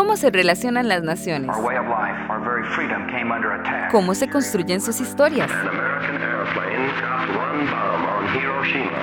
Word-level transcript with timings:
¿Cómo 0.00 0.16
se 0.16 0.30
relacionan 0.30 0.88
las 0.88 1.02
naciones? 1.02 1.54
¿Cómo 3.90 4.14
se 4.14 4.30
construyen 4.30 4.80
sus 4.80 4.98
historias? 4.98 5.50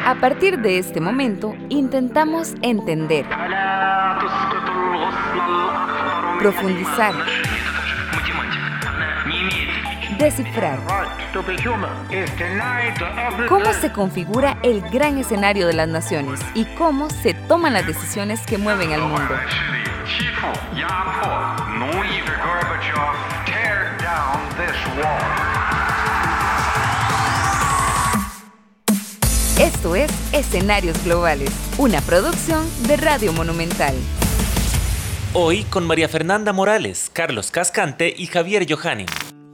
A 0.07 0.15
partir 0.15 0.60
de 0.60 0.79
este 0.79 0.99
momento, 0.99 1.54
intentamos 1.70 2.55
entender, 2.63 3.28
profundizar, 6.39 7.14
descifrar. 10.18 10.79
¿Cómo 13.48 13.73
se 13.73 13.91
configura 13.91 14.57
el 14.64 14.82
gran 14.89 15.18
escenario 15.18 15.68
de 15.68 15.73
las 15.73 15.88
naciones 15.88 16.39
y 16.54 16.66
cómo 16.76 17.09
se 17.09 17.34
toman 17.34 17.73
las 17.73 17.86
decisiones 17.86 18.41
que 18.46 18.57
mueven 18.57 18.94
al 18.94 19.02
mundo? 19.02 19.36
Esto 29.59 29.95
es 29.95 30.12
Escenarios 30.34 31.03
Globales, 31.03 31.52
una 31.78 32.00
producción 32.02 32.66
de 32.88 32.98
Radio 32.98 33.34
Monumental. 33.34 33.95
Hoy 35.34 35.64
con 35.66 35.86
María 35.86 36.08
Fernanda 36.08 36.53
Morales, 36.53 37.09
Carlos 37.12 37.52
Cascante 37.52 38.14
y 38.16 38.28
Javier 38.28 38.66
Johanning. 38.72 39.08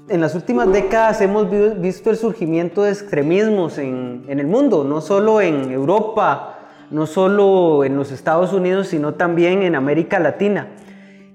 En 0.09 0.19
las 0.19 0.35
últimas 0.35 0.69
décadas 0.69 1.21
hemos 1.21 1.47
visto 1.79 2.09
el 2.09 2.17
surgimiento 2.17 2.83
de 2.83 2.91
extremismos 2.91 3.77
en, 3.77 4.25
el 4.27 4.47
mundo, 4.47 4.83
no 4.83 4.99
solo 4.99 5.39
en 5.39 5.71
Europa, 5.71 6.59
no 6.91 7.07
solo 7.07 7.85
en 7.85 7.95
los 7.95 8.11
Estados 8.11 8.51
Unidos, 8.51 8.89
sino 8.89 9.13
también 9.13 9.63
en 9.63 9.75
América 9.75 10.19
Latina. 10.19 10.67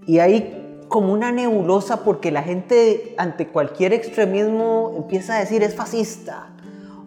Y 0.06 0.18
hay 0.18 0.84
como 0.88 1.14
una 1.14 1.32
nebulosa 1.32 2.04
porque 2.04 2.30
la 2.30 2.42
gente 2.42 3.14
ante 3.16 3.48
cualquier 3.48 3.94
extremismo 3.94 4.92
empieza 4.98 5.36
a 5.36 5.40
decir 5.40 5.62
es 5.62 5.74
fascista, 5.74 6.50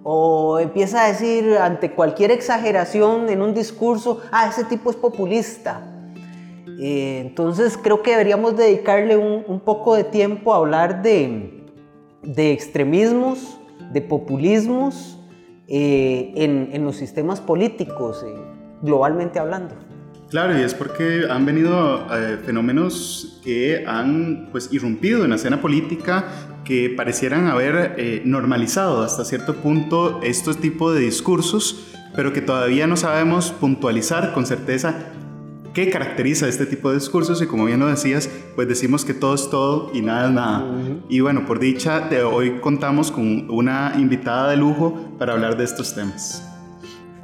o 0.01 0.57
empieza 0.57 1.05
a 1.05 1.09
decir 1.09 1.57
ante 1.57 1.91
cualquier 1.91 2.31
exageración 2.31 3.29
en 3.29 3.43
un 3.43 3.53
discurso, 3.53 4.19
ah, 4.31 4.47
ese 4.49 4.63
tipo 4.63 4.89
es 4.89 4.95
populista. 4.95 5.81
Eh, 6.83 7.19
entonces 7.19 7.77
creo 7.77 8.01
que 8.01 8.09
deberíamos 8.09 8.57
dedicarle 8.57 9.15
un, 9.15 9.59
poco 9.59 9.95
de 9.95 10.03
tiempo 10.03 10.51
a 10.51 10.57
hablar 10.57 11.03
de, 11.03 11.67
extremismos, 12.35 13.59
de 13.93 14.01
populismos 14.01 15.19
eh, 15.67 16.33
en, 16.35 16.83
los 16.83 16.95
sistemas 16.95 17.39
políticos, 17.39 18.25
eh, 18.25 18.33
globalmente 18.81 19.37
hablando. 19.37 19.75
Claro, 20.31 20.57
y 20.57 20.63
es 20.63 20.73
porque 20.73 21.25
han 21.29 21.45
venido 21.45 22.07
fenómenos 22.45 23.39
que 23.43 23.83
han 23.85 24.47
pues, 24.51 24.73
irrumpido 24.73 25.23
en 25.23 25.29
la 25.29 25.35
escena 25.35 25.61
política 25.61 26.25
que 26.63 26.89
parecieran 26.89 27.47
haber 27.47 28.23
normalizado 28.25 29.03
hasta 29.03 29.23
cierto 29.23 29.57
punto 29.57 30.21
estos 30.23 30.57
tipos 30.57 30.95
de 30.95 31.01
discursos, 31.01 31.93
pero 32.15 32.33
que 32.33 32.41
todavía 32.41 32.87
no 32.87 32.95
sabemos 32.95 33.51
puntualizar 33.51 34.33
con 34.33 34.45
certeza 34.45 34.95
qué 35.73 35.89
caracteriza 35.89 36.47
este 36.47 36.65
tipo 36.65 36.89
de 36.89 36.95
discursos 36.95 37.41
y 37.41 37.47
como 37.47 37.65
bien 37.65 37.79
lo 37.79 37.87
decías, 37.87 38.29
pues 38.55 38.67
decimos 38.67 39.05
que 39.05 39.13
todo 39.13 39.35
es 39.35 39.49
todo 39.49 39.91
y 39.93 40.01
nada 40.01 40.27
es 40.27 40.33
nada. 40.33 40.65
Y 41.09 41.19
bueno, 41.21 41.45
por 41.45 41.59
dicha, 41.59 42.01
de 42.01 42.23
hoy 42.23 42.59
contamos 42.59 43.11
con 43.11 43.49
una 43.49 43.93
invitada 43.97 44.49
de 44.49 44.57
lujo 44.57 44.93
para 45.17 45.33
hablar 45.33 45.57
de 45.57 45.63
estos 45.63 45.95
temas. 45.95 46.47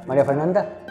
María 0.06 0.24
Fernanda. 0.24 0.84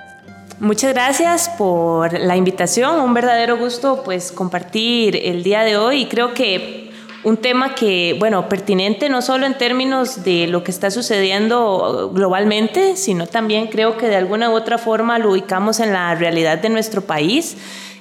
Muchas 0.59 0.93
gracias 0.93 1.49
por 1.49 2.13
la 2.13 2.35
invitación, 2.35 2.99
un 2.99 3.13
verdadero 3.13 3.57
gusto 3.57 4.01
pues 4.03 4.31
compartir 4.31 5.15
el 5.15 5.43
día 5.43 5.61
de 5.61 5.77
hoy 5.77 6.01
y 6.01 6.05
creo 6.07 6.33
que 6.33 6.86
un 7.27 7.35
tema 7.35 7.75
que, 7.75 8.15
bueno, 8.17 8.47
pertinente 8.47 9.09
no 9.09 9.21
solo 9.21 9.45
en 9.45 9.57
términos 9.57 10.23
de 10.23 10.47
lo 10.47 10.63
que 10.63 10.71
está 10.71 10.89
sucediendo 10.91 12.09
globalmente, 12.13 12.95
sino 12.95 13.27
también 13.27 13.67
creo 13.67 13.97
que 13.97 14.07
de 14.07 14.15
alguna 14.15 14.49
u 14.49 14.53
otra 14.53 14.77
forma 14.77 15.19
lo 15.19 15.31
ubicamos 15.31 15.81
en 15.81 15.91
la 15.91 16.15
realidad 16.15 16.59
de 16.59 16.69
nuestro 16.69 17.01
país. 17.01 17.57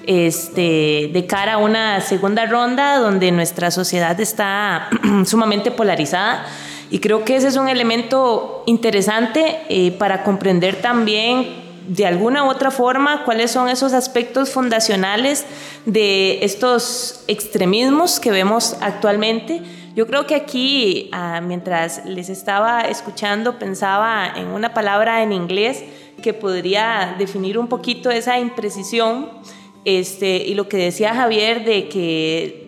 Este, 0.07 1.11
de 1.13 1.27
cara 1.27 1.55
a 1.55 1.59
una 1.59 2.01
segunda 2.01 2.47
ronda 2.47 2.99
donde 2.99 3.33
nuestra 3.33 3.73
sociedad 3.73 4.21
está 4.21 4.89
sumamente 5.27 5.73
polarizada. 5.73 6.47
Y 6.91 7.01
creo 7.01 7.25
que 7.25 7.35
ese 7.35 7.49
es 7.49 7.57
un 7.57 7.69
elemento 7.69 8.63
interesante 8.67 9.59
eh, 9.69 9.91
para 9.91 10.23
comprender 10.23 10.77
también 10.77 11.66
de 11.89 12.07
alguna 12.07 12.45
u 12.45 12.49
otra 12.49 12.71
forma 12.71 13.25
cuáles 13.25 13.51
son 13.51 13.69
esos 13.69 13.93
aspectos 13.93 14.51
fundacionales 14.51 15.45
de 15.85 16.45
estos 16.45 17.25
extremismos 17.29 18.21
que 18.21 18.31
vemos 18.31 18.77
actualmente. 18.81 19.63
Yo 19.95 20.07
creo 20.07 20.27
que 20.27 20.35
aquí, 20.35 21.09
ah, 21.13 21.41
mientras 21.43 22.05
les 22.05 22.29
estaba 22.29 22.83
escuchando, 22.83 23.59
pensaba 23.59 24.31
en 24.37 24.49
una 24.49 24.75
palabra 24.75 25.23
en 25.23 25.33
inglés 25.33 25.85
que 26.23 26.35
podría 26.35 27.15
definir 27.19 27.59
un 27.59 27.69
poquito 27.69 28.11
esa 28.11 28.39
imprecisión 28.39 29.31
este, 29.85 30.39
y 30.39 30.55
lo 30.55 30.69
que 30.69 30.77
decía 30.77 31.15
Javier 31.15 31.65
de 31.65 31.89
que 31.89 32.66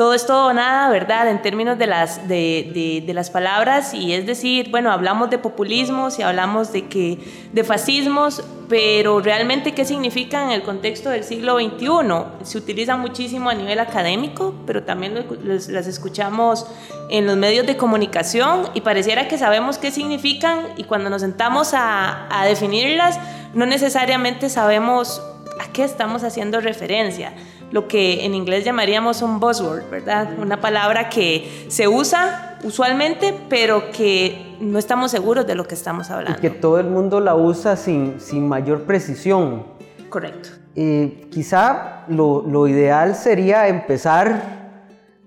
todo 0.00 0.14
es 0.14 0.24
todo 0.24 0.46
o 0.46 0.52
nada, 0.54 0.88
¿verdad? 0.88 1.28
En 1.28 1.42
términos 1.42 1.76
de 1.76 1.86
las, 1.86 2.26
de, 2.26 3.02
de, 3.06 3.12
las 3.12 3.28
palabras, 3.28 3.92
y 3.92 4.14
es 4.14 4.24
decir, 4.24 4.70
bueno, 4.70 4.90
hablamos 4.90 5.28
de 5.28 5.36
populismos 5.36 6.18
y 6.18 6.22
hablamos 6.22 6.72
de, 6.72 6.88
que, 6.88 7.18
de 7.52 7.64
fascismos, 7.64 8.42
pero 8.66 9.20
realmente 9.20 9.72
qué 9.72 9.84
significa 9.84 10.42
en 10.42 10.52
el 10.52 10.62
contexto 10.62 11.10
del 11.10 11.22
siglo 11.22 11.58
XXI. 11.58 12.44
Se 12.44 12.56
utiliza 12.56 12.96
muchísimo 12.96 13.50
a 13.50 13.54
nivel 13.54 13.78
académico, 13.78 14.54
pero 14.64 14.84
también 14.84 15.26
las 15.42 15.86
escuchamos 15.86 16.66
en 17.10 17.26
los 17.26 17.36
medios 17.36 17.66
de 17.66 17.76
comunicación 17.76 18.70
y 18.72 18.80
pareciera 18.80 19.28
que 19.28 19.36
sabemos 19.36 19.76
qué 19.76 19.90
significan 19.90 20.68
y 20.78 20.84
cuando 20.84 21.10
nos 21.10 21.20
sentamos 21.20 21.74
a, 21.74 22.26
a 22.30 22.46
definirlas, 22.46 23.20
no 23.52 23.66
necesariamente 23.66 24.48
sabemos 24.48 25.20
a 25.60 25.70
qué 25.70 25.84
estamos 25.84 26.24
haciendo 26.24 26.58
referencia 26.62 27.34
lo 27.70 27.86
que 27.86 28.24
en 28.24 28.34
inglés 28.34 28.64
llamaríamos 28.64 29.22
un 29.22 29.38
buzzword, 29.40 29.88
¿verdad? 29.90 30.38
Una 30.38 30.60
palabra 30.60 31.08
que 31.08 31.66
se 31.68 31.86
usa 31.86 32.58
usualmente, 32.64 33.34
pero 33.48 33.90
que 33.92 34.56
no 34.60 34.78
estamos 34.78 35.10
seguros 35.10 35.46
de 35.46 35.54
lo 35.54 35.64
que 35.64 35.74
estamos 35.74 36.10
hablando. 36.10 36.38
Y 36.38 36.40
que 36.40 36.50
todo 36.50 36.80
el 36.80 36.86
mundo 36.86 37.20
la 37.20 37.34
usa 37.34 37.76
sin, 37.76 38.20
sin 38.20 38.48
mayor 38.48 38.82
precisión. 38.82 39.64
Correcto. 40.08 40.50
Y 40.74 41.08
quizá 41.30 42.04
lo, 42.08 42.42
lo 42.42 42.66
ideal 42.66 43.14
sería 43.14 43.68
empezar 43.68 44.60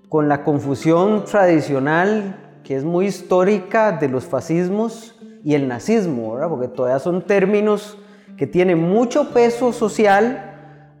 con 0.08 0.28
la 0.28 0.44
confusión 0.44 1.24
tradicional, 1.24 2.60
que 2.62 2.76
es 2.76 2.84
muy 2.84 3.06
histórica, 3.06 3.92
de 3.92 4.08
los 4.08 4.24
fascismos 4.24 5.16
y 5.44 5.54
el 5.54 5.66
nazismo, 5.66 6.34
¿verdad? 6.34 6.48
Porque 6.48 6.68
todavía 6.68 6.98
son 6.98 7.22
términos 7.22 7.98
que 8.36 8.46
tienen 8.46 8.78
mucho 8.78 9.30
peso 9.30 9.72
social 9.72 10.53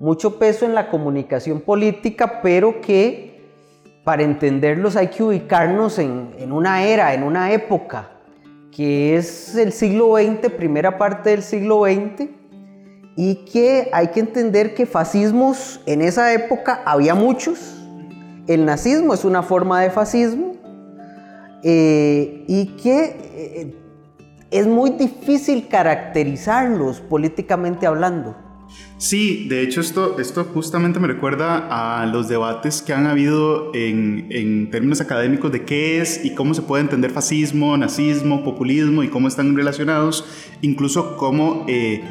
mucho 0.04 0.38
peso 0.38 0.66
en 0.66 0.74
la 0.74 0.90
comunicación 0.90 1.62
política, 1.62 2.42
pero 2.42 2.82
que 2.82 3.42
para 4.04 4.22
entenderlos 4.22 4.96
hay 4.96 5.08
que 5.08 5.22
ubicarnos 5.22 5.98
en, 5.98 6.52
una 6.52 6.84
era, 6.84 7.14
en 7.14 7.22
una 7.22 7.52
época, 7.52 8.10
que 8.70 9.16
es 9.16 9.56
el 9.56 9.72
siglo 9.72 10.16
XX, 10.16 10.50
primera 10.52 10.98
parte 10.98 11.30
del 11.30 11.42
siglo 11.42 11.84
XX, 11.84 12.28
y 13.16 13.46
que 13.46 13.88
hay 13.94 14.08
que 14.08 14.20
entender 14.20 14.74
que 14.74 14.84
fascismos 14.84 15.80
en 15.86 16.02
esa 16.02 16.34
época 16.34 16.82
había 16.84 17.14
muchos. 17.14 17.74
El 18.46 18.66
nazismo 18.66 19.14
es 19.14 19.24
una 19.24 19.42
forma 19.42 19.80
de 19.80 19.88
fascismo 19.88 20.52
eh, 21.62 22.44
y 22.46 22.66
que 22.76 23.16
eh, 23.36 23.74
es 24.50 24.66
muy 24.66 24.90
difícil 24.90 25.66
caracterizarlos 25.68 27.00
políticamente 27.00 27.86
hablando. 27.86 28.43
Sí, 28.96 29.48
de 29.48 29.62
hecho 29.62 29.80
esto, 29.80 30.18
esto 30.18 30.44
justamente 30.44 31.00
me 31.00 31.08
recuerda 31.08 32.00
a 32.00 32.06
los 32.06 32.28
debates 32.28 32.80
que 32.80 32.92
han 32.92 33.06
habido 33.06 33.72
en, 33.74 34.70
términos 34.70 35.00
académicos 35.00 35.50
de 35.52 35.64
qué 35.64 36.00
es 36.00 36.24
y 36.24 36.34
cómo 36.34 36.54
se 36.54 36.62
puede 36.62 36.82
entender 36.82 37.10
fascismo, 37.10 37.76
nazismo, 37.76 38.44
populismo 38.44 39.02
y 39.02 39.08
cómo 39.08 39.28
están 39.28 39.56
relacionados, 39.56 40.24
incluso 40.62 41.16
cómo 41.16 41.66
eh, 41.68 42.02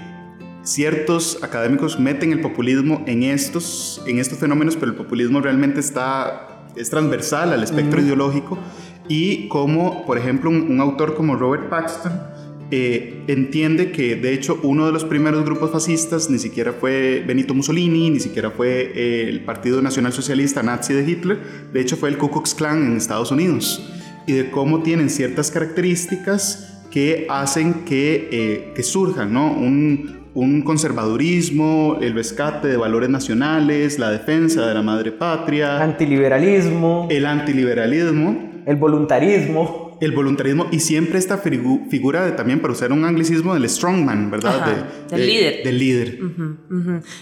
ciertos 0.64 1.42
académicos 1.42 2.00
meten 2.00 2.32
el 2.32 2.42
populismo 2.42 3.04
en 3.08 3.24
estos, 3.24 4.04
en 4.06 4.20
estos 4.20 4.38
fenómenos, 4.38 4.76
pero 4.76 4.92
el 4.92 4.98
populismo 4.98 5.40
realmente 5.40 5.80
está, 5.80 6.68
es 6.76 6.90
transversal 6.90 7.54
al 7.54 7.64
espectro 7.64 8.02
ideológico 8.02 8.60
y 9.08 9.48
cómo, 9.48 10.06
por 10.06 10.18
ejemplo, 10.18 10.50
un 10.50 10.80
autor 10.80 11.16
como 11.16 11.36
Robert 11.36 11.70
Paxton, 11.70 12.33
eh, 12.76 13.22
entiende 13.28 13.92
que 13.92 14.16
de 14.16 14.34
hecho 14.34 14.60
uno 14.64 14.88
de 14.88 14.92
los 14.92 15.06
primeros 15.06 15.46
grupos 15.46 15.70
fascistas 15.70 16.32
ni 16.32 16.40
siquiera 16.40 16.74
fue 16.74 17.24
Benito 17.24 17.54
Mussolini, 17.54 18.10
ni 18.10 18.20
siquiera 18.20 18.50
fue 18.50 18.92
eh, 18.96 19.30
el 19.30 19.42
Partido 19.42 19.80
Nacional 19.80 20.12
Socialista 20.12 20.64
nazi 20.64 20.96
de 20.96 21.08
Hitler, 21.08 21.38
de 21.72 21.80
hecho 21.80 21.98
fue 21.98 22.10
el 22.10 22.18
Ku 22.18 22.32
Klux 22.32 22.56
Klan 22.56 22.84
en 22.84 22.98
Estados 22.98 23.30
Unidos, 23.30 23.88
y 24.26 24.34
de 24.34 24.50
cómo 24.50 24.82
tienen 24.82 25.12
ciertas 25.12 25.52
características 25.52 26.82
que 26.90 27.28
hacen 27.30 27.86
que, 27.86 28.30
eh, 28.32 28.72
que 28.76 28.82
surjan 28.82 29.32
¿no? 29.32 29.54
un, 29.54 30.22
un 30.34 30.64
conservadurismo, 30.64 32.00
el 32.02 32.16
rescate 32.16 32.70
de 32.70 32.78
valores 32.78 33.12
nacionales, 33.12 34.00
la 34.00 34.10
defensa 34.10 34.66
de 34.66 34.74
la 34.74 34.82
madre 34.82 35.12
patria, 35.12 35.80
Antiliberalismo, 35.80 37.08
el 37.12 37.28
antiliberalismo, 37.28 38.64
el 38.66 38.76
voluntarismo. 38.78 39.83
El 40.04 40.12
voluntarismo 40.12 40.68
y 40.72 40.80
siempre 40.80 41.18
esta 41.20 41.42
figu- 41.42 41.88
figura 41.90 42.26
de, 42.26 42.32
también, 42.32 42.60
para 42.62 42.74
usar 42.74 42.92
un 42.92 43.06
anglicismo, 43.06 43.54
del 43.54 43.70
strongman, 43.70 44.30
¿verdad? 44.32 44.56
Ajá, 44.62 44.70
De- 44.72 45.18
del 45.18 45.20
de- 45.20 45.26
líder. 45.28 45.64
Del 45.64 45.78
líder. 45.80 46.20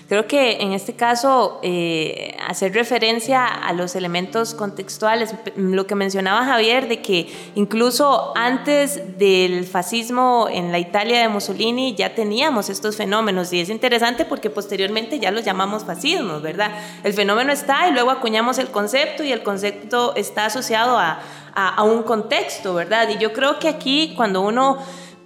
Creo 0.07 0.27
que 0.27 0.61
en 0.61 0.73
este 0.73 0.93
caso 0.93 1.59
eh, 1.63 2.35
hacer 2.47 2.73
referencia 2.73 3.45
a 3.45 3.73
los 3.73 3.95
elementos 3.95 4.53
contextuales, 4.53 5.33
lo 5.55 5.87
que 5.87 5.95
mencionaba 5.95 6.45
Javier, 6.45 6.87
de 6.87 7.01
que 7.01 7.27
incluso 7.55 8.33
antes 8.35 9.17
del 9.17 9.65
fascismo 9.65 10.47
en 10.51 10.71
la 10.71 10.79
Italia 10.79 11.21
de 11.21 11.29
Mussolini 11.29 11.95
ya 11.95 12.15
teníamos 12.15 12.69
estos 12.69 12.97
fenómenos 12.97 13.51
y 13.53 13.59
es 13.59 13.69
interesante 13.69 14.25
porque 14.25 14.49
posteriormente 14.49 15.19
ya 15.19 15.31
los 15.31 15.43
llamamos 15.45 15.85
fascismos, 15.85 16.41
¿verdad? 16.41 16.71
El 17.03 17.13
fenómeno 17.13 17.51
está 17.51 17.87
y 17.89 17.93
luego 17.93 18.11
acuñamos 18.11 18.57
el 18.57 18.67
concepto 18.67 19.23
y 19.23 19.31
el 19.31 19.43
concepto 19.43 20.15
está 20.15 20.45
asociado 20.45 20.97
a, 20.97 21.19
a- 21.55 21.75
a 21.75 21.83
un 21.83 22.03
contexto, 22.03 22.73
¿verdad? 22.73 23.09
Y 23.09 23.17
yo 23.17 23.33
creo 23.33 23.59
que 23.59 23.67
aquí 23.69 24.13
cuando 24.15 24.41
uno 24.41 24.77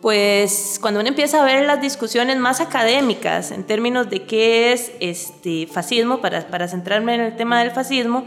pues 0.02 0.78
cuando 0.82 1.00
uno 1.00 1.10
empieza 1.10 1.42
a 1.42 1.46
ver 1.46 1.66
las 1.66 1.82
discusiones 1.82 2.38
más 2.38 2.62
académicas 2.62 3.50
en 3.50 3.64
términos 3.64 4.08
de 4.08 4.22
qué 4.24 4.72
es 4.72 4.92
este 5.00 5.66
fascismo, 5.66 6.22
para, 6.22 6.46
para 6.48 6.68
centrarme 6.68 7.16
en 7.16 7.22
el 7.22 7.36
tema 7.36 7.60
del 7.64 7.72
fascismo, 7.72 8.24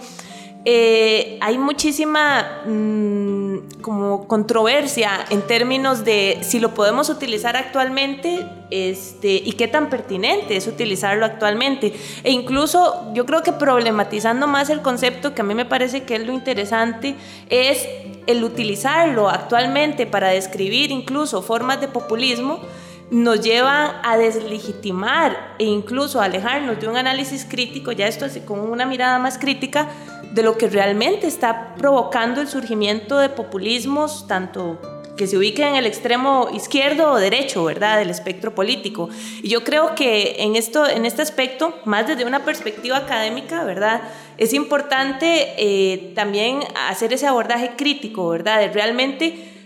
eh, 0.65 1.39
hay 1.41 1.57
muchísima 1.57 2.63
mm, 2.67 3.81
como 3.81 4.27
controversia 4.27 5.25
en 5.31 5.43
términos 5.43 6.05
de 6.05 6.39
si 6.43 6.59
lo 6.59 6.75
podemos 6.75 7.09
utilizar 7.09 7.57
actualmente 7.57 8.47
este, 8.71 9.35
y 9.35 9.53
qué 9.53 9.69
tan 9.69 9.89
pertinente 9.89 10.57
es 10.57 10.67
utilizarlo 10.67 11.25
actualmente. 11.25 11.95
E 12.25 12.33
incluso 12.33 13.13
yo 13.15 13.25
creo 13.25 13.43
que 13.43 13.53
problematizando 13.53 14.47
más 14.47 14.69
el 14.69 14.83
concepto, 14.83 15.35
que 15.35 15.43
a 15.43 15.45
mí 15.45 15.55
me 15.55 15.65
parece 15.65 16.03
que 16.03 16.17
es 16.17 16.27
lo 16.27 16.33
interesante, 16.33 17.15
es 17.49 17.89
el 18.27 18.45
utilizarlo 18.45 19.29
actualmente 19.29 20.07
para 20.07 20.29
describir 20.29 20.91
incluso 20.91 21.41
formas 21.41 21.81
de 21.81 21.89
populismo 21.89 22.61
nos 23.11 23.41
llevan 23.41 23.93
a 24.03 24.17
deslegitimar 24.17 25.55
e 25.59 25.65
incluso 25.65 26.21
alejarnos 26.21 26.79
de 26.79 26.89
un 26.89 26.97
análisis 26.97 27.47
crítico, 27.49 27.93
ya 27.93 28.07
esto 28.07 28.27
así 28.27 28.41
con 28.41 28.61
una 28.61 28.85
mirada 28.85 29.19
más 29.19 29.39
crítica, 29.39 29.89
de 30.33 30.43
lo 30.43 30.59
que 30.59 30.69
realmente 30.69 31.27
está 31.27 31.75
provocando 31.75 32.41
el 32.41 32.49
surgimiento 32.49 33.19
de 33.19 33.31
populismos, 33.31 34.27
tanto 34.27 34.79
que 35.17 35.27
se 35.27 35.37
ubiquen 35.37 35.69
en 35.69 35.75
el 35.77 35.87
extremo 35.87 36.49
izquierdo 36.55 37.11
o 37.11 37.17
derecho, 37.19 37.65
¿verdad?, 37.65 37.99
del 37.99 38.09
espectro 38.09 38.55
político. 38.55 39.09
Y 39.43 39.49
yo 39.49 39.65
creo 39.65 39.95
que 39.95 40.37
en, 40.39 40.55
esto, 40.55 40.89
en 40.89 41.05
este 41.05 41.23
aspecto, 41.23 41.75
más 41.85 42.07
desde 42.07 42.25
una 42.25 42.45
perspectiva 42.45 42.99
académica, 42.99 43.65
¿verdad?, 43.65 44.03
es 44.37 44.53
importante 44.53 45.55
eh, 45.59 46.13
también 46.15 46.61
hacer 46.89 47.13
ese 47.13 47.27
abordaje 47.27 47.73
crítico, 47.77 48.29
¿verdad?, 48.29 48.61
de 48.61 48.69
realmente 48.69 49.58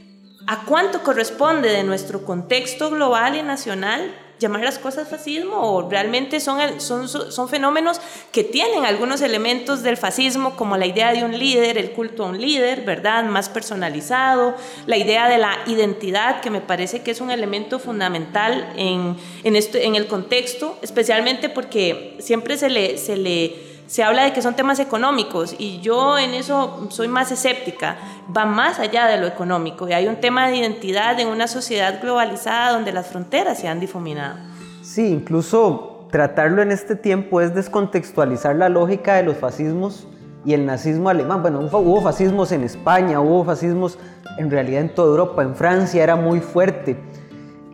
¿A 0.46 0.64
cuánto 0.64 1.02
corresponde 1.02 1.70
de 1.70 1.84
nuestro 1.84 2.24
contexto 2.24 2.90
global 2.90 3.36
y 3.36 3.42
nacional 3.42 4.12
llamar 4.42 4.62
las 4.62 4.78
cosas 4.78 5.08
fascismo 5.08 5.56
o 5.56 5.88
realmente 5.88 6.40
son, 6.40 6.80
son, 6.80 7.08
son 7.08 7.48
fenómenos 7.48 8.00
que 8.32 8.44
tienen 8.44 8.84
algunos 8.84 9.22
elementos 9.22 9.82
del 9.82 9.96
fascismo 9.96 10.56
como 10.56 10.76
la 10.76 10.86
idea 10.86 11.12
de 11.12 11.24
un 11.24 11.38
líder, 11.38 11.78
el 11.78 11.92
culto 11.92 12.24
a 12.24 12.30
un 12.30 12.40
líder, 12.40 12.82
¿verdad? 12.82 13.24
Más 13.24 13.48
personalizado, 13.48 14.54
la 14.86 14.96
idea 14.96 15.28
de 15.28 15.38
la 15.38 15.58
identidad 15.66 16.40
que 16.40 16.50
me 16.50 16.60
parece 16.60 17.02
que 17.02 17.12
es 17.12 17.20
un 17.20 17.30
elemento 17.30 17.78
fundamental 17.78 18.72
en, 18.76 19.16
en, 19.44 19.56
esto, 19.56 19.78
en 19.78 19.94
el 19.94 20.08
contexto, 20.08 20.76
especialmente 20.82 21.48
porque 21.48 22.16
siempre 22.20 22.58
se 22.58 22.68
le... 22.68 22.98
Se 22.98 23.16
le 23.16 23.71
se 23.86 24.02
habla 24.02 24.24
de 24.24 24.32
que 24.32 24.42
son 24.42 24.54
temas 24.54 24.78
económicos 24.78 25.54
y 25.58 25.80
yo 25.80 26.18
en 26.18 26.34
eso 26.34 26.86
soy 26.90 27.08
más 27.08 27.30
escéptica, 27.30 27.96
va 28.34 28.46
más 28.46 28.78
allá 28.78 29.06
de 29.06 29.18
lo 29.18 29.26
económico 29.26 29.88
y 29.88 29.92
hay 29.92 30.06
un 30.06 30.16
tema 30.16 30.48
de 30.48 30.56
identidad 30.56 31.18
en 31.20 31.28
una 31.28 31.46
sociedad 31.46 32.00
globalizada 32.00 32.72
donde 32.72 32.92
las 32.92 33.08
fronteras 33.08 33.58
se 33.58 33.68
han 33.68 33.80
difuminado. 33.80 34.38
Sí, 34.82 35.06
incluso 35.06 36.06
tratarlo 36.10 36.62
en 36.62 36.72
este 36.72 36.96
tiempo 36.96 37.40
es 37.40 37.54
descontextualizar 37.54 38.56
la 38.56 38.68
lógica 38.68 39.14
de 39.14 39.22
los 39.22 39.36
fascismos 39.36 40.06
y 40.44 40.54
el 40.54 40.66
nazismo 40.66 41.08
alemán. 41.08 41.42
Bueno, 41.42 41.60
hubo 41.60 42.00
fascismos 42.02 42.52
en 42.52 42.64
España, 42.64 43.20
hubo 43.20 43.44
fascismos 43.44 43.98
en 44.38 44.50
realidad 44.50 44.82
en 44.82 44.94
toda 44.94 45.08
Europa, 45.08 45.42
en 45.42 45.54
Francia 45.54 46.02
era 46.02 46.16
muy 46.16 46.40
fuerte 46.40 46.96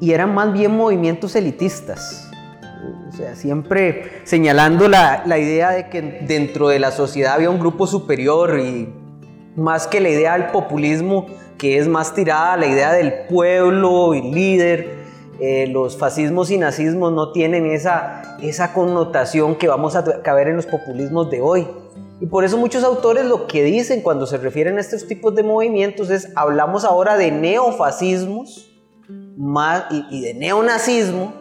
y 0.01 0.13
eran 0.13 0.35
más 0.35 0.53
bien 0.53 0.77
movimientos 0.77 1.35
elitistas. 1.35 2.28
O 3.09 3.13
sea, 3.13 3.35
siempre 3.35 4.21
señalando 4.25 4.89
la, 4.89 5.23
la, 5.27 5.39
idea 5.39 5.71
de 5.71 5.89
que 5.89 6.03
dentro 6.03 6.69
de 6.69 6.79
la 6.79 6.93
sociedad 6.93 7.35
había 7.35 7.51
un 7.51 7.59
grupo 7.59 7.87
superior 7.87 8.59
y 8.61 8.89
más 9.57 9.87
que 9.87 10.01
la 10.01 10.09
idea 10.09 10.35
del 10.35 10.51
populismo, 10.53 11.27
que 11.59 11.79
es 11.79 11.89
más 11.89 12.15
tirada 12.15 12.53
a 12.53 12.57
la 12.57 12.67
idea 12.67 12.93
del 12.93 13.27
pueblo 13.29 14.15
y 14.15 14.23
líder, 14.33 14.99
eh, 15.41 15.69
los 15.69 15.97
fascismos 15.97 16.51
y 16.51 16.59
nazismos 16.59 17.13
no 17.13 17.33
tienen 17.33 17.67
esa, 17.67 18.37
esa 18.43 18.73
connotación 18.73 19.57
que 19.57 19.69
vamos 19.69 19.95
a 19.95 20.03
ver 20.35 20.49
en 20.49 20.57
los 20.57 20.67
populismos 20.67 21.31
de 21.31 21.41
hoy. 21.41 21.67
Y 22.21 22.27
por 22.27 22.45
eso 22.45 22.59
muchos 22.59 22.83
autores 22.83 23.25
lo 23.25 23.47
que 23.47 23.63
dicen 23.63 24.03
cuando 24.03 24.27
se 24.27 24.39
refieren 24.39 24.79
a 24.79 24.81
estos 24.81 25.07
tipos 25.07 25.35
de 25.37 25.45
movimientos 25.45 26.11
es, 26.11 26.31
hablamos 26.35 26.85
ahora 26.85 27.17
de 27.17 27.31
neofascismos 27.31 28.69
más, 29.37 29.85
y, 29.91 30.05
y 30.11 30.21
de 30.23 30.35
neonazismo, 30.35 31.33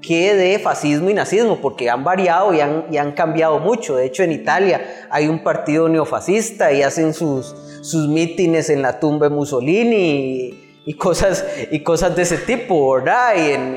que 0.00 0.34
de 0.34 0.58
fascismo 0.58 1.10
y 1.10 1.14
nazismo, 1.14 1.60
porque 1.60 1.90
han 1.90 2.04
variado 2.04 2.54
y 2.54 2.60
han, 2.60 3.12
cambiado 3.12 3.58
mucho. 3.58 3.96
De 3.96 4.06
hecho, 4.06 4.22
en 4.22 4.32
Italia 4.32 5.06
hay 5.10 5.28
un 5.28 5.42
partido 5.42 5.88
neofascista 5.88 6.72
y 6.72 6.82
hacen 6.82 7.14
sus, 7.14 7.54
sus 7.82 8.08
mítines 8.08 8.70
en 8.70 8.82
la 8.82 9.00
tumba 9.00 9.28
de 9.28 9.34
Mussolini 9.34 10.80
y, 10.84 10.94
cosas, 10.94 11.44
y 11.70 11.82
cosas 11.82 12.14
de 12.16 12.22
ese 12.22 12.38
tipo, 12.38 12.94
¿verdad? 12.94 13.34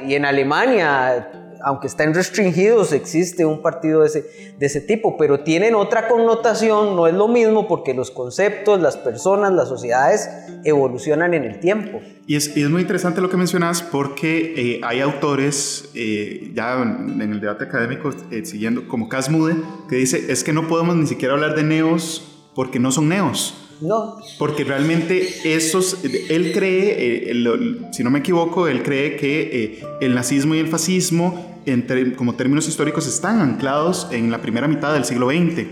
Y 0.07 0.15
en 0.15 0.25
Alemania, 0.25 1.41
aunque 1.63 1.88
están 1.88 2.13
restringidos, 2.13 2.92
existe 2.92 3.46
un 3.46 3.62
partido 3.62 4.02
de 4.02 4.08
ese, 4.08 4.56
de 4.58 4.66
ese 4.66 4.81
tipo, 4.81 5.18
pero 5.18 5.42
tienen 5.42 5.75
otra 5.75 6.08
connotación, 6.08 6.96
no 6.96 7.08
es 7.08 7.13
lo 7.13 7.28
mismo 7.28 7.68
porque 7.68 7.94
los 7.94 8.12
conceptos, 8.12 8.81
las 8.81 8.98
personas, 8.98 9.54
las 9.54 9.69
sociedades 9.69 10.30
evolucionan 10.63 11.34
en 11.34 11.44
el 11.44 11.60
tiempo. 11.60 12.00
Y 12.28 12.36
es, 12.36 12.56
y 12.56 12.63
es 12.63 12.69
muy 12.69 12.81
interesante 12.81 13.22
lo 13.22 13.30
que 13.30 13.38
mencionas 13.38 13.81
porque 13.81 14.54
eh, 14.56 14.81
hay 14.84 15.02
autores, 15.02 15.90
eh, 15.96 16.52
ya 16.54 16.81
en 16.81 17.22
el 17.22 17.40
debate 17.40 17.66
académico, 17.66 18.10
eh, 18.31 18.46
siguiendo 18.46 18.88
como 18.88 19.10
Casmude, 19.10 19.56
que 19.90 19.98
dice, 19.98 20.31
es 20.31 20.44
que 20.44 20.54
no 20.54 20.68
podemos 20.68 20.96
ni 20.96 21.07
siquiera 21.07 21.34
hablar 21.34 21.56
de 21.56 21.64
neos 21.64 22.28
porque 22.56 22.80
no 22.80 22.92
son 22.92 23.10
neos. 23.10 23.56
No. 23.81 24.18
Porque 24.38 24.64
realmente 24.64 25.28
esos, 25.44 25.97
él 26.04 26.52
cree, 26.54 27.26
eh, 27.28 27.31
el, 27.31 27.88
si 27.92 28.04
no 28.04 28.12
me 28.12 28.19
equivoco, 28.19 28.68
él 28.68 28.83
cree 28.83 29.16
que 29.16 29.42
eh, 29.42 29.83
el 30.02 30.14
nazismo 30.14 30.54
y 30.54 30.59
el 30.59 30.68
fascismo, 30.68 31.51
entre, 31.65 32.13
como 32.13 32.35
términos 32.35 32.68
históricos, 32.68 33.07
están 33.07 33.39
anclados 33.39 34.07
en 34.11 34.31
la 34.31 34.41
primera 34.41 34.68
mitad 34.68 34.94
del 34.94 35.06
siglo 35.06 35.30
XX. 35.30 35.68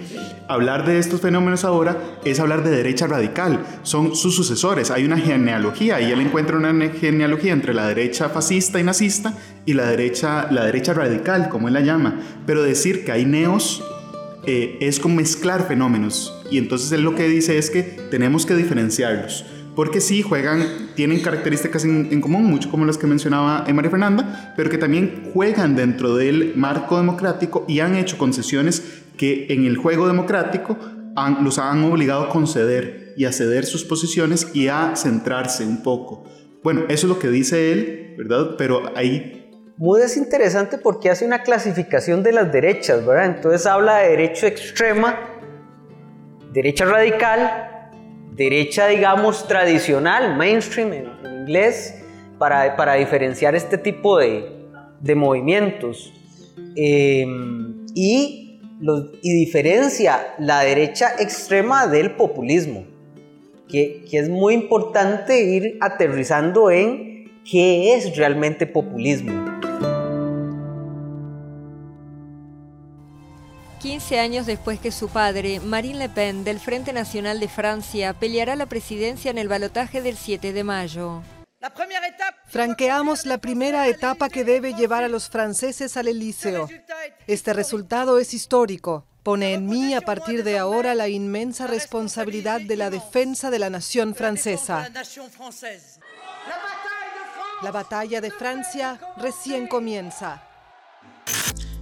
Hablar 0.47 0.85
de 0.85 0.99
estos 0.99 1.21
fenómenos 1.21 1.63
ahora 1.63 1.97
es 2.25 2.39
hablar 2.39 2.63
de 2.63 2.71
derecha 2.71 3.07
radical, 3.07 3.63
son 3.83 4.15
sus 4.15 4.35
sucesores, 4.35 4.91
hay 4.91 5.05
una 5.05 5.17
genealogía 5.17 6.01
y 6.01 6.11
él 6.11 6.21
encuentra 6.21 6.57
una 6.57 6.73
genealogía 6.89 7.53
entre 7.53 7.73
la 7.73 7.87
derecha 7.87 8.29
fascista 8.29 8.79
y 8.79 8.83
nazista 8.83 9.33
y 9.65 9.73
la 9.73 9.85
derecha, 9.85 10.47
la 10.51 10.65
derecha 10.65 10.93
radical, 10.93 11.49
como 11.49 11.67
él 11.67 11.73
la 11.73 11.81
llama. 11.81 12.19
Pero 12.45 12.63
decir 12.63 13.05
que 13.05 13.11
hay 13.11 13.25
neos 13.25 13.83
eh, 14.45 14.77
es 14.81 14.99
como 14.99 15.15
mezclar 15.15 15.67
fenómenos 15.67 16.33
y 16.49 16.57
entonces 16.57 16.91
él 16.91 17.01
lo 17.01 17.13
que 17.13 17.27
dice 17.27 17.57
es 17.57 17.69
que 17.69 17.83
tenemos 17.83 18.45
que 18.45 18.55
diferenciarlos 18.55 19.45
porque 19.79 20.01
sí 20.01 20.21
juegan, 20.21 20.89
tienen 20.93 21.21
características 21.21 21.85
en, 21.85 22.09
en, 22.11 22.19
común, 22.19 22.43
mucho 22.43 22.69
como 22.69 22.83
las 22.83 22.97
que 22.97 23.07
mencionaba 23.07 23.63
María 23.73 23.89
Fernanda, 23.89 24.53
pero 24.57 24.69
que 24.69 24.77
también 24.77 25.31
juegan 25.33 25.77
dentro 25.77 26.17
del 26.17 26.51
marco 26.57 26.97
democrático 26.97 27.63
y 27.65 27.79
han 27.79 27.95
hecho 27.95 28.17
concesiones 28.17 28.83
que 29.15 29.45
en 29.47 29.63
el 29.63 29.77
juego 29.77 30.05
democrático 30.05 30.77
han, 31.15 31.45
los 31.45 31.59
han 31.59 31.81
obligado 31.85 32.23
a 32.23 32.29
conceder 32.29 33.13
y 33.15 33.23
a 33.23 33.31
ceder 33.31 33.65
sus 33.65 33.85
posiciones 33.85 34.53
y 34.53 34.67
a 34.67 34.97
centrarse 34.97 35.63
un 35.63 35.81
poco. 35.81 36.25
Bueno, 36.61 36.81
eso 36.89 37.07
es 37.07 37.13
lo 37.13 37.17
que 37.17 37.29
dice 37.29 37.71
él, 37.71 38.15
¿verdad? 38.17 38.55
Pero 38.57 38.91
ahí 38.97 39.49
Mood 39.77 40.01
es 40.01 40.17
interesante 40.17 40.77
porque 40.77 41.09
hace 41.09 41.25
una 41.25 41.41
clasificación 41.41 42.21
de 42.21 42.33
las 42.33 42.51
derechas, 42.51 43.05
¿verdad? 43.05 43.27
Entonces 43.27 43.65
habla 43.65 43.99
de 43.99 44.09
derecho 44.09 44.45
extrema, 44.45 45.17
derecha 46.51 46.83
radical, 46.83 47.68
derecha, 48.39 48.87
digamos, 48.87 49.47
tradicional, 49.49 50.37
mainstream 50.37 50.93
en, 50.93 51.07
inglés, 51.41 52.01
para, 52.37 52.77
para, 52.77 52.93
diferenciar 52.93 53.53
este 53.53 53.77
tipo 53.77 54.17
de, 54.17 54.45
de 55.01 55.15
movimientos. 55.15 56.13
Eh, 56.77 57.27
y, 57.93 58.61
y 59.21 59.33
diferencia 59.33 60.35
la 60.39 60.61
derecha 60.61 61.11
extrema 61.19 61.87
del 61.87 62.11
populismo, 62.11 62.85
que, 63.67 64.05
que 64.09 64.17
es 64.17 64.29
muy 64.29 64.53
importante 64.53 65.41
ir 65.41 65.77
aterrizando 65.81 66.71
en 66.71 67.29
qué 67.43 67.93
es 67.93 68.15
realmente 68.15 68.65
populismo. 68.65 69.48
15 73.89 74.19
años 74.19 74.45
después 74.45 74.79
que 74.79 74.91
su 74.91 75.09
padre, 75.09 75.59
Marine 75.59 75.97
Le 75.97 76.09
Pen, 76.09 76.43
del 76.43 76.59
Frente 76.59 76.93
Nacional 76.93 77.39
de 77.39 77.47
Francia, 77.47 78.13
peleará 78.13 78.55
la 78.55 78.67
presidencia 78.67 79.31
en 79.31 79.39
el 79.39 79.47
balotaje 79.47 80.03
del 80.03 80.15
7 80.15 80.53
de 80.53 80.63
mayo. 80.63 81.23
Franqueamos 82.45 83.25
la 83.25 83.39
primera 83.39 83.87
etapa 83.87 84.29
que 84.29 84.43
debe 84.43 84.75
llevar 84.75 85.03
a 85.03 85.07
los 85.07 85.27
franceses 85.31 85.97
al 85.97 86.07
Elíseo. 86.07 86.69
Este 87.25 87.51
resultado 87.51 88.19
es 88.19 88.35
histórico. 88.35 89.07
Pone 89.23 89.55
en 89.55 89.65
mí 89.65 89.95
a 89.95 90.01
partir 90.01 90.43
de 90.43 90.59
ahora 90.59 90.93
la 90.93 91.07
inmensa 91.07 91.65
responsabilidad 91.65 92.61
de 92.61 92.75
la 92.77 92.91
defensa 92.91 93.49
de 93.49 93.57
la 93.57 93.71
nación 93.71 94.13
francesa. 94.13 94.87
La 97.63 97.71
batalla 97.71 98.21
de 98.21 98.29
Francia 98.29 98.99
recién 99.17 99.65
comienza. 99.65 100.43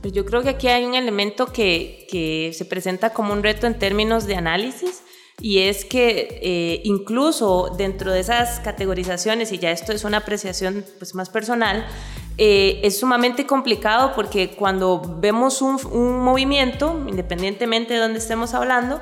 Yo 0.03 0.25
creo 0.25 0.41
que 0.41 0.49
aquí 0.49 0.67
hay 0.67 0.85
un 0.85 0.95
elemento 0.95 1.47
que, 1.47 2.07
que 2.09 2.51
se 2.53 2.65
presenta 2.65 3.13
como 3.13 3.33
un 3.33 3.43
reto 3.43 3.67
en 3.67 3.77
términos 3.77 4.25
de 4.25 4.35
análisis 4.35 5.03
y 5.39 5.59
es 5.59 5.85
que 5.85 6.39
eh, 6.41 6.81
incluso 6.83 7.75
dentro 7.77 8.11
de 8.11 8.21
esas 8.21 8.59
categorizaciones, 8.59 9.51
y 9.51 9.59
ya 9.59 9.69
esto 9.69 9.91
es 9.91 10.03
una 10.03 10.17
apreciación 10.17 10.83
pues, 10.97 11.13
más 11.13 11.29
personal, 11.29 11.85
eh, 12.39 12.79
es 12.83 12.99
sumamente 12.99 13.45
complicado 13.45 14.13
porque 14.15 14.49
cuando 14.49 15.17
vemos 15.19 15.61
un, 15.61 15.79
un, 15.91 16.19
movimiento, 16.19 17.03
independientemente 17.07 17.93
de 17.93 17.99
dónde 17.99 18.17
estemos 18.17 18.55
hablando, 18.55 18.99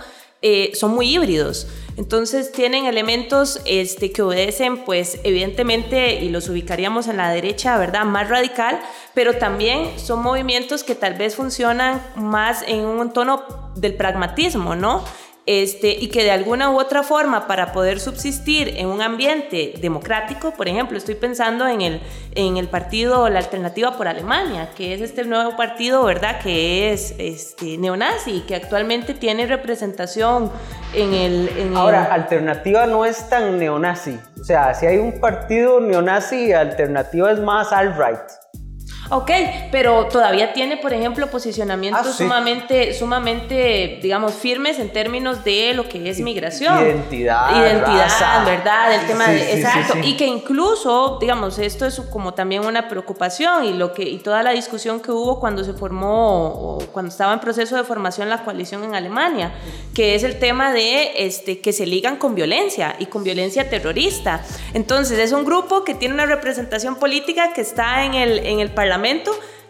eh, 0.47 0.75
son 0.75 0.93
muy 0.93 1.11
híbridos. 1.11 1.65
Entonces 1.97 2.51
tienen 2.51 2.85
elementos 2.85 3.59
este, 3.65 4.11
que 4.11 4.21
obedecen, 4.21 4.83
pues 4.83 5.19
evidentemente, 5.23 6.23
y 6.23 6.29
los 6.29 6.49
ubicaríamos 6.49 7.07
en 7.07 7.17
la 7.17 7.31
derecha, 7.31 7.79
¿verdad? 7.79 8.05
Más 8.05 8.29
radical, 8.29 8.79
pero 9.15 9.37
también 9.37 9.97
son 9.97 10.21
movimientos 10.21 10.83
que 10.83 10.93
tal 10.93 11.15
vez 11.15 11.35
funcionan 11.35 11.99
más 12.15 12.63
en 12.67 12.81
un 12.81 13.11
tono 13.11 13.71
del 13.75 13.95
pragmatismo, 13.95 14.75
¿no? 14.75 15.03
Este, 15.47 15.91
y 15.91 16.07
que 16.07 16.23
de 16.23 16.31
alguna 16.31 16.71
u 16.71 16.79
otra 16.79 17.03
forma 17.03 17.45
para 17.45 17.71
poder 17.71 17.99
subsistir 17.99 18.73
en 18.77 18.87
un 18.87 19.01
ambiente 19.03 19.75
democrático, 19.79 20.51
por 20.51 20.67
ejemplo, 20.67 20.97
estoy 20.97 21.13
pensando 21.13 21.67
en 21.67 21.81
el, 21.81 22.01
en 22.33 22.57
el 22.57 22.67
partido 22.67 23.29
La 23.29 23.39
Alternativa 23.39 23.95
por 23.95 24.07
Alemania, 24.07 24.71
que 24.75 24.95
es 24.95 25.01
este 25.01 25.23
nuevo 25.23 25.55
partido, 25.55 26.03
¿verdad?, 26.03 26.39
que 26.41 26.91
es 26.91 27.13
este, 27.19 27.77
neonazi, 27.77 28.41
que 28.47 28.55
actualmente 28.55 29.13
tiene 29.13 29.45
representación 29.45 30.51
en 30.95 31.13
el... 31.13 31.49
En 31.57 31.77
Ahora, 31.77 32.05
Alternativa 32.05 32.87
no 32.87 33.05
es 33.05 33.29
tan 33.29 33.59
neonazi, 33.59 34.17
o 34.41 34.43
sea, 34.43 34.73
si 34.73 34.87
hay 34.87 34.97
un 34.97 35.19
partido 35.19 35.79
neonazi, 35.79 36.53
Alternativa 36.53 37.31
es 37.31 37.39
más 37.39 37.71
alt-right. 37.71 38.64
Ok, 39.11 39.29
pero 39.71 40.05
todavía 40.07 40.51
tiene, 40.53 40.77
por 40.77 40.91
ejemplo, 40.91 41.27
posicionamientos 41.29 42.07
Ah, 42.07 42.11
sí. 42.11 42.23
sumamente, 42.23 42.93
sumamente, 42.93 43.99
digamos, 44.01 44.33
firmes 44.33 44.79
en 44.79 44.89
términos 44.91 45.43
de 45.43 45.73
lo 45.75 45.87
que 45.87 46.09
es 46.09 46.19
migración. 46.19 46.79
Identidad, 46.81 47.55
Identidad, 47.55 48.03
raza. 48.03 48.43
¿verdad? 48.45 48.93
El 48.95 49.05
tema 49.07 49.25
Sí, 49.27 49.31
de, 49.33 49.39
sí, 49.39 49.45
sí, 49.51 49.57
exacto. 49.59 49.97
Y 50.03 50.17
que 50.17 50.25
incluso, 50.25 51.19
digamos, 51.21 51.59
esto 51.59 51.85
es 51.85 51.99
como 52.11 52.33
también 52.33 52.65
una 52.65 52.87
preocupación 52.87 53.65
y 53.65 53.73
lo 53.73 53.93
que 53.93 54.03
y 54.03 54.17
toda 54.17 54.41
la 54.41 54.51
discusión 54.51 54.99
que 54.99 55.11
hubo 55.11 55.39
cuando 55.39 55.63
se 55.63 55.73
formó 55.73 56.79
cuando 56.91 57.09
estaba 57.11 57.31
en 57.33 57.39
proceso 57.39 57.75
de 57.75 57.83
formación 57.83 58.29
la 58.29 58.43
coalición 58.43 58.83
en 58.83 58.95
Alemania, 58.95 59.53
que 59.93 60.15
es 60.15 60.23
el 60.23 60.39
tema 60.39 60.73
de 60.73 61.25
este 61.27 61.59
que 61.59 61.73
se 61.73 61.85
ligan 61.85 62.15
con 62.17 62.33
violencia 62.33 62.95
y 62.97 63.05
con 63.05 63.23
violencia 63.23 63.69
terrorista. 63.69 64.41
Entonces, 64.73 65.19
es 65.19 65.31
un 65.31 65.45
grupo 65.45 65.83
que 65.83 65.93
tiene 65.93 66.15
una 66.15 66.25
representación 66.25 66.95
política 66.95 67.53
que 67.53 67.61
está 67.61 68.03
en 68.03 68.15
el 68.15 68.39
en 68.39 68.59
el 68.59 68.71
Parlamento 68.71 68.94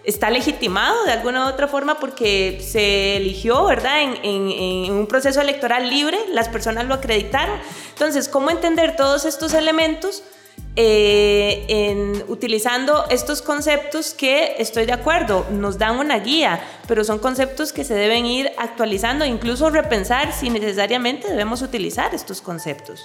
está 0.03 0.29
legitimado 0.29 1.03
de 1.05 1.11
alguna 1.11 1.45
u 1.45 1.49
otra 1.49 1.67
forma 1.67 1.99
porque 1.99 2.59
se 2.61 3.17
eligió, 3.17 3.65
¿verdad? 3.65 4.03
En, 4.03 4.17
en- 4.23 4.91
un 4.91 5.07
proceso 5.07 5.41
electoral 5.41 5.89
libre, 5.89 6.17
las 6.31 6.47
personas 6.49 6.85
lo 6.85 6.93
acreditaron. 6.93 7.59
Entonces, 7.89 8.29
¿cómo 8.29 8.51
entender 8.51 8.95
todos 8.95 9.25
estos 9.25 9.53
elementos? 9.53 10.23
Eh, 10.77 11.65
en, 11.69 12.23
utilizando 12.27 13.05
estos 13.09 13.41
conceptos 13.41 14.13
que 14.13 14.55
estoy 14.59 14.85
de 14.85 14.91
acuerdo, 14.93 15.45
nos 15.51 15.77
dan 15.77 15.97
una 15.97 16.19
guía, 16.19 16.61
pero 16.87 17.03
son 17.03 17.19
conceptos 17.19 17.71
que 17.71 17.83
se 17.83 17.93
deben 17.93 18.25
ir 18.25 18.49
actualizando, 18.57 19.25
incluso 19.25 19.69
repensar 19.69 20.33
si 20.33 20.49
necesariamente 20.49 21.29
debemos 21.29 21.61
utilizar 21.61 22.13
estos 22.13 22.41
conceptos. 22.41 22.99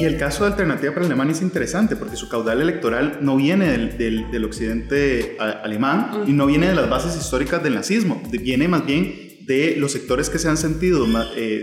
Y 0.00 0.04
el 0.04 0.16
caso 0.18 0.44
de 0.44 0.50
Alternativa 0.52 0.92
para 0.94 1.04
Alemania 1.06 1.32
es 1.32 1.42
interesante 1.42 1.96
porque 1.96 2.16
su 2.16 2.28
caudal 2.28 2.60
electoral 2.62 3.18
no 3.20 3.36
viene 3.36 3.68
del, 3.70 3.98
del- 3.98 4.30
del 4.30 4.44
occidente 4.44 5.36
alemán 5.38 6.24
y 6.26 6.32
no 6.32 6.46
viene 6.46 6.68
de 6.68 6.74
las 6.74 6.88
bases 6.88 7.14
históricas 7.16 7.62
del 7.62 7.74
nazismo, 7.74 8.22
viene 8.30 8.68
más 8.68 8.86
bien 8.86 9.36
de 9.46 9.74
los 9.76 9.92
sectores 9.92 10.30
que 10.30 10.38
se 10.38 10.48
han 10.48 10.56
sentido 10.56 11.04
eh, 11.36 11.62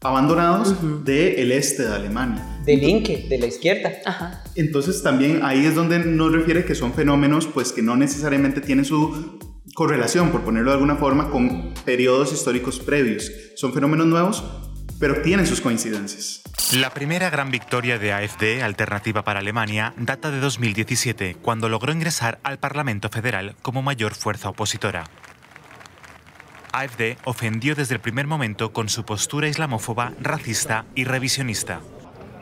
abandonados 0.00 0.74
del 1.04 1.52
este 1.52 1.82
de 1.84 1.94
Alemania. 1.94 2.44
Del 2.64 2.80
Linke, 2.80 3.26
de 3.28 3.38
la 3.38 3.46
izquierda. 3.46 3.92
Ajá. 4.04 4.44
Entonces 4.54 5.02
también 5.02 5.40
ahí 5.42 5.66
es 5.66 5.74
donde 5.74 5.98
nos 5.98 6.32
refiere 6.32 6.64
que 6.64 6.74
son 6.74 6.94
fenómenos 6.94 7.46
pues 7.46 7.72
que 7.72 7.82
no 7.82 7.96
necesariamente 7.96 8.60
tienen 8.60 8.84
su 8.84 9.38
correlación, 9.74 10.30
por 10.30 10.42
ponerlo 10.42 10.70
de 10.70 10.74
alguna 10.76 10.96
forma, 10.96 11.30
con 11.30 11.74
periodos 11.84 12.32
históricos 12.32 12.78
previos. 12.78 13.30
Son 13.56 13.72
fenómenos 13.72 14.06
nuevos, 14.06 14.44
pero 15.00 15.22
tienen 15.22 15.46
sus 15.46 15.60
coincidencias. 15.60 16.42
La 16.76 16.90
primera 16.90 17.30
gran 17.30 17.50
victoria 17.50 17.98
de 17.98 18.12
AfD, 18.12 18.62
Alternativa 18.62 19.24
para 19.24 19.40
Alemania, 19.40 19.94
data 19.96 20.30
de 20.30 20.40
2017, 20.40 21.36
cuando 21.42 21.68
logró 21.68 21.92
ingresar 21.92 22.38
al 22.44 22.58
Parlamento 22.58 23.08
Federal 23.08 23.56
como 23.62 23.82
mayor 23.82 24.14
fuerza 24.14 24.48
opositora. 24.48 25.04
AfD 26.72 27.18
ofendió 27.24 27.74
desde 27.74 27.94
el 27.94 28.00
primer 28.00 28.26
momento 28.26 28.72
con 28.72 28.88
su 28.88 29.04
postura 29.04 29.48
islamófoba, 29.48 30.12
racista 30.20 30.86
y 30.94 31.04
revisionista. 31.04 31.80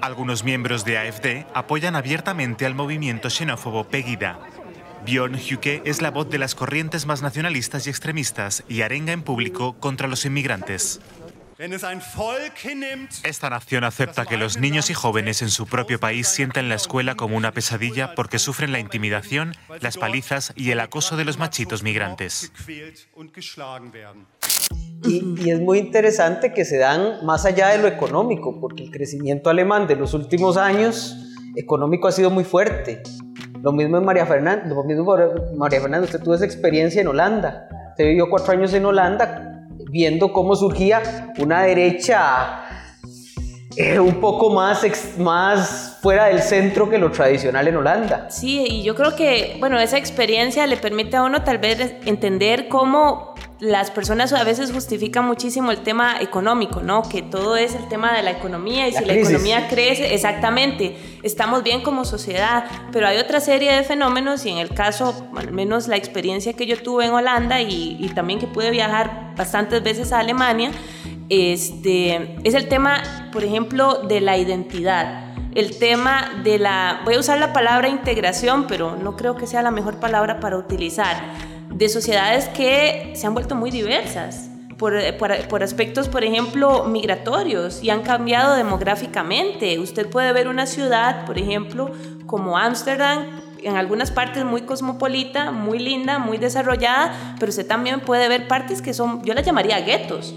Algunos 0.01 0.45
miembros 0.45 0.85
de 0.85 0.97
AfD 0.97 1.47
apoyan 1.55 1.95
abiertamente 1.95 2.65
al 2.65 2.75
movimiento 2.75 3.29
xenófobo 3.29 3.85
Pegida. 3.85 4.39
Björn 5.05 5.35
Huke 5.35 5.83
es 5.85 6.01
la 6.01 6.11
voz 6.11 6.31
de 6.31 6.39
las 6.39 6.55
corrientes 6.55 7.05
más 7.05 7.21
nacionalistas 7.21 7.87
y 7.87 7.91
extremistas 7.91 8.65
y 8.69 8.83
arenga 8.83 9.13
en 9.13 9.23
público 9.23 9.75
contra 9.79 10.09
los 10.09 10.25
inmigrantes. 10.25 11.01
Esta 13.23 13.51
nación 13.51 13.85
acepta 13.85 14.25
que 14.25 14.39
los 14.39 14.57
niños 14.57 14.89
y 14.89 14.95
jóvenes 14.95 15.43
en 15.43 15.51
su 15.51 15.67
propio 15.67 16.01
país 16.01 16.27
sientan 16.27 16.71
la 16.71 16.77
escuela 16.77 17.17
como 17.17 17.37
una 17.37 17.53
pesadilla 17.53 18.15
porque 18.15 18.39
sufren 18.39 18.73
la 18.73 18.79
intimidación, 18.79 19.55
las 19.81 19.99
palizas 19.99 20.55
y 20.57 20.71
el 20.71 20.81
acoso 20.81 21.19
de 21.19 21.27
los 21.27 21.37
machitos 21.37 21.83
migrantes. 21.83 22.51
Y, 25.05 25.35
y 25.43 25.51
es 25.51 25.61
muy 25.61 25.79
interesante 25.79 26.53
que 26.53 26.65
se 26.65 26.79
dan 26.79 27.25
más 27.25 27.47
allá 27.47 27.69
de 27.69 27.79
lo 27.79 27.89
económico, 27.89 28.61
porque 28.61 28.85
el 28.85 28.91
crecimiento 28.91 29.49
alemán 29.49 29.87
de 29.87 29.97
los 29.97 30.13
últimos 30.15 30.57
años 30.57 31.17
económico 31.57 32.07
ha 32.09 32.13
sido 32.13 32.31
muy 32.31 32.45
fuerte. 32.45 33.03
Lo 33.63 33.73
mismo 33.73 33.99
en 33.99 34.05
María 34.05 34.27
Fernanda, 34.27 34.67
lo 34.67 34.85
mismo 34.85 35.17
María 35.57 35.81
Fernanda, 35.81 36.05
usted 36.07 36.21
tuvo 36.21 36.35
esa 36.35 36.45
experiencia 36.45 37.01
en 37.01 37.09
Holanda. 37.09 37.69
Usted 37.91 38.05
vivió 38.05 38.29
cuatro 38.31 38.53
años 38.53 38.73
en 38.75 38.85
Holanda 38.85 39.67
viendo 39.91 40.33
cómo 40.33 40.55
surgía 40.55 41.33
una 41.39 41.63
derecha 41.63 42.63
eh, 43.77 43.99
un 43.99 44.21
poco 44.21 44.51
más, 44.51 44.85
ex- 44.85 45.19
más 45.19 45.99
fuera 46.01 46.27
del 46.27 46.41
centro 46.41 46.89
que 46.89 46.99
lo 46.99 47.11
tradicional 47.11 47.69
en 47.69 47.77
Holanda. 47.77 48.31
Sí, 48.31 48.65
y 48.69 48.83
yo 48.83 48.95
creo 48.95 49.17
que, 49.17 49.57
bueno, 49.61 49.79
esa 49.79 49.99
experiencia 49.99 50.67
le 50.67 50.77
permite 50.77 51.17
a 51.17 51.23
uno 51.25 51.43
tal 51.43 51.59
vez 51.59 51.95
entender 52.07 52.69
cómo 52.69 53.35
las 53.61 53.91
personas 53.91 54.33
a 54.33 54.43
veces 54.43 54.73
justifican 54.73 55.27
muchísimo 55.27 55.71
el 55.71 55.83
tema 55.83 56.21
económico, 56.21 56.81
¿no? 56.81 57.03
Que 57.03 57.21
todo 57.21 57.57
es 57.57 57.75
el 57.75 57.89
tema 57.89 58.17
de 58.17 58.23
la 58.23 58.31
economía 58.31 58.89
y 58.89 58.93
La 58.93 59.01
si 59.01 59.05
la 59.05 59.15
economía 59.15 59.69
crece, 59.69 60.15
exactamente, 60.15 60.97
estamos 61.23 61.63
bien 61.63 61.83
como 61.83 62.07
sociedad, 62.07 62.65
pero 62.91 63.07
hay 63.07 63.19
otra 63.19 63.39
serie 63.39 63.73
de 63.73 63.83
fenómenos 63.83 64.47
y 64.47 64.51
en 64.51 64.59
el 64.59 64.71
caso, 64.71 65.29
al 65.37 65.53
menos 65.53 65.89
la 65.89 65.97
experiencia 65.97 66.55
que 66.55 66.67
yo 66.67 66.83
tuve 66.83 67.05
en 67.05 67.13
Holanda 67.13 67.61
y, 67.61 67.99
y 68.01 68.09
también 68.09 68.39
que 68.39 68.47
pude 68.47 68.71
viajar 68.71 69.35
bastantes 69.37 69.83
veces 69.83 70.13
a 70.13 70.21
Alemania, 70.21 70.71
este, 71.29 72.39
es 72.43 72.55
el 72.55 72.67
tema, 72.67 73.31
por 73.31 73.45
ejemplo, 73.45 74.03
de 74.09 74.21
la 74.21 74.39
identidad 74.39 75.27
el 75.55 75.79
tema 75.79 76.31
de 76.45 76.59
la, 76.59 77.01
voy 77.05 77.15
a 77.15 77.19
usar 77.19 77.39
la 77.39 77.53
palabra 77.53 77.89
integración, 77.89 78.67
pero 78.69 78.97
no 78.97 79.17
creo 79.17 79.35
que 79.35 79.49
sea 79.49 79.63
la 79.63 79.73
mejor 79.73 79.99
palabra 79.99 80.39
para 80.39 80.57
utilizar, 80.57 81.17
de 81.71 81.89
sociedades 81.89 82.49
que 82.49 83.13
se 83.15 83.27
han 83.27 83.35
vuelto 83.35 83.55
muy 83.55 83.71
diversas. 83.71 84.49
Por, 84.77 84.95
por, 85.19 85.63
aspectos, 85.63 86.09
por 86.09 86.25
ejemplo, 86.25 86.85
migratorios 86.85 87.85
y 87.85 87.91
han 87.91 88.01
cambiado 88.01 88.57
demográficamente. 88.57 89.79
Usted 89.79 90.09
puede 90.09 90.33
ver 90.33 90.49
una 90.49 90.65
ciudad, 90.65 91.27
por 91.27 91.37
ejemplo, 91.37 91.91
como 92.25 92.57
Ámsterdam, 92.57 93.27
en 93.63 93.77
algunas 93.77 94.11
partes 94.11 94.43
muy 94.43 94.63
cosmopolita, 94.63 95.51
muy 95.51 95.79
linda, 95.79 96.19
muy 96.19 96.39
desarrollada, 96.39 97.37
pero 97.39 97.51
usted 97.51 97.67
también 97.67 98.01
puede 98.01 98.27
ver 98.29 98.49
partes 98.49 98.81
que 98.81 98.95
son, 98.95 99.23
yo 99.23 99.35
las 99.35 99.45
llamaría 99.45 99.79
guetos. 99.81 100.35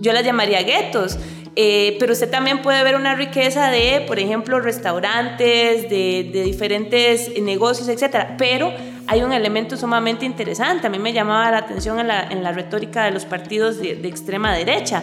Yo 0.00 0.12
las 0.12 0.22
llamaría 0.22 0.62
guetos. 0.62 1.18
Eh, 1.56 1.96
pero 1.98 2.12
usted 2.12 2.30
también 2.30 2.60
puede 2.60 2.84
ver 2.84 2.94
una 2.94 3.14
riqueza 3.14 3.70
de, 3.70 4.04
por 4.06 4.18
ejemplo, 4.18 4.60
restaurantes, 4.60 5.88
de, 5.88 6.30
de 6.30 6.42
diferentes 6.42 7.40
negocios, 7.40 7.88
etcétera. 7.88 8.36
Pero 8.38 8.70
hay 9.08 9.22
un 9.22 9.32
elemento 9.32 9.76
sumamente 9.76 10.26
interesante. 10.26 10.86
A 10.86 10.90
mí 10.90 10.98
me 10.98 11.14
llamaba 11.14 11.50
la 11.50 11.58
atención 11.58 11.98
en 11.98 12.08
la, 12.08 12.22
en 12.24 12.42
la 12.42 12.52
retórica 12.52 13.04
de 13.04 13.10
los 13.10 13.24
partidos 13.24 13.80
de, 13.80 13.96
de 13.96 14.06
extrema 14.06 14.54
derecha. 14.54 15.02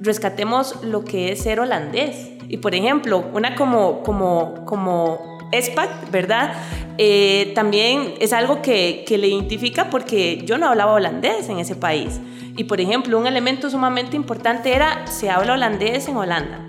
Rescatemos 0.00 0.82
lo 0.82 1.04
que 1.04 1.32
es 1.32 1.42
ser 1.42 1.60
holandés. 1.60 2.30
Y 2.48 2.56
por 2.56 2.74
ejemplo, 2.74 3.28
una 3.34 3.54
como, 3.54 4.02
como, 4.02 4.64
como 4.64 5.38
SPAC, 5.52 6.10
¿verdad? 6.10 6.54
Eh, 6.96 7.52
también 7.54 8.14
es 8.20 8.32
algo 8.32 8.62
que, 8.62 9.04
que 9.06 9.18
le 9.18 9.28
identifica 9.28 9.90
porque 9.90 10.42
yo 10.46 10.56
no 10.56 10.66
hablaba 10.66 10.94
holandés 10.94 11.50
en 11.50 11.58
ese 11.58 11.76
país. 11.76 12.18
Y 12.56 12.64
por 12.64 12.80
ejemplo, 12.80 13.18
un 13.18 13.26
elemento 13.26 13.68
sumamente 13.68 14.16
importante 14.16 14.74
era 14.74 15.06
se 15.06 15.28
habla 15.28 15.52
holandés 15.52 16.08
en 16.08 16.16
Holanda. 16.16 16.60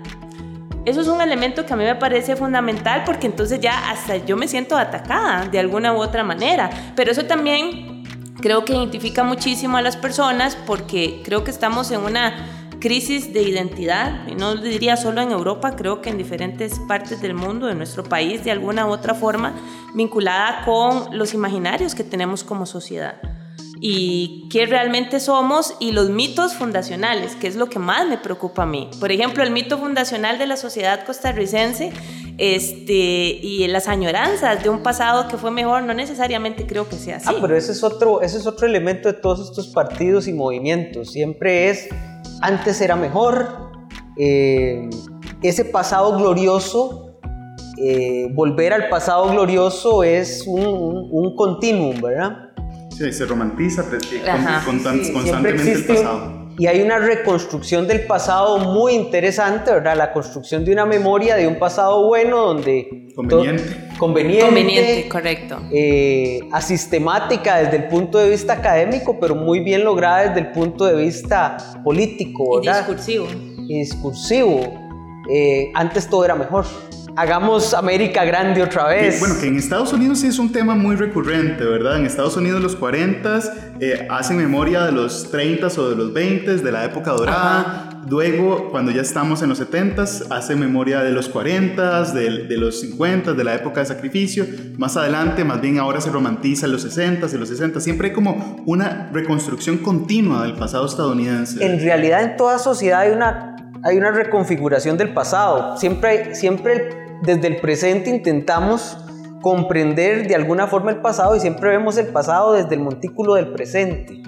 Eso 0.88 1.02
es 1.02 1.08
un 1.08 1.20
elemento 1.20 1.66
que 1.66 1.74
a 1.74 1.76
mí 1.76 1.84
me 1.84 1.96
parece 1.96 2.34
fundamental 2.34 3.02
porque 3.04 3.26
entonces 3.26 3.60
ya 3.60 3.90
hasta 3.90 4.16
yo 4.16 4.38
me 4.38 4.48
siento 4.48 4.74
atacada 4.74 5.44
de 5.44 5.58
alguna 5.58 5.92
u 5.92 5.98
otra 5.98 6.24
manera. 6.24 6.70
Pero 6.96 7.10
eso 7.10 7.26
también 7.26 8.04
creo 8.40 8.64
que 8.64 8.72
identifica 8.72 9.22
muchísimo 9.22 9.76
a 9.76 9.82
las 9.82 9.98
personas 9.98 10.56
porque 10.56 11.20
creo 11.26 11.44
que 11.44 11.50
estamos 11.50 11.90
en 11.90 12.00
una 12.00 12.70
crisis 12.80 13.34
de 13.34 13.42
identidad, 13.42 14.26
y 14.28 14.34
no 14.34 14.54
diría 14.54 14.96
solo 14.96 15.20
en 15.20 15.30
Europa, 15.30 15.76
creo 15.76 16.00
que 16.00 16.08
en 16.08 16.16
diferentes 16.16 16.78
partes 16.88 17.20
del 17.20 17.34
mundo, 17.34 17.66
de 17.66 17.74
nuestro 17.74 18.04
país, 18.04 18.44
de 18.44 18.50
alguna 18.52 18.86
u 18.86 18.90
otra 18.90 19.14
forma, 19.14 19.52
vinculada 19.94 20.64
con 20.64 21.18
los 21.18 21.34
imaginarios 21.34 21.94
que 21.94 22.04
tenemos 22.04 22.44
como 22.44 22.64
sociedad 22.64 23.20
y 23.80 24.48
qué 24.50 24.66
realmente 24.66 25.20
somos 25.20 25.74
y 25.80 25.92
los 25.92 26.10
mitos 26.10 26.54
fundacionales, 26.54 27.36
que 27.36 27.46
es 27.46 27.56
lo 27.56 27.68
que 27.68 27.78
más 27.78 28.08
me 28.08 28.18
preocupa 28.18 28.64
a 28.64 28.66
mí. 28.66 28.88
Por 28.98 29.12
ejemplo, 29.12 29.42
el 29.42 29.50
mito 29.50 29.78
fundacional 29.78 30.38
de 30.38 30.46
la 30.46 30.56
sociedad 30.56 31.04
costarricense 31.04 31.92
este, 32.38 32.92
y 32.92 33.66
las 33.68 33.88
añoranzas 33.88 34.62
de 34.62 34.68
un 34.68 34.82
pasado 34.82 35.28
que 35.28 35.36
fue 35.36 35.50
mejor, 35.50 35.82
no 35.82 35.94
necesariamente 35.94 36.66
creo 36.66 36.88
que 36.88 36.96
sea 36.96 37.16
así. 37.16 37.26
Ah, 37.28 37.38
pero 37.40 37.56
ese 37.56 37.72
es 37.72 37.82
otro, 37.82 38.22
ese 38.22 38.38
es 38.38 38.46
otro 38.46 38.66
elemento 38.66 39.08
de 39.08 39.18
todos 39.18 39.48
estos 39.48 39.68
partidos 39.68 40.28
y 40.28 40.32
movimientos. 40.32 41.12
Siempre 41.12 41.70
es 41.70 41.88
antes 42.40 42.80
era 42.80 42.96
mejor, 42.96 43.70
eh, 44.16 44.88
ese 45.42 45.64
pasado 45.64 46.16
glorioso, 46.16 47.16
eh, 47.80 48.28
volver 48.34 48.72
al 48.72 48.88
pasado 48.88 49.30
glorioso 49.30 50.02
es 50.02 50.44
un, 50.46 51.08
un, 51.12 51.36
continuum, 51.36 52.00
¿verdad? 52.00 52.47
Sí, 52.98 53.12
se 53.12 53.26
romantiza 53.26 53.84
constantemente 54.64 55.72
el 55.72 55.84
pasado. 55.84 56.48
Y 56.58 56.66
hay 56.66 56.80
una 56.82 56.98
reconstrucción 56.98 57.86
del 57.86 58.06
pasado 58.06 58.58
muy 58.58 58.94
interesante, 58.94 59.70
¿verdad? 59.70 59.96
La 59.96 60.12
construcción 60.12 60.64
de 60.64 60.72
una 60.72 60.84
memoria 60.84 61.36
de 61.36 61.46
un 61.46 61.60
pasado 61.60 62.04
bueno 62.08 62.46
donde... 62.46 63.12
Conveniente. 63.14 63.88
Conveniente. 63.96 64.44
Conveniente, 64.44 65.08
correcto. 65.08 65.60
Eh, 65.72 66.40
asistemática 66.50 67.58
desde 67.58 67.76
el 67.76 67.84
punto 67.86 68.18
de 68.18 68.30
vista 68.30 68.54
académico, 68.54 69.20
pero 69.20 69.36
muy 69.36 69.60
bien 69.60 69.84
lograda 69.84 70.26
desde 70.26 70.40
el 70.40 70.50
punto 70.50 70.84
de 70.86 70.96
vista 70.96 71.56
político, 71.84 72.58
¿verdad? 72.58 72.74
Y 72.74 72.78
discursivo. 72.78 73.26
Y 73.68 73.78
discursivo. 73.78 74.60
Eh, 75.30 75.70
antes 75.74 76.08
todo 76.08 76.24
era 76.24 76.34
mejor 76.34 76.64
hagamos 77.18 77.74
América 77.74 78.24
grande 78.24 78.62
otra 78.62 78.86
vez. 78.86 79.18
bueno, 79.18 79.34
que 79.40 79.48
en 79.48 79.56
Estados 79.56 79.92
Unidos 79.92 80.20
sí 80.20 80.28
es 80.28 80.38
un 80.38 80.52
tema 80.52 80.76
muy 80.76 80.94
recurrente, 80.94 81.64
¿verdad? 81.64 81.96
En 81.96 82.06
Estados 82.06 82.36
Unidos 82.36 82.62
los 82.62 82.76
40 82.76 83.40
eh, 83.80 84.06
hacen 84.08 84.36
memoria 84.36 84.84
de 84.84 84.92
los 84.92 85.28
30 85.32 85.66
o 85.66 85.90
de 85.90 85.96
los 85.96 86.12
20 86.12 86.58
de 86.58 86.72
la 86.72 86.84
época 86.84 87.10
dorada. 87.10 87.90
Luego, 88.08 88.70
cuando 88.70 88.92
ya 88.92 89.02
estamos 89.02 89.42
en 89.42 89.48
los 89.48 89.58
70 89.58 90.04
hacen 90.30 90.60
memoria 90.60 91.00
de 91.00 91.10
los 91.10 91.28
40 91.28 92.12
de, 92.12 92.46
de, 92.46 92.56
los 92.56 92.80
50 92.80 93.32
de 93.32 93.44
la 93.44 93.56
época 93.56 93.80
de 93.80 93.86
sacrificio. 93.86 94.46
Más 94.78 94.96
adelante, 94.96 95.42
más 95.42 95.60
bien 95.60 95.78
ahora 95.78 96.00
se 96.00 96.10
romantiza 96.10 96.68
los 96.68 96.82
60 96.82 97.26
y 97.32 97.36
los 97.36 97.48
60 97.48 97.80
Siempre 97.80 98.08
hay 98.08 98.14
como 98.14 98.62
una 98.64 99.10
reconstrucción 99.12 99.78
continua 99.78 100.44
del 100.44 100.54
pasado 100.54 100.86
estadounidense. 100.86 101.64
En 101.64 101.80
realidad, 101.80 102.22
en 102.22 102.36
toda 102.36 102.58
sociedad 102.58 103.00
hay 103.00 103.10
una 103.10 103.56
hay 103.84 103.96
una 103.96 104.10
reconfiguración 104.10 104.96
del 104.96 105.14
pasado. 105.14 105.76
Siempre, 105.76 106.34
siempre 106.34 107.07
desde 107.22 107.48
el 107.48 107.56
presente 107.56 108.10
intentamos 108.10 108.96
comprender 109.40 110.26
de 110.26 110.34
alguna 110.34 110.66
forma 110.66 110.90
el 110.90 111.00
pasado 111.00 111.36
y 111.36 111.40
siempre 111.40 111.70
vemos 111.70 111.96
el 111.96 112.08
pasado 112.08 112.54
desde 112.54 112.74
el 112.74 112.80
montículo 112.80 113.34
del 113.34 113.52
presente 113.52 114.22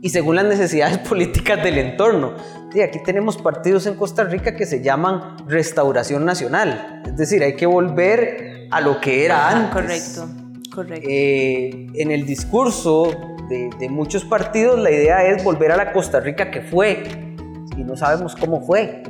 y 0.00 0.08
según 0.10 0.36
las 0.36 0.44
necesidades 0.44 0.98
políticas 1.08 1.62
del 1.62 1.78
entorno. 1.78 2.34
Y 2.74 2.80
aquí 2.80 2.98
tenemos 3.02 3.36
partidos 3.36 3.86
en 3.86 3.94
Costa 3.94 4.24
Rica 4.24 4.56
que 4.56 4.66
se 4.66 4.82
llaman 4.82 5.36
Restauración 5.46 6.24
Nacional, 6.24 7.02
es 7.06 7.16
decir, 7.16 7.42
hay 7.42 7.54
que 7.54 7.66
volver 7.66 8.68
a 8.70 8.80
lo 8.80 9.00
que 9.00 9.24
era 9.24 9.50
antes. 9.50 10.18
Correcto, 10.18 10.74
correcto. 10.74 11.08
Eh, 11.08 11.86
en 11.94 12.10
el 12.10 12.24
discurso 12.24 13.10
de, 13.48 13.70
de 13.78 13.88
muchos 13.90 14.24
partidos 14.24 14.78
la 14.78 14.90
idea 14.90 15.26
es 15.26 15.44
volver 15.44 15.70
a 15.72 15.76
la 15.76 15.92
Costa 15.92 16.20
Rica 16.20 16.50
que 16.50 16.62
fue, 16.62 17.31
y 17.76 17.84
no 17.84 17.96
sabemos 17.96 18.36
cómo 18.36 18.60
fue. 18.62 19.02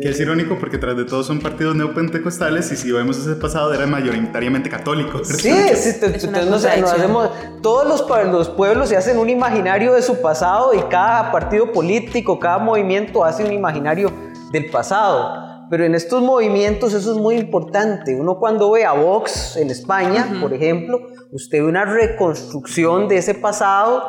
Que 0.00 0.10
es 0.10 0.20
irónico 0.20 0.56
porque 0.58 0.78
tras 0.78 0.96
de 0.96 1.04
todo 1.04 1.22
son 1.22 1.40
partidos 1.40 1.76
neopentecostales 1.76 2.70
y 2.72 2.76
si 2.76 2.92
vemos 2.92 3.18
ese 3.18 3.34
pasado 3.34 3.72
era 3.74 3.86
mayoritariamente 3.86 4.68
católico. 4.70 5.20
Sí, 5.38 5.52
sí 5.76 6.26
nos, 6.30 6.64
hacemos, 6.64 7.30
todos 7.62 7.86
los, 7.86 8.26
los 8.30 8.48
pueblos 8.50 8.88
se 8.88 8.96
hacen 8.96 9.18
un 9.18 9.30
imaginario 9.30 9.94
de 9.94 10.02
su 10.02 10.20
pasado 10.20 10.74
y 10.74 10.80
cada 10.90 11.30
partido 11.30 11.70
político, 11.72 12.38
cada 12.38 12.58
movimiento 12.58 13.24
hace 13.24 13.44
un 13.44 13.52
imaginario 13.52 14.10
del 14.50 14.70
pasado. 14.70 15.66
Pero 15.70 15.84
en 15.84 15.94
estos 15.94 16.22
movimientos 16.22 16.94
eso 16.94 17.12
es 17.12 17.18
muy 17.18 17.36
importante. 17.36 18.18
Uno 18.18 18.38
cuando 18.38 18.70
ve 18.70 18.84
a 18.84 18.92
Vox 18.92 19.56
en 19.56 19.70
España, 19.70 20.26
por 20.40 20.52
ejemplo, 20.52 21.00
usted 21.30 21.58
ve 21.58 21.68
una 21.68 21.84
reconstrucción 21.84 23.06
de 23.06 23.18
ese 23.18 23.34
pasado 23.34 24.02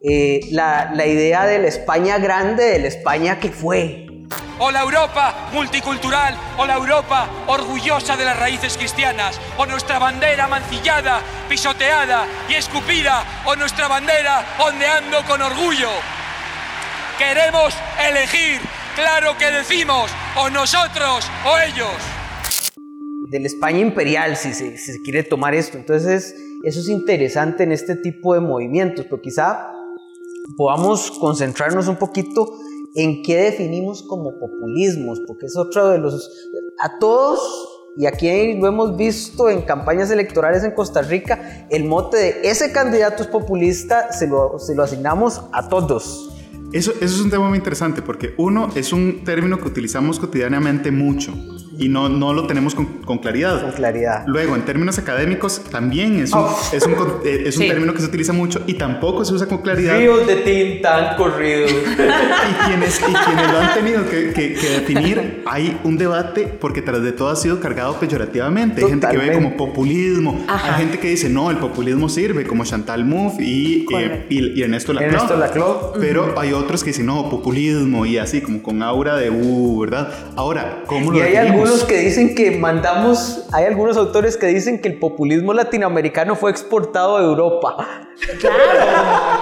eh, 0.00 0.40
la, 0.52 0.90
la 0.94 1.06
idea 1.06 1.44
de 1.46 1.58
la 1.58 1.68
España 1.68 2.18
grande, 2.18 2.64
de 2.64 2.78
la 2.78 2.88
España 2.88 3.38
que 3.40 3.50
fue. 3.50 4.06
O 4.60 4.70
la 4.70 4.82
Europa 4.82 5.48
multicultural, 5.52 6.36
o 6.58 6.66
la 6.66 6.74
Europa 6.74 7.28
orgullosa 7.46 8.16
de 8.16 8.24
las 8.24 8.38
raíces 8.38 8.76
cristianas, 8.76 9.40
o 9.56 9.66
nuestra 9.66 9.98
bandera 9.98 10.48
mancillada, 10.48 11.20
pisoteada 11.48 12.26
y 12.48 12.54
escupida, 12.54 13.24
o 13.46 13.56
nuestra 13.56 13.88
bandera 13.88 14.44
ondeando 14.58 15.22
con 15.24 15.40
orgullo. 15.40 15.90
Queremos 17.18 17.74
elegir, 18.08 18.60
claro 18.94 19.36
que 19.38 19.50
decimos, 19.50 20.10
o 20.36 20.50
nosotros 20.50 21.30
o 21.46 21.58
ellos. 21.58 21.94
De 23.30 23.40
la 23.40 23.46
España 23.46 23.80
imperial, 23.80 24.36
si 24.36 24.52
se, 24.54 24.76
si 24.76 24.92
se 24.92 25.02
quiere 25.02 25.22
tomar 25.22 25.54
esto. 25.54 25.78
Entonces, 25.78 26.34
eso 26.64 26.80
es 26.80 26.88
interesante 26.88 27.62
en 27.62 27.72
este 27.72 27.94
tipo 27.96 28.34
de 28.34 28.40
movimientos, 28.40 29.06
pero 29.08 29.22
quizá 29.22 29.68
podamos 30.56 31.10
concentrarnos 31.12 31.88
un 31.88 31.96
poquito 31.96 32.52
en 32.94 33.22
qué 33.22 33.36
definimos 33.36 34.02
como 34.02 34.38
populismos, 34.38 35.20
porque 35.26 35.46
es 35.46 35.56
otro 35.56 35.88
de 35.88 35.98
los... 35.98 36.48
A 36.80 36.98
todos, 36.98 37.40
y 37.96 38.06
aquí 38.06 38.54
lo 38.54 38.68
hemos 38.68 38.96
visto 38.96 39.50
en 39.50 39.62
campañas 39.62 40.10
electorales 40.10 40.64
en 40.64 40.72
Costa 40.72 41.02
Rica, 41.02 41.66
el 41.70 41.84
mote 41.84 42.16
de 42.16 42.40
ese 42.44 42.72
candidato 42.72 43.22
es 43.22 43.28
populista 43.28 44.12
se 44.12 44.28
lo, 44.28 44.58
se 44.58 44.74
lo 44.74 44.84
asignamos 44.84 45.42
a 45.52 45.68
todos. 45.68 46.34
Eso, 46.72 46.92
eso 46.92 47.16
es 47.16 47.20
un 47.20 47.30
tema 47.30 47.48
muy 47.48 47.58
interesante 47.58 48.02
porque 48.02 48.34
uno 48.36 48.68
es 48.74 48.92
un 48.92 49.24
término 49.24 49.58
que 49.58 49.68
utilizamos 49.68 50.20
cotidianamente 50.20 50.90
mucho 50.90 51.32
y 51.78 51.88
no, 51.88 52.08
no 52.08 52.34
lo 52.34 52.46
tenemos 52.46 52.74
con, 52.74 52.86
con, 53.04 53.18
claridad. 53.18 53.62
Con 53.62 53.72
claridad. 53.72 54.24
Luego, 54.26 54.56
en 54.56 54.62
términos 54.62 54.98
académicos, 54.98 55.62
también 55.70 56.18
es 56.18 56.32
un, 56.32 56.46
es 56.72 56.84
un, 56.84 56.94
eh, 57.24 57.44
es 57.46 57.56
un 57.56 57.68
término 57.68 57.94
que 57.94 58.00
se 58.00 58.06
utiliza 58.06 58.32
mucho 58.32 58.62
y 58.66 58.74
tampoco 58.74 59.24
se 59.24 59.32
usa 59.32 59.46
con 59.46 59.58
claridad. 59.58 59.96
Ríos 59.96 60.26
de 60.26 60.36
tinta 60.36 61.12
han 61.12 61.16
corrido. 61.16 61.68
y, 61.68 62.66
quienes, 62.66 62.98
y 62.98 63.12
quienes 63.12 63.52
lo 63.52 63.58
han 63.58 63.74
tenido 63.74 64.10
que, 64.10 64.32
que, 64.32 64.70
definir, 64.70 65.42
hay 65.46 65.78
un 65.84 65.96
debate 65.96 66.48
porque 66.60 66.82
tras 66.82 67.00
de 67.02 67.12
todo 67.12 67.28
ha 67.28 67.36
sido 67.36 67.60
cargado 67.60 67.98
peyorativamente. 68.00 68.82
Hay 68.82 68.90
gente 68.90 69.06
que 69.08 69.16
ve 69.16 69.32
como 69.32 69.56
populismo, 69.56 70.44
hay 70.48 70.82
gente 70.82 70.98
que 70.98 71.08
dice, 71.10 71.28
no, 71.28 71.50
el 71.50 71.58
populismo 71.58 72.08
sirve, 72.08 72.44
como 72.44 72.64
Chantal 72.64 73.04
Mouffe 73.04 73.42
y, 73.42 73.86
eh, 73.94 74.26
y, 74.28 74.62
Ernesto 74.62 74.92
Laclau. 74.92 75.14
Ernesto 75.14 75.36
Laclau. 75.36 75.92
Pero 76.00 76.34
hay 76.36 76.52
otros 76.52 76.82
que 76.82 76.90
dicen, 76.90 77.06
no, 77.06 77.30
populismo 77.30 78.04
y 78.04 78.18
así, 78.18 78.40
como 78.40 78.62
con 78.64 78.82
aura 78.82 79.16
de, 79.16 79.30
uh, 79.30 79.80
¿verdad? 79.80 80.12
Ahora, 80.34 80.82
¿cómo 80.86 81.12
lo 81.12 81.18
que 81.68 81.98
dicen 81.98 82.34
que 82.34 82.52
mandamos, 82.52 83.44
hay 83.52 83.66
algunos 83.66 83.96
autores 83.96 84.36
que 84.38 84.46
dicen 84.46 84.80
que 84.80 84.88
el 84.88 84.98
populismo 84.98 85.52
latinoamericano 85.52 86.34
fue 86.34 86.50
exportado 86.50 87.18
a 87.18 87.22
Europa. 87.22 88.08
Claro. 88.40 89.37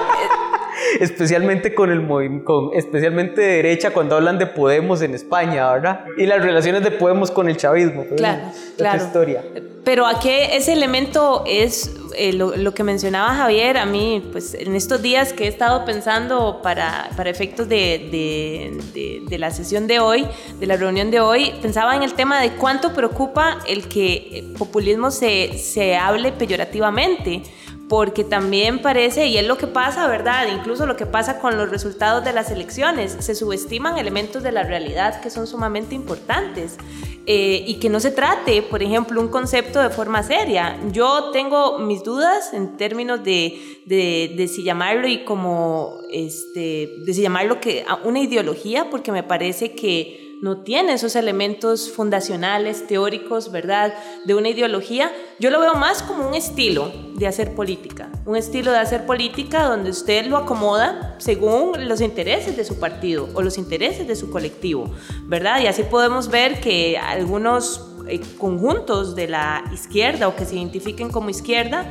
especialmente 1.00 1.74
con 1.74 1.90
el 1.90 2.06
con, 2.44 2.70
especialmente 2.74 3.40
de 3.40 3.48
derecha 3.56 3.90
cuando 3.90 4.16
hablan 4.16 4.38
de 4.38 4.46
Podemos 4.46 5.02
en 5.02 5.14
España, 5.14 5.72
¿verdad? 5.72 6.04
Y 6.16 6.26
las 6.26 6.42
relaciones 6.42 6.82
de 6.82 6.90
Podemos 6.90 7.30
con 7.30 7.48
el 7.48 7.56
chavismo. 7.56 8.04
Claro, 8.16 8.50
claro. 8.76 9.04
historia. 9.04 9.42
Pero 9.84 10.06
a 10.06 10.18
qué 10.18 10.56
ese 10.56 10.72
elemento 10.72 11.44
es 11.46 11.94
eh, 12.16 12.32
lo, 12.32 12.74
que 12.74 12.82
mencionaba 12.82 13.34
Javier, 13.34 13.76
a 13.78 13.86
mí, 13.86 14.26
pues 14.32 14.54
en 14.54 14.74
estos 14.74 15.02
días 15.02 15.32
que 15.32 15.44
he 15.44 15.48
estado 15.48 15.84
pensando 15.84 16.60
para, 16.62 17.10
para 17.16 17.30
efectos 17.30 17.68
de, 17.68 18.08
de, 18.10 19.22
de, 19.28 19.38
la 19.38 19.50
sesión 19.50 19.86
de 19.86 20.00
hoy, 20.00 20.26
de 20.58 20.66
la 20.66 20.76
reunión 20.76 21.10
de 21.10 21.20
hoy, 21.20 21.52
pensaba 21.62 21.94
en 21.94 22.02
el 22.02 22.14
tema 22.14 22.40
de 22.40 22.52
cuánto 22.52 22.94
preocupa 22.94 23.58
el 23.68 23.86
que 23.86 24.44
populismo 24.58 25.10
se, 25.10 25.58
se 25.58 25.96
hable 25.96 26.32
peyorativamente 26.32 27.42
porque 27.88 28.24
también 28.24 28.82
parece, 28.82 29.26
y 29.26 29.38
es 29.38 29.46
lo 29.46 29.58
que 29.58 29.68
pasa, 29.68 30.08
¿verdad? 30.08 30.48
Incluso 30.52 30.86
lo 30.86 30.96
que 30.96 31.06
pasa 31.06 31.38
con 31.38 31.56
los 31.56 31.70
resultados 31.70 32.24
de 32.24 32.32
las 32.32 32.50
elecciones, 32.50 33.16
se 33.20 33.34
subestiman 33.34 33.96
elementos 33.98 34.42
de 34.42 34.50
la 34.50 34.64
realidad 34.64 35.20
que 35.20 35.30
son 35.30 35.46
sumamente 35.46 35.94
importantes 35.94 36.78
eh, 37.26 37.64
y 37.66 37.74
que 37.74 37.88
no 37.88 38.00
se 38.00 38.10
trate, 38.10 38.62
por 38.62 38.82
ejemplo, 38.82 39.20
un 39.20 39.28
concepto 39.28 39.80
de 39.80 39.90
forma 39.90 40.24
seria. 40.24 40.80
Yo 40.90 41.30
tengo 41.30 41.78
mis 41.78 42.02
dudas 42.02 42.52
en 42.52 42.76
términos 42.76 43.22
de, 43.22 43.80
de, 43.86 44.34
de 44.36 44.48
si 44.48 44.64
llamarlo 44.64 45.06
y 45.06 45.24
como, 45.24 45.98
este, 46.10 46.92
de 47.04 47.14
si 47.14 47.22
llamarlo 47.22 47.60
que 47.60 47.84
una 48.02 48.18
ideología, 48.18 48.90
porque 48.90 49.12
me 49.12 49.22
parece 49.22 49.72
que 49.72 50.25
no 50.42 50.58
tiene 50.58 50.92
esos 50.94 51.16
elementos 51.16 51.90
fundacionales, 51.90 52.86
teóricos, 52.86 53.50
¿verdad?, 53.50 53.94
de 54.24 54.34
una 54.34 54.48
ideología, 54.48 55.12
yo 55.38 55.50
lo 55.50 55.60
veo 55.60 55.74
más 55.74 56.02
como 56.02 56.28
un 56.28 56.34
estilo 56.34 56.92
de 57.14 57.26
hacer 57.26 57.54
política, 57.54 58.10
un 58.24 58.36
estilo 58.36 58.72
de 58.72 58.78
hacer 58.78 59.06
política 59.06 59.64
donde 59.64 59.90
usted 59.90 60.26
lo 60.26 60.36
acomoda 60.36 61.16
según 61.18 61.88
los 61.88 62.00
intereses 62.00 62.56
de 62.56 62.64
su 62.64 62.78
partido 62.78 63.28
o 63.34 63.42
los 63.42 63.58
intereses 63.58 64.06
de 64.06 64.16
su 64.16 64.30
colectivo, 64.30 64.90
¿verdad? 65.24 65.60
Y 65.60 65.66
así 65.66 65.82
podemos 65.82 66.28
ver 66.28 66.60
que 66.60 66.98
algunos 66.98 67.92
eh, 68.08 68.20
conjuntos 68.38 69.16
de 69.16 69.28
la 69.28 69.64
izquierda 69.72 70.28
o 70.28 70.36
que 70.36 70.44
se 70.44 70.56
identifiquen 70.56 71.10
como 71.10 71.30
izquierda 71.30 71.86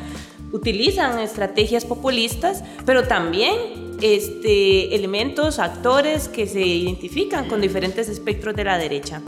utilizan 0.56 1.20
estrategias 1.20 1.84
populistas, 1.84 2.64
pero 2.86 3.08
también 3.08 3.56
este, 4.02 4.96
elementos, 4.96 5.60
actores 5.60 6.30
que 6.30 6.48
se 6.48 6.62
identifican 6.62 7.48
con 7.48 7.60
diferentes 7.60 8.08
espectros 8.08 8.56
de 8.56 8.64
la 8.64 8.78
derecha 8.78 9.22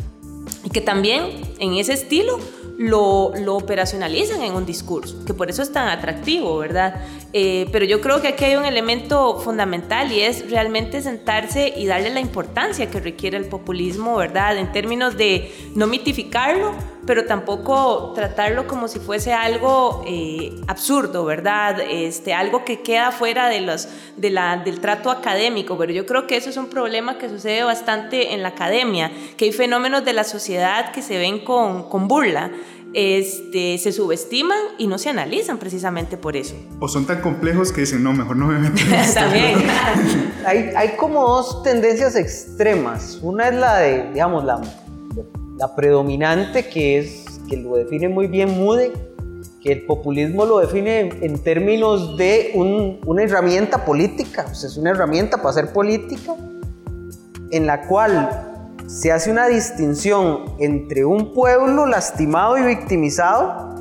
y 0.64 0.70
que 0.70 0.82
también 0.82 1.24
en 1.60 1.74
ese 1.74 1.94
estilo 1.94 2.40
lo, 2.78 3.34
lo, 3.36 3.56
operacionalizan 3.56 4.42
en 4.44 4.54
un 4.54 4.66
discurso, 4.66 5.26
que 5.26 5.34
por 5.34 5.50
eso 5.50 5.64
es 5.64 5.74
tan 5.74 5.88
atractivo, 5.90 6.58
¿verdad? 6.60 7.02
Eh, 7.34 7.68
pero 7.72 7.86
yo 7.86 8.02
creo 8.02 8.22
que 8.22 8.30
aquí 8.30 8.46
hay 8.46 8.56
un 8.56 8.66
elemento 8.66 9.40
fundamental 9.40 10.12
y 10.12 10.22
es 10.22 10.50
realmente 10.50 11.02
sentarse 11.02 11.74
y 11.76 11.88
darle 11.88 12.12
la 12.12 12.20
importancia 12.20 12.90
que 12.90 13.00
requiere 13.00 13.38
el 13.38 13.46
populismo, 13.46 14.16
¿verdad? 14.16 14.58
En 14.58 14.72
términos 14.72 15.18
de 15.18 15.52
no 15.74 15.88
mitificarlo, 15.88 16.74
pero 17.08 17.26
tampoco 17.26 18.12
tratarlo 18.14 18.68
como 18.68 18.90
si 18.90 19.00
fuese 19.00 19.34
algo 19.34 20.04
eh, 20.06 20.54
absurdo, 20.68 21.24
¿verdad? 21.24 21.80
Este, 21.80 22.34
algo 22.34 22.66
que 22.66 22.82
queda 22.82 23.12
fuera 23.12 23.48
de 23.48 23.62
los, 23.62 23.88
de 24.18 24.30
la, 24.30 24.58
del 24.58 24.82
trato 24.82 25.10
académico, 25.10 25.78
pero 25.78 25.94
yo 25.94 26.06
creo 26.06 26.28
que 26.28 26.36
eso 26.36 26.50
es 26.50 26.58
un 26.58 26.68
problema 26.68 27.18
que 27.18 27.30
sucede 27.30 27.64
bastante 27.64 28.34
en 28.34 28.44
la 28.44 28.50
academia, 28.50 29.10
que 29.38 29.46
hay 29.46 29.54
fenómenos 29.54 30.04
de 30.04 30.14
la 30.14 30.26
sociedad 30.26 30.92
que 30.92 31.02
se 31.02 31.18
ven 31.18 31.40
con, 31.40 31.90
con 31.90 32.08
burla. 32.08 32.52
Este, 32.94 33.78
se 33.78 33.92
subestiman 33.92 34.58
y 34.78 34.88
no 34.88 34.98
se 34.98 35.10
analizan 35.10 35.60
precisamente 35.60 36.18
por 36.18 36.36
eso. 36.36 36.56
O 36.80 36.88
son 36.88 37.06
tan 37.06 37.22
complejos 37.22 37.72
que 37.72 37.82
dicen, 37.82 38.02
no, 38.02 38.14
mejor 38.14 38.38
no 38.38 38.48
me 38.48 38.58
meto 38.60 38.82
También. 39.14 39.60
hay, 40.46 40.72
hay 40.76 40.96
como 40.96 41.28
dos 41.28 41.64
tendencias 41.64 42.16
extremas. 42.16 43.20
Una 43.22 43.50
es 43.50 43.56
la 43.56 43.78
de, 43.78 44.12
digamos, 44.14 44.46
la 44.46 44.62
la 45.58 45.76
predominante 45.76 46.68
que 46.68 47.00
es 47.00 47.26
que 47.50 47.58
lo 47.58 47.76
define 47.76 48.10
muy 48.10 48.28
bien 48.28 48.50
Mude, 48.52 48.92
que 49.62 49.72
el 49.72 49.86
populismo 49.86 50.46
lo 50.46 50.60
define 50.60 51.10
en 51.22 51.40
términos 51.40 52.18
de 52.18 52.52
una 52.56 53.24
herramienta 53.24 53.86
política, 53.86 54.46
o 54.52 54.56
sea, 54.56 54.70
es 54.70 54.78
una 54.78 54.92
herramienta 54.92 55.38
para 55.38 55.50
hacer 55.50 55.74
política, 55.74 56.36
en 57.52 57.66
la 57.66 57.88
cual 57.88 58.76
se 58.88 59.12
hace 59.12 59.32
una 59.32 59.48
distinción 59.48 60.46
entre 60.60 61.06
un 61.06 61.34
pueblo 61.34 61.86
lastimado 61.86 62.58
y 62.58 62.64
victimizado, 62.64 63.76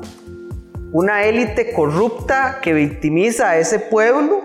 una 0.91 1.25
élite 1.25 1.73
corrupta 1.73 2.59
que 2.61 2.73
victimiza 2.73 3.51
a 3.51 3.57
ese 3.57 3.79
pueblo, 3.79 4.41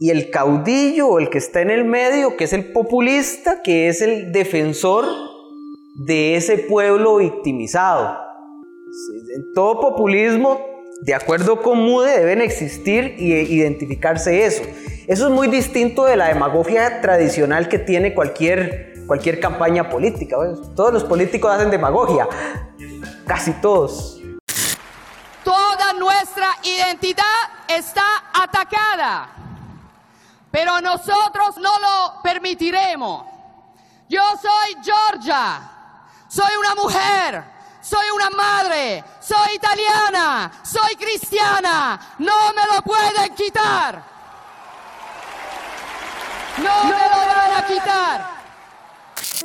y 0.00 0.10
el 0.10 0.30
caudillo 0.30 1.08
o 1.08 1.18
el 1.18 1.30
que 1.30 1.38
está 1.38 1.60
en 1.60 1.70
el 1.70 1.84
medio, 1.84 2.36
que 2.36 2.44
es 2.44 2.52
el 2.52 2.72
populista, 2.72 3.62
que 3.62 3.88
es 3.88 4.02
el 4.02 4.32
defensor 4.32 5.04
de 5.94 6.36
ese 6.36 6.58
pueblo 6.58 7.16
victimizado. 7.16 8.18
Todo 9.54 9.80
populismo, 9.80 10.60
de 11.02 11.14
acuerdo 11.14 11.62
con 11.62 11.78
Mude, 11.78 12.18
deben 12.18 12.40
existir 12.40 13.14
y 13.18 13.32
identificarse 13.32 14.44
eso. 14.44 14.62
Eso 15.06 15.26
es 15.26 15.32
muy 15.32 15.48
distinto 15.48 16.04
de 16.04 16.16
la 16.16 16.28
demagogia 16.28 17.00
tradicional 17.00 17.68
que 17.68 17.78
tiene 17.78 18.14
cualquier, 18.14 18.94
cualquier 19.06 19.38
campaña 19.38 19.88
política. 19.90 20.36
Todos 20.74 20.92
los 20.92 21.04
políticos 21.04 21.52
hacen 21.52 21.70
demagogia, 21.70 22.28
casi 23.26 23.52
todos. 23.52 24.20
Toda 25.42 25.92
nuestra 25.92 26.48
identidad 26.62 27.24
está 27.68 28.02
atacada, 28.32 29.30
pero 30.50 30.80
nosotros 30.80 31.56
no 31.56 31.70
lo 31.78 32.22
permitiremos. 32.22 33.26
Yo 34.08 34.22
soy 34.40 34.82
Georgia, 34.82 35.73
soy 36.34 36.50
una 36.58 36.74
mujer, 36.74 37.44
soy 37.80 38.06
una 38.12 38.28
madre, 38.28 39.04
soy 39.20 39.54
italiana, 39.54 40.50
soy 40.64 40.96
cristiana, 40.96 42.00
no 42.18 42.52
me 42.56 42.74
lo 42.74 42.82
pueden 42.82 43.32
quitar. 43.36 44.02
No, 46.58 46.84
me 46.84 46.90
lo 46.90 47.36
van 47.36 47.62
a 47.62 47.66
quitar. 47.66 48.34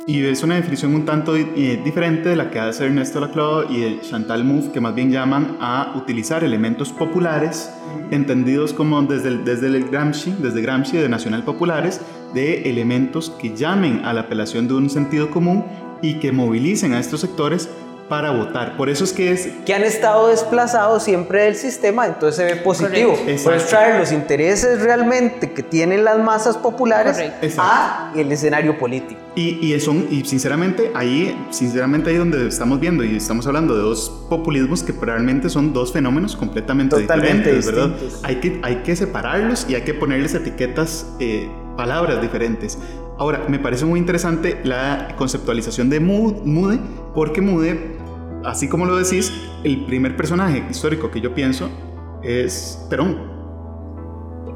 Y 0.08 0.24
es 0.26 0.42
una 0.42 0.56
definición 0.56 0.92
un 0.96 1.04
tanto 1.04 1.36
eh, 1.36 1.80
diferente 1.84 2.30
de 2.30 2.36
la 2.36 2.50
que 2.50 2.58
hace 2.58 2.86
Ernesto 2.86 3.20
Laclau 3.20 3.70
y 3.70 3.82
de 3.82 4.00
Chantal 4.00 4.42
Mouffe, 4.42 4.72
que 4.72 4.80
más 4.80 4.92
bien 4.92 5.12
llaman 5.12 5.58
a 5.60 5.92
utilizar 5.94 6.42
elementos 6.42 6.90
populares, 6.90 7.70
entendidos 8.10 8.72
como 8.72 9.00
desde 9.02 9.28
el, 9.28 9.44
desde 9.44 9.68
el 9.68 9.88
Gramsci, 9.88 10.32
desde 10.40 10.60
Gramsci 10.60 10.96
de 10.96 11.08
Nacional 11.08 11.44
Populares, 11.44 12.00
de 12.34 12.68
elementos 12.68 13.30
que 13.30 13.54
llamen 13.54 14.04
a 14.04 14.12
la 14.12 14.22
apelación 14.22 14.66
de 14.66 14.74
un 14.74 14.90
sentido 14.90 15.30
común 15.30 15.64
y 16.02 16.14
que 16.14 16.32
movilicen 16.32 16.92
a 16.92 17.00
estos 17.00 17.20
sectores 17.20 17.68
para 18.10 18.32
votar. 18.32 18.76
Por 18.76 18.90
eso 18.90 19.04
es 19.04 19.12
que 19.12 19.30
es... 19.30 19.48
Que 19.64 19.72
han 19.72 19.84
estado 19.84 20.28
desplazados 20.28 21.04
siempre 21.04 21.44
del 21.44 21.54
sistema, 21.54 22.06
entonces 22.06 22.34
se 22.34 22.44
ve 22.44 22.56
positivo. 22.60 23.16
Puedes 23.44 23.68
traer 23.68 24.00
los 24.00 24.10
intereses 24.10 24.82
realmente 24.82 25.52
que 25.52 25.62
tienen 25.62 26.04
las 26.04 26.18
masas 26.18 26.58
populares 26.58 27.22
a 27.56 28.12
el 28.16 28.32
escenario 28.32 28.76
político. 28.76 29.20
Y, 29.36 29.64
y, 29.64 29.78
son, 29.78 30.08
y 30.10 30.24
sinceramente, 30.24 30.90
ahí, 30.92 31.38
sinceramente 31.50 32.10
ahí 32.10 32.16
donde 32.16 32.48
estamos 32.48 32.80
viendo 32.80 33.04
y 33.04 33.14
estamos 33.14 33.46
hablando 33.46 33.76
de 33.76 33.82
dos 33.82 34.10
populismos 34.28 34.82
que 34.82 34.90
realmente 34.90 35.48
son 35.48 35.72
dos 35.72 35.92
fenómenos 35.92 36.34
completamente 36.34 36.96
Totalmente 36.96 37.54
diferentes, 37.54 37.66
¿verdad? 37.66 38.24
Hay 38.24 38.40
que, 38.40 38.58
hay 38.64 38.76
que 38.82 38.96
separarlos 38.96 39.66
y 39.68 39.76
hay 39.76 39.82
que 39.82 39.94
ponerles 39.94 40.34
etiquetas, 40.34 41.06
eh, 41.20 41.48
palabras 41.76 42.20
diferentes. 42.20 42.76
Ahora, 43.20 43.42
me 43.48 43.58
parece 43.58 43.84
muy 43.84 44.00
interesante 44.00 44.62
la 44.64 45.08
conceptualización 45.14 45.90
de 45.90 46.00
Mude, 46.00 46.78
porque 47.14 47.42
Mude, 47.42 47.98
así 48.46 48.66
como 48.66 48.86
lo 48.86 48.96
decís, 48.96 49.30
el 49.62 49.84
primer 49.84 50.16
personaje 50.16 50.64
histórico 50.70 51.10
que 51.10 51.20
yo 51.20 51.34
pienso 51.34 51.68
es 52.22 52.86
Perón. 52.88 53.18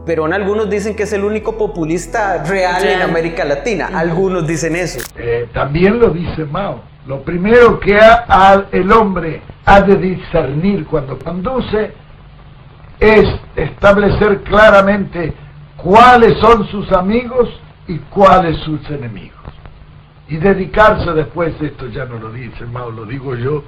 Perón 0.07 0.33
algunos 0.33 0.70
dicen 0.70 0.96
que 0.96 1.03
es 1.03 1.12
el 1.12 1.24
único 1.24 1.59
populista 1.59 2.42
real 2.42 2.83
en 2.83 3.03
América 3.03 3.44
Latina, 3.44 3.90
algunos 3.92 4.46
dicen 4.46 4.77
eso. 4.77 4.98
Eh, 5.18 5.46
también 5.53 5.98
lo 5.98 6.09
dice 6.09 6.46
Mao. 6.46 6.81
Lo 7.07 7.22
primero 7.22 7.79
que 7.79 7.98
ha, 7.98 8.64
el 8.72 8.90
hombre 8.92 9.42
ha 9.66 9.83
de 9.83 9.94
discernir 9.96 10.87
cuando 10.87 11.18
conduce 11.18 11.92
es 12.98 13.27
establecer 13.57 14.42
claramente 14.42 15.35
cuáles 15.77 16.38
son 16.40 16.66
sus 16.68 16.90
amigos 16.92 17.50
y 17.87 17.99
cuáles 17.99 18.59
sus 18.61 18.88
enemigos. 18.90 19.38
Y 20.29 20.38
dedicarse 20.38 21.11
después, 21.12 21.55
esto 21.61 21.88
ya 21.88 22.07
no 22.07 22.18
lo 22.18 22.33
dice 22.33 22.64
Mao, 22.64 22.90
lo 22.90 23.05
digo 23.05 23.35
yo, 23.35 23.62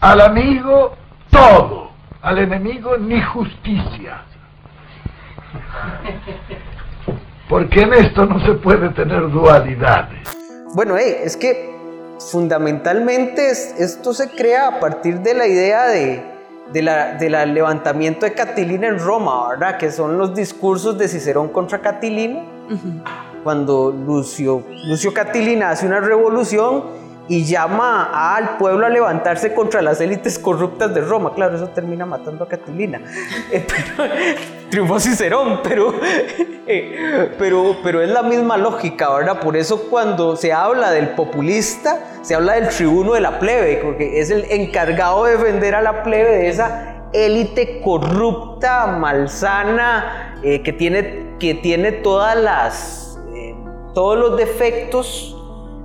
al 0.00 0.20
amigo 0.20 0.96
todo, 1.30 1.90
al 2.22 2.38
enemigo 2.38 2.96
ni 2.96 3.20
justicia. 3.22 4.22
Porque 7.48 7.82
en 7.82 7.94
esto 7.94 8.26
no 8.26 8.44
se 8.44 8.54
puede 8.54 8.88
tener 8.90 9.30
dualidades. 9.30 10.36
Bueno, 10.74 10.96
es 10.96 11.36
que 11.36 11.74
fundamentalmente 12.18 13.50
esto 13.50 14.12
se 14.12 14.30
crea 14.30 14.68
a 14.68 14.80
partir 14.80 15.20
de 15.20 15.34
la 15.34 15.46
idea 15.46 15.86
de, 15.86 16.24
de 16.72 16.82
la, 16.82 17.14
del 17.14 17.54
levantamiento 17.54 18.26
de 18.26 18.32
Catilina 18.32 18.88
en 18.88 18.98
Roma, 18.98 19.48
¿verdad? 19.50 19.78
Que 19.78 19.92
son 19.92 20.18
los 20.18 20.34
discursos 20.34 20.98
de 20.98 21.06
Cicerón 21.06 21.48
contra 21.48 21.78
Catilina 21.78 22.42
cuando 23.46 23.92
Lucio, 23.92 24.64
Lucio 24.86 25.14
Catilina 25.14 25.70
hace 25.70 25.86
una 25.86 26.00
revolución 26.00 26.82
y 27.28 27.44
llama 27.44 28.34
al 28.34 28.56
pueblo 28.56 28.86
a 28.86 28.88
levantarse 28.88 29.54
contra 29.54 29.82
las 29.82 30.00
élites 30.00 30.36
corruptas 30.36 30.92
de 30.92 31.00
Roma. 31.00 31.32
Claro, 31.32 31.54
eso 31.54 31.68
termina 31.68 32.04
matando 32.06 32.42
a 32.42 32.48
Catilina. 32.48 33.00
Eh, 33.52 33.64
triunfó 34.68 34.98
Cicerón, 34.98 35.60
pero, 35.62 35.94
eh, 36.66 37.30
pero, 37.38 37.76
pero 37.84 38.02
es 38.02 38.10
la 38.10 38.24
misma 38.24 38.56
lógica, 38.56 39.14
¿verdad? 39.14 39.38
Por 39.38 39.56
eso 39.56 39.88
cuando 39.88 40.34
se 40.34 40.52
habla 40.52 40.90
del 40.90 41.10
populista, 41.10 42.18
se 42.22 42.34
habla 42.34 42.54
del 42.54 42.70
tribuno 42.70 43.12
de 43.12 43.20
la 43.20 43.38
plebe, 43.38 43.80
porque 43.84 44.18
es 44.18 44.30
el 44.30 44.44
encargado 44.50 45.24
de 45.24 45.36
defender 45.36 45.76
a 45.76 45.82
la 45.82 46.02
plebe 46.02 46.32
de 46.32 46.48
esa 46.48 47.04
élite 47.12 47.80
corrupta, 47.80 48.88
malsana, 48.88 50.34
eh, 50.42 50.64
que, 50.64 50.72
tiene, 50.72 51.36
que 51.38 51.54
tiene 51.54 51.92
todas 51.92 52.36
las, 52.36 53.05
todos 53.96 54.18
los 54.18 54.36
defectos 54.36 55.34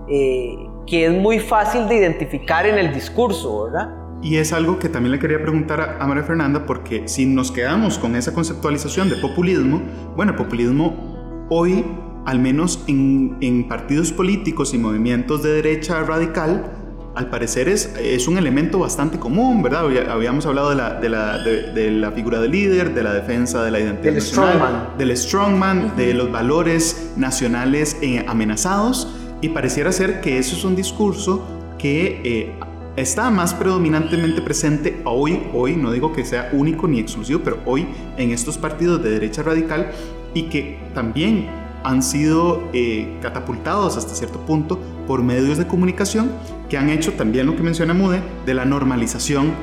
eh, 0.10 0.58
que 0.86 1.06
es 1.06 1.14
muy 1.14 1.40
fácil 1.40 1.88
de 1.88 1.96
identificar 1.96 2.66
en 2.66 2.78
el 2.78 2.94
discurso, 2.94 3.64
¿verdad? 3.64 3.90
Y 4.22 4.36
es 4.36 4.52
algo 4.52 4.78
que 4.80 4.90
también 4.90 5.14
le 5.14 5.20
quería 5.20 5.42
preguntar 5.42 5.98
a 5.98 6.06
María 6.06 6.24
Fernanda, 6.24 6.66
porque 6.66 7.08
si 7.08 7.26
nos 7.26 7.54
quedamos 7.54 7.98
con 7.98 8.18
esa 8.18 8.34
conceptualización 8.34 9.10
de 9.10 9.16
populismo, 9.16 9.82
bueno, 10.18 10.36
populismo 10.36 11.48
hoy, 11.50 11.86
al 12.26 12.40
menos 12.40 12.84
en, 12.90 13.38
en 13.40 13.70
partidos 13.70 14.12
políticos 14.12 14.74
y 14.74 14.78
movimientos 14.78 15.42
de 15.42 15.54
derecha 15.54 16.04
radical, 16.04 16.81
al 17.14 17.30
parecer 17.30 17.68
es, 17.68 17.94
es 18.00 18.28
un 18.28 18.38
elemento 18.38 18.80
bastante 18.80 19.20
común, 19.20 19.62
¿verdad? 19.62 19.86
Habíamos 20.10 20.46
hablado 20.46 20.70
de 20.70 20.76
la, 20.76 20.94
de 20.94 21.10
la, 21.10 21.38
de, 21.40 21.92
la 21.92 22.12
figura 22.12 22.40
del 22.40 22.52
líder, 22.52 22.94
de 22.94 23.04
la 23.04 23.14
defensa 23.14 23.64
de 23.64 23.72
la 23.72 23.80
identidad 23.80 24.14
del 24.14 24.16
nacional, 24.16 24.54
strongman. 24.54 24.98
del 24.98 25.18
strongman, 25.18 25.98
de 25.98 26.14
los 26.14 26.32
valores 26.32 27.12
nacionales 27.18 27.98
eh, 28.02 28.24
amenazados, 28.28 29.14
y 29.42 29.50
pareciera 29.50 29.92
ser 29.92 30.22
que 30.22 30.38
eso 30.38 30.56
es 30.56 30.64
un 30.64 30.76
discurso 30.76 31.46
que 31.78 32.22
eh, 32.24 32.56
está 32.96 33.30
más 33.30 33.54
predominantemente 33.54 34.42
presente 34.42 35.02
hoy, 35.04 35.44
hoy, 35.54 35.76
no 35.76 35.92
digo 35.92 36.14
que 36.14 36.24
sea 36.24 36.50
único 36.54 36.88
ni 36.88 37.00
exclusivo, 37.00 37.42
pero 37.44 37.58
hoy 37.66 37.88
en 38.18 38.32
estos 38.32 38.58
partidos 38.58 39.04
de 39.04 39.10
derecha 39.12 39.44
radical 39.44 39.92
y 40.34 40.44
que 40.44 40.80
también 40.94 41.50
han 41.84 42.04
sido 42.04 42.70
eh, 42.74 43.18
catapultados 43.22 43.98
hasta 43.98 44.14
cierto 44.14 44.40
punto 44.46 44.80
por 45.12 45.24
medios 45.24 45.58
de 45.58 45.68
comunicación 45.68 46.32
que 46.70 46.78
han 46.78 46.90
hecho 46.90 47.12
también 47.12 47.46
lo 47.46 47.58
que 47.58 47.64
menciona 47.64 47.94
Mude 47.94 48.22
de 48.46 48.54
la 48.54 48.64
normalización 48.64 49.54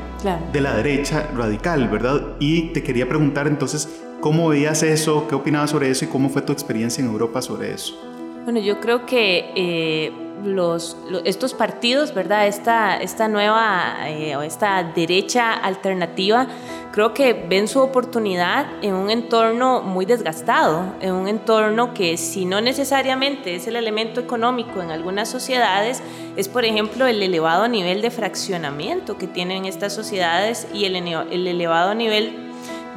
de 0.53 0.61
la 0.61 0.77
derecha 0.77 1.27
radical, 1.35 1.89
¿verdad? 1.89 2.37
Y 2.39 2.75
te 2.75 2.83
quería 2.83 3.09
preguntar 3.09 3.47
entonces, 3.47 3.89
¿cómo 4.21 4.49
veías 4.49 4.83
eso? 4.83 5.27
¿Qué 5.27 5.35
opinabas 5.35 5.71
sobre 5.71 5.89
eso? 5.89 6.05
¿Y 6.05 6.09
cómo 6.09 6.29
fue 6.29 6.43
tu 6.43 6.53
experiencia 6.53 7.03
en 7.03 7.11
Europa 7.11 7.41
sobre 7.41 7.73
eso? 7.73 8.08
Bueno, 8.45 8.61
yo 8.61 8.81
creo 8.81 9.07
que... 9.07 9.53
Eh 9.55 10.25
los, 10.45 10.97
estos 11.25 11.55
partidos, 11.55 12.15
¿verdad? 12.15 12.47
Esta, 12.47 12.97
esta 12.99 13.29
nueva 13.29 14.09
eh, 14.09 14.37
o 14.37 14.43
esta 14.43 14.83
derecha 14.83 15.53
alternativa, 15.53 16.47
creo 16.93 17.15
que 17.15 17.33
ven 17.33 17.69
su 17.69 17.81
oportunidad 17.81 18.67
en 18.83 18.95
un 18.95 19.11
entorno 19.11 19.83
muy 19.83 20.07
desgastado, 20.07 20.95
en 21.01 21.13
un 21.13 21.29
entorno 21.29 21.95
que 21.95 22.17
si 22.17 22.45
no 22.45 22.61
necesariamente 22.61 23.57
es 23.57 23.67
el 23.67 23.77
elemento 23.77 24.21
económico 24.21 24.81
en 24.81 24.91
algunas 24.91 25.29
sociedades, 25.29 26.03
es 26.37 26.49
por 26.49 26.65
ejemplo 26.65 27.07
el 27.07 27.23
elevado 27.23 27.69
nivel 27.69 28.03
de 28.03 28.11
fraccionamiento 28.11 29.19
que 29.19 29.27
tienen 29.27 29.65
estas 29.65 29.93
sociedades 29.93 30.67
y 30.73 30.85
el, 30.85 30.97
el 30.97 31.47
elevado 31.47 31.95
nivel 31.95 32.49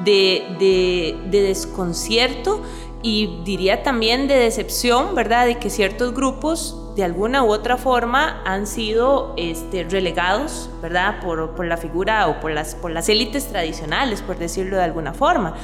de, 0.04 0.44
de, 0.60 1.18
de 1.30 1.42
desconcierto 1.42 2.62
y 3.04 3.42
diría 3.44 3.84
también 3.84 4.28
de 4.28 4.36
decepción, 4.36 5.16
¿verdad? 5.16 5.46
De 5.46 5.58
que 5.58 5.70
ciertos 5.70 6.14
grupos 6.14 6.78
de 6.96 7.04
alguna 7.04 7.44
u 7.44 7.52
otra 7.52 7.78
forma 7.78 8.42
han 8.46 8.68
sido 8.68 9.34
este, 9.38 9.84
relegados, 9.86 10.70
¿verdad? 10.82 11.22
Por, 11.22 11.66
la 11.66 11.78
figura 11.78 12.28
o 12.28 12.40
por 12.40 12.52
las 12.52 13.10
élites 13.10 13.48
tradicionales, 13.48 14.22
por 14.22 14.38
decirlo 14.38 14.78
de 14.78 14.84
alguna 14.84 15.14
forma. 15.14 15.56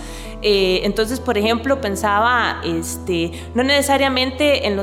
Eh, 0.49 0.85
entonces, 0.85 1.19
por 1.19 1.37
ejemplo, 1.37 1.81
pensaba, 1.81 2.61
este, 2.63 3.33
no 3.53 3.63
necesariamente 3.63 4.65
en, 4.65 4.77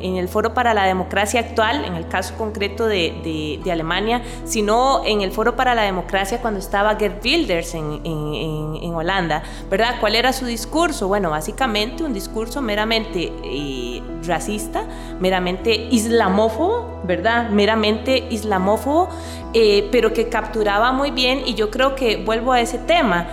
el 0.00 0.28
Foro 0.28 0.54
para 0.54 0.74
la 0.74 0.86
Democracia 0.86 1.38
actual, 1.38 1.84
en 1.84 1.94
el 1.94 2.08
caso 2.08 2.34
concreto 2.36 2.88
de, 2.88 3.60
Alemania, 3.70 4.22
sino 4.44 5.04
en 5.04 5.20
el 5.20 5.30
Foro 5.30 5.54
para 5.54 5.76
la 5.76 5.82
Democracia 5.82 6.40
cuando 6.40 6.58
estaba 6.58 6.96
Gerd 6.96 7.24
Wilders 7.24 7.74
en, 7.74 8.00
en 8.04 8.94
Holanda, 8.94 9.44
¿verdad? 9.70 9.96
¿Cuál 10.00 10.16
era 10.16 10.32
su 10.32 10.46
discurso? 10.46 11.08
Bueno, 11.08 11.30
básicamente 11.30 12.02
un 12.02 12.12
discurso 12.12 12.60
meramente 12.60 13.32
eh, 13.44 14.02
racista, 14.24 14.82
meramente 15.20 15.88
islamófobo, 15.90 17.00
¿verdad? 17.04 17.50
Meramente 17.50 18.26
islamófobo, 18.30 19.08
eh, 19.54 19.88
pero 19.90 20.12
que 20.12 20.28
capturaba 20.28 20.92
muy 20.92 21.10
bien, 21.10 21.42
y 21.46 21.54
yo 21.54 21.70
creo 21.70 21.94
que 21.94 22.16
vuelvo 22.16 22.52
a 22.52 22.60
ese 22.60 22.78
tema, 22.78 23.28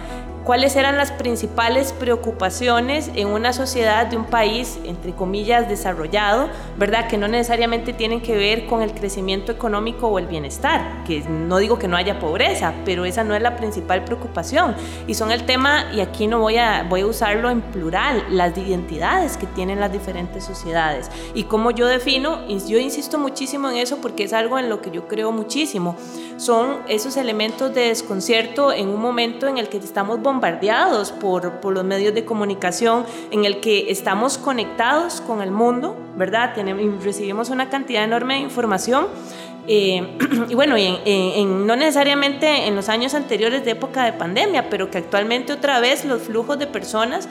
cuáles 0.45 0.75
eran 0.75 0.95
las 0.95 1.11
principales 1.11 1.91
preocupaciones 1.91 3.09
en 3.15 3.29
una 3.29 3.51
sociedad 3.51 4.05
de 4.05 4.15
un 4.15 4.25
país, 4.25 4.77
entre 4.85 5.11
comillas, 5.13 5.67
desarrollado, 5.67 6.49
¿verdad? 6.77 7.07
Que 7.07 7.17
no 7.17 7.27
necesariamente 7.27 7.93
tienen 7.93 8.21
que 8.21 8.37
ver 8.37 8.67
con 8.67 8.83
el 8.83 8.93
crecimiento 8.93 9.51
económico 9.51 10.07
o 10.07 10.19
el 10.19 10.27
bienestar, 10.27 11.03
que 11.03 11.21
no 11.21 11.57
digo 11.57 11.79
que 11.79 11.87
no 11.87 11.97
haya 11.97 12.19
pobreza, 12.19 12.75
pero 12.85 13.05
esa 13.05 13.23
no 13.23 13.33
es 13.33 13.41
la 13.41 13.57
principal 13.57 14.05
preocupación. 14.05 14.75
Y 15.07 15.15
son 15.15 15.31
el 15.31 15.45
tema, 15.47 15.87
y 15.91 16.01
aquí 16.01 16.27
no 16.27 16.39
voy 16.39 16.57
a, 16.57 16.85
voy 16.87 17.01
a 17.01 17.07
usarlo 17.07 17.49
en 17.49 17.61
plural, 17.61 18.23
las 18.29 18.55
identidades 18.55 19.37
que 19.37 19.47
tienen 19.47 19.79
las 19.79 19.91
diferentes 19.91 20.43
sociedades. 20.43 21.09
Y 21.33 21.45
cómo 21.45 21.71
yo 21.71 21.87
defino, 21.87 22.41
y 22.47 22.59
yo 22.67 22.77
insisto 22.77 23.17
muchísimo 23.17 23.71
en 23.71 23.77
eso 23.77 23.97
porque 23.97 24.25
es 24.25 24.33
algo 24.33 24.59
en 24.59 24.69
lo 24.69 24.79
que 24.79 24.91
yo 24.91 25.07
creo 25.07 25.31
muchísimo, 25.31 25.95
son 26.37 26.81
esos 26.87 27.17
elementos 27.17 27.73
de 27.73 27.87
desconcierto 27.87 28.71
en 28.71 28.89
un 28.89 29.01
momento 29.01 29.47
en 29.47 29.57
el 29.57 29.69
que 29.69 29.77
estamos 29.77 30.21
bombardeados 30.21 30.34
por, 31.19 31.59
por 31.59 31.73
los 31.73 31.83
medios 31.83 32.13
de 32.13 32.25
comunicación, 32.25 33.05
en 33.31 33.45
el 33.45 33.59
que 33.59 33.91
estamos 33.91 34.37
conectados 34.37 35.21
con 35.21 35.41
el 35.41 35.51
mundo, 35.51 35.95
¿verdad? 36.15 36.53
Tenemos, 36.53 37.03
recibimos 37.03 37.49
una 37.49 37.69
cantidad 37.69 38.03
enorme 38.03 38.35
de 38.35 38.39
información. 38.41 39.07
Eh, 39.67 40.17
y 40.49 40.55
bueno, 40.55 40.75
en, 40.77 41.65
no 41.65 41.75
necesariamente 41.75 42.67
en 42.67 42.75
los 42.75 42.89
años 42.89 43.13
anteriores 43.13 43.65
de 43.65 43.71
época 43.71 44.05
de 44.05 44.13
pandemia, 44.13 44.69
pero 44.69 44.91
que 44.91 44.97
actualmente 44.97 45.53
otra 45.53 45.79
vez 45.79 46.05
los 46.05 46.23
flujos 46.23 46.59
de 46.59 46.67
personas 46.67 47.27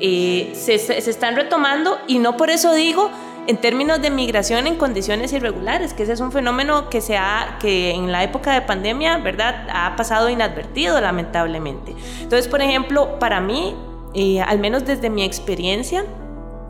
eh, 0.00 0.52
se, 0.54 0.78
se, 0.78 0.98
están 0.98 1.34
retomando 1.34 1.98
y 2.06 2.18
no 2.18 2.36
por 2.36 2.50
eso 2.50 2.72
digo 2.72 3.10
en 3.48 3.56
términos 3.56 4.02
de 4.02 4.10
migración 4.10 4.66
en 4.66 4.76
condiciones 4.76 5.32
irregulares, 5.32 5.94
que 5.94 6.02
ese 6.02 6.12
es 6.12 6.20
un 6.20 6.32
fenómeno 6.32 6.90
que, 6.90 7.00
se 7.00 7.16
ha, 7.16 7.56
que 7.58 7.92
en 7.92 8.12
la 8.12 8.22
época 8.22 8.52
de 8.52 8.60
pandemia, 8.60 9.16
¿verdad?, 9.16 9.66
ha 9.72 9.96
pasado 9.96 10.28
inadvertido 10.28 11.00
lamentablemente. 11.00 11.96
Entonces, 12.20 12.46
por 12.46 12.60
ejemplo, 12.60 13.18
para 13.18 13.40
mí, 13.40 13.74
eh, 14.12 14.42
al 14.42 14.58
menos 14.58 14.84
desde 14.84 15.08
mi 15.08 15.24
experiencia, 15.24 16.04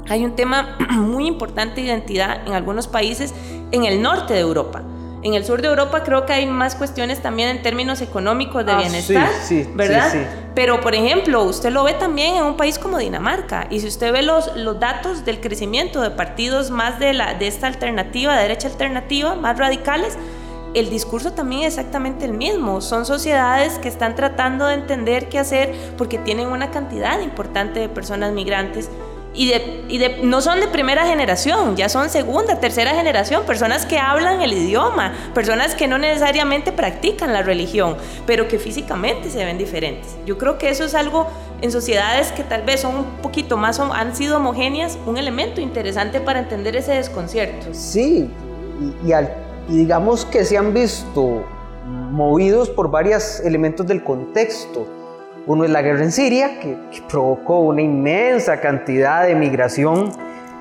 hay 0.08 0.24
un 0.24 0.36
tema 0.36 0.76
muy 0.92 1.26
importante 1.26 1.80
de 1.80 1.88
identidad 1.88 2.46
en 2.46 2.52
algunos 2.52 2.86
países 2.86 3.34
en 3.72 3.84
el 3.84 4.00
norte 4.00 4.34
de 4.34 4.40
Europa. 4.40 4.84
En 5.22 5.34
el 5.34 5.44
sur 5.44 5.60
de 5.60 5.68
Europa 5.68 6.04
creo 6.04 6.26
que 6.26 6.32
hay 6.32 6.46
más 6.46 6.76
cuestiones 6.76 7.20
también 7.20 7.48
en 7.48 7.60
términos 7.62 8.00
económicos 8.00 8.64
de 8.64 8.72
Ah, 8.72 8.78
bienestar, 8.78 9.28
sí, 9.42 9.64
sí, 9.64 9.70
¿verdad? 9.74 10.12
sí. 10.12 10.18
Pero, 10.54 10.80
por 10.80 10.94
ejemplo, 10.94 11.42
usted 11.42 11.70
lo 11.70 11.82
ve 11.82 11.94
también 11.94 12.36
en 12.36 12.44
un 12.44 12.56
país 12.56 12.78
como 12.78 12.98
Dinamarca. 12.98 13.66
Y 13.68 13.80
si 13.80 13.88
usted 13.88 14.12
ve 14.12 14.22
los, 14.22 14.54
los 14.56 14.78
datos 14.78 15.24
del 15.24 15.40
crecimiento 15.40 16.00
de 16.02 16.10
partidos 16.10 16.70
más 16.70 17.00
de, 17.00 17.12
la, 17.14 17.34
de 17.34 17.48
esta 17.48 17.66
alternativa, 17.66 18.36
de 18.36 18.42
derecha 18.42 18.68
alternativa, 18.68 19.34
más 19.34 19.58
radicales, 19.58 20.16
el 20.74 20.90
discurso 20.90 21.32
también 21.32 21.62
es 21.62 21.76
exactamente 21.78 22.24
el 22.24 22.34
mismo. 22.34 22.80
Son 22.80 23.04
sociedades 23.06 23.78
que 23.78 23.88
están 23.88 24.14
tratando 24.14 24.66
de 24.66 24.74
entender 24.74 25.28
qué 25.28 25.38
hacer 25.40 25.74
porque 25.96 26.18
tienen 26.18 26.48
una 26.48 26.70
cantidad 26.70 27.20
importante 27.20 27.80
de 27.80 27.88
personas 27.88 28.32
migrantes 28.32 28.88
y, 29.38 29.46
de, 29.46 29.84
y 29.88 29.98
de, 29.98 30.18
no 30.24 30.40
son 30.40 30.58
de 30.58 30.66
primera 30.66 31.06
generación, 31.06 31.76
ya 31.76 31.88
son 31.88 32.10
segunda, 32.10 32.58
tercera 32.58 32.90
generación, 32.90 33.44
personas 33.46 33.86
que 33.86 33.96
hablan 33.96 34.42
el 34.42 34.52
idioma, 34.52 35.14
personas 35.32 35.76
que 35.76 35.86
no 35.86 35.96
necesariamente 35.96 36.72
practican 36.72 37.32
la 37.32 37.42
religión, 37.42 37.96
pero 38.26 38.48
que 38.48 38.58
físicamente 38.58 39.30
se 39.30 39.44
ven 39.44 39.56
diferentes. 39.56 40.16
Yo 40.26 40.38
creo 40.38 40.58
que 40.58 40.70
eso 40.70 40.84
es 40.84 40.96
algo 40.96 41.28
en 41.62 41.70
sociedades 41.70 42.32
que 42.32 42.42
tal 42.42 42.62
vez 42.62 42.80
son 42.80 42.96
un 42.96 43.04
poquito 43.22 43.56
más, 43.56 43.78
han 43.78 44.16
sido 44.16 44.38
homogéneas, 44.38 44.98
un 45.06 45.16
elemento 45.16 45.60
interesante 45.60 46.20
para 46.20 46.40
entender 46.40 46.74
ese 46.74 46.94
desconcierto. 46.94 47.68
Sí, 47.72 48.28
y, 48.80 49.12
y, 49.12 49.76
digamos 49.76 50.24
que 50.24 50.44
se 50.44 50.58
han 50.58 50.74
visto 50.74 51.44
movidos 51.86 52.68
por 52.70 52.90
varios 52.90 53.38
elementos 53.38 53.86
del 53.86 54.02
contexto. 54.02 54.97
Uno 55.48 55.64
es 55.64 55.70
la 55.70 55.80
guerra 55.80 56.04
en 56.04 56.12
Siria, 56.12 56.60
que, 56.60 56.76
que 56.92 57.00
provocó 57.08 57.60
una 57.60 57.80
inmensa 57.80 58.60
cantidad 58.60 59.26
de 59.26 59.34
migración. 59.34 60.12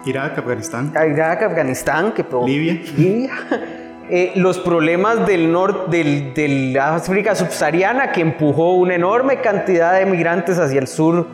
Irak, 0.06 0.38
Afganistán. 0.38 0.94
Irak, 1.12 1.44
Afganistán, 1.44 2.14
que 2.14 2.24
provocó. 2.24 2.48
Libia. 2.48 2.82
Libia. 2.96 3.32
Eh, 4.10 4.32
los 4.38 4.58
problemas 4.58 5.28
del 5.28 5.52
norte 5.52 5.98
del, 5.98 6.34
del 6.34 6.80
África 6.80 7.36
subsahariana, 7.36 8.14
que 8.14 8.22
empujó 8.22 8.76
una 8.76 8.96
enorme 8.96 9.42
cantidad 9.42 10.00
de 10.00 10.06
migrantes 10.06 10.58
hacia 10.58 10.80
el 10.80 10.88
sur 10.88 11.28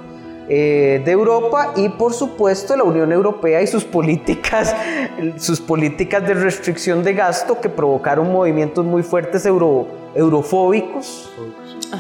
eh, 0.50 1.00
de 1.06 1.12
Europa 1.12 1.74
y 1.76 1.90
por 1.90 2.14
supuesto 2.14 2.76
la 2.76 2.82
Unión 2.82 3.12
Europea 3.12 3.62
y 3.62 3.68
sus 3.68 3.84
políticas, 3.84 4.76
sus 5.38 5.62
políticas 5.62 6.28
de 6.28 6.34
restricción 6.34 7.04
de 7.04 7.14
gasto 7.14 7.62
que 7.62 7.70
provocaron 7.70 8.32
movimientos 8.32 8.84
muy 8.84 9.04
fuertes 9.04 9.46
euro, 9.46 9.88
eurofóbicos 10.16 11.32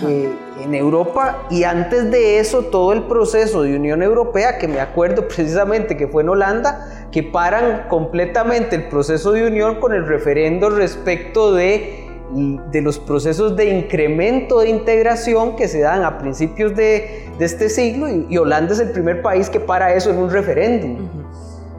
eh, 0.01 0.29
en 0.62 0.73
Europa 0.73 1.45
y 1.49 1.63
antes 1.63 2.10
de 2.10 2.39
eso 2.39 2.63
todo 2.63 2.93
el 2.93 3.03
proceso 3.03 3.62
de 3.62 3.75
Unión 3.75 4.01
Europea 4.01 4.58
que 4.58 4.67
me 4.67 4.79
acuerdo 4.79 5.27
precisamente 5.27 5.95
que 5.95 6.08
fue 6.08 6.23
en 6.23 6.29
Holanda 6.29 7.08
que 7.12 7.21
paran 7.21 7.88
completamente 7.89 8.75
el 8.75 8.89
proceso 8.89 9.32
de 9.34 9.45
unión 9.45 9.75
con 9.75 9.93
el 9.93 10.08
referendo 10.08 10.69
respecto 10.69 11.53
de 11.53 12.03
de 12.36 12.82
los 12.82 12.97
procesos 12.97 13.56
de 13.56 13.65
incremento 13.65 14.62
de 14.62 14.69
integración 14.69 15.56
que 15.56 15.67
se 15.67 15.82
dan 15.82 16.03
a 16.03 16.17
principios 16.17 16.75
de, 16.75 17.29
de 17.38 17.45
este 17.45 17.69
siglo 17.69 18.08
y, 18.10 18.38
Holanda 18.38 18.73
es 18.73 18.79
el 18.79 18.89
primer 18.91 19.21
país 19.21 19.49
que 19.49 19.60
para 19.60 19.93
eso 19.93 20.10
en 20.10 20.17
un 20.17 20.32
referéndum. 20.32 21.22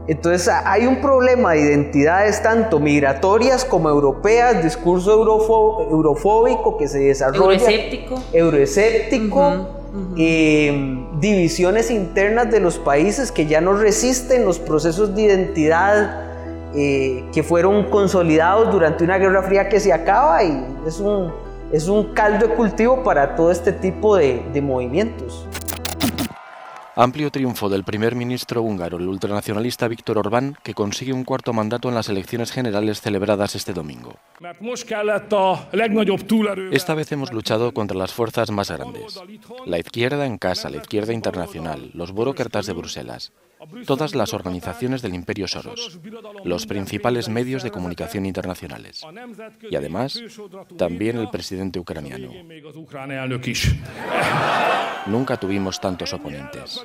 Entonces 0.07 0.49
hay 0.49 0.87
un 0.87 1.01
problema 1.01 1.53
de 1.53 1.61
identidades 1.61 2.43
tanto 2.43 2.79
migratorias 2.79 3.65
como 3.65 3.89
europeas, 3.89 4.63
discurso 4.63 5.13
eurofóbico 5.91 6.77
que 6.77 6.89
se 6.89 6.99
desarrolla. 6.99 7.55
Euroescéptico. 7.55 8.23
Euroescéptico. 8.33 9.53
Eh, 10.19 11.07
divisiones 11.21 11.91
internas 11.91 12.51
de 12.51 12.59
los 12.59 12.79
países 12.79 13.31
que 13.31 13.47
ya 13.47 13.61
no 13.61 13.75
resisten 13.75 14.45
los 14.45 14.59
procesos 14.59 15.15
de 15.15 15.23
identidad 15.23 16.25
eh, 16.75 17.25
que 17.33 17.45
fueron 17.45 17.85
consolidados 17.85 18.73
durante 18.73 19.05
una 19.05 19.19
guerra 19.19 19.45
fría 19.45 19.69
que 19.69 19.79
se 19.79 19.93
acaba 19.93 20.43
y 20.43 20.67
es 20.85 20.99
un, 20.99 21.33
es 21.73 21.87
un 21.87 22.13
caldo 22.13 22.49
de 22.49 22.55
cultivo 22.55 23.05
para 23.05 23.37
todo 23.37 23.53
este 23.53 23.73
tipo 23.73 24.17
de, 24.17 24.43
de 24.53 24.61
movimientos. 24.61 25.47
Amplio 26.97 27.33
triunfo 27.33 27.69
del 27.69 27.83
primer 27.83 28.15
ministro 28.15 28.63
húngaro, 28.63 28.99
el 28.99 29.09
ultranacionalista 29.09 29.89
Víctor 29.89 30.17
Orbán, 30.17 30.57
que 30.63 30.75
consigue 30.75 31.13
un 31.13 31.25
cuarto 31.25 31.53
mandato 31.53 31.89
en 31.89 31.97
las 31.97 32.09
elecciones 32.09 32.53
generales 32.53 33.01
celebradas 33.01 33.57
este 33.57 33.73
domingo. 33.73 34.15
Esta 36.71 36.95
vez 36.95 37.11
hemos 37.11 37.33
luchado 37.33 37.75
contra 37.75 37.97
las 37.97 38.13
fuerzas 38.13 38.53
más 38.53 38.71
grandes. 38.71 39.21
La 39.67 39.81
izquierda 39.81 40.25
en 40.25 40.39
casa, 40.39 40.71
la 40.71 40.77
izquierda 40.77 41.13
internacional, 41.13 41.91
los 41.95 42.13
burócratas 42.13 42.67
de 42.67 42.75
Bruselas 42.75 43.33
todas 43.87 44.15
las 44.15 44.35
organizaciones 44.35 45.03
del 45.03 45.15
Imperio 45.15 45.49
Soros, 45.49 45.99
los 46.45 46.67
principales 46.67 47.29
medios 47.29 47.63
de 47.63 47.71
comunicación 47.71 48.27
internacionales 48.27 49.03
y 49.71 49.77
además 49.77 50.21
también 50.77 51.19
el 51.19 51.31
presidente 51.31 51.79
ucraniano. 51.79 52.31
Nunca 55.07 55.37
tuvimos 55.37 55.81
tantos 55.81 56.13
oponentes. 56.13 56.85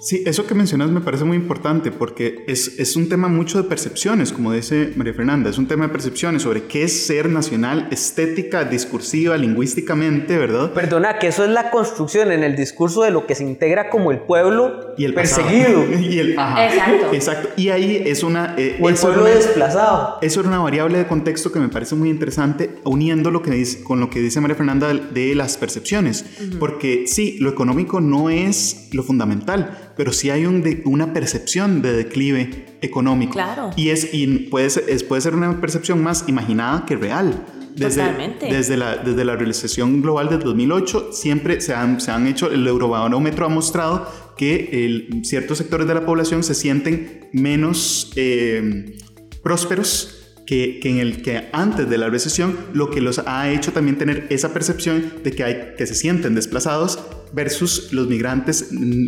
Sí, 0.00 0.22
eso 0.26 0.46
que 0.46 0.54
mencionas 0.54 0.90
me 0.90 1.00
parece 1.00 1.24
muy 1.24 1.36
importante 1.36 1.90
porque 1.90 2.44
es, 2.46 2.78
es, 2.78 2.96
un 2.96 3.08
tema 3.08 3.28
mucho 3.28 3.62
de 3.62 3.68
percepciones, 3.68 4.32
como 4.32 4.52
dice 4.52 4.92
María 4.94 5.14
Fernanda, 5.14 5.48
es 5.48 5.58
un 5.58 5.66
tema 5.66 5.86
de 5.86 5.92
percepciones 5.92 6.42
sobre 6.42 6.64
qué 6.64 6.84
es 6.84 7.06
ser 7.06 7.30
nacional, 7.30 7.88
estética, 7.90 8.64
discursiva, 8.64 9.36
lingüísticamente, 9.36 10.36
¿verdad? 10.36 10.72
Perdona, 10.72 11.18
que 11.18 11.28
eso 11.28 11.44
es 11.44 11.50
la 11.50 11.70
construcción 11.70 12.30
en 12.30 12.44
el 12.44 12.56
discurso 12.56 13.02
de 13.02 13.10
lo 13.10 13.26
que 13.26 13.34
se 13.34 13.44
integra 13.44 13.88
como 13.88 14.10
el 14.10 14.18
pueblo 14.18 14.94
y 14.98 15.04
el 15.06 15.14
perseguido. 15.14 15.84
y 16.00 16.18
el, 16.18 16.30
exacto. 16.32 17.12
Exacto. 17.12 17.48
Y 17.56 17.70
ahí 17.70 18.02
es 18.04 18.22
una... 18.22 18.54
Eh, 18.58 18.78
o 18.80 18.88
el 18.88 18.96
pueblo 18.96 19.24
desplazado. 19.24 20.18
Eso 20.20 20.40
era 20.40 20.48
una 20.50 20.58
variable 20.58 20.98
de 20.98 21.06
contexto 21.06 21.50
que 21.52 21.58
me 21.58 21.68
parece 21.68 21.94
muy 21.94 22.10
interesante, 22.10 22.78
uniendo 22.84 23.30
lo 23.30 23.42
que 23.42 23.50
dice, 23.50 23.82
con 23.82 24.00
lo 24.00 24.10
que 24.10 24.20
dice 24.20 24.40
María 24.40 24.56
Fernanda 24.56 24.92
de, 24.92 25.34
las 25.34 25.56
percepciones. 25.56 26.24
Porque 26.58 27.04
sí, 27.06 27.36
lo 27.40 27.50
económico 27.50 28.00
no 28.00 28.30
es 28.30 28.88
lo 28.92 29.02
fundamental 29.02 29.86
pero 29.96 30.12
sí 30.12 30.30
hay 30.30 30.46
un 30.46 30.62
una 30.84 31.12
percepción 31.12 31.82
de 31.82 31.92
declive 31.92 32.66
económico. 32.82 33.32
Claro. 33.32 33.70
Y, 33.76 33.90
es, 33.90 34.12
y 34.12 34.26
puede, 34.50 34.70
ser, 34.70 34.84
puede 35.06 35.22
ser 35.22 35.34
una 35.34 35.60
percepción 35.60 36.02
más 36.02 36.24
imaginada 36.28 36.84
que 36.86 36.96
real. 36.96 37.46
Desde, 37.74 38.00
Totalmente. 38.00 38.46
Desde 38.46 38.76
la, 38.76 38.96
desde 38.96 39.24
la 39.24 39.36
realización 39.36 40.00
global 40.00 40.30
del 40.30 40.40
2008, 40.40 41.10
siempre 41.12 41.60
se 41.60 41.74
han, 41.74 42.00
se 42.00 42.10
han 42.10 42.26
hecho, 42.26 42.50
el 42.50 42.66
Eurobarómetro 42.66 43.44
ha 43.44 43.50
mostrado 43.50 44.10
que 44.36 45.20
ciertos 45.24 45.58
sectores 45.58 45.86
de 45.86 45.92
la 45.92 46.06
población 46.06 46.42
se 46.42 46.54
sienten 46.54 47.28
menos 47.32 48.12
eh, 48.16 48.96
prósperos 49.42 50.15
que, 50.46 50.78
que, 50.80 50.88
en 50.88 50.98
el 50.98 51.22
que 51.22 51.48
antes 51.52 51.90
de 51.90 51.98
la 51.98 52.08
recesión 52.08 52.56
lo 52.72 52.90
que 52.90 53.00
los 53.00 53.20
ha 53.26 53.50
hecho 53.50 53.72
también 53.72 53.98
tener 53.98 54.26
esa 54.30 54.52
percepción 54.52 55.14
de 55.22 55.32
que, 55.32 55.44
hay, 55.44 55.74
que 55.76 55.86
se 55.86 55.94
sienten 55.94 56.34
desplazados 56.34 57.00
versus 57.32 57.92
los 57.92 58.06
migrantes 58.06 58.68
mm, 58.70 59.06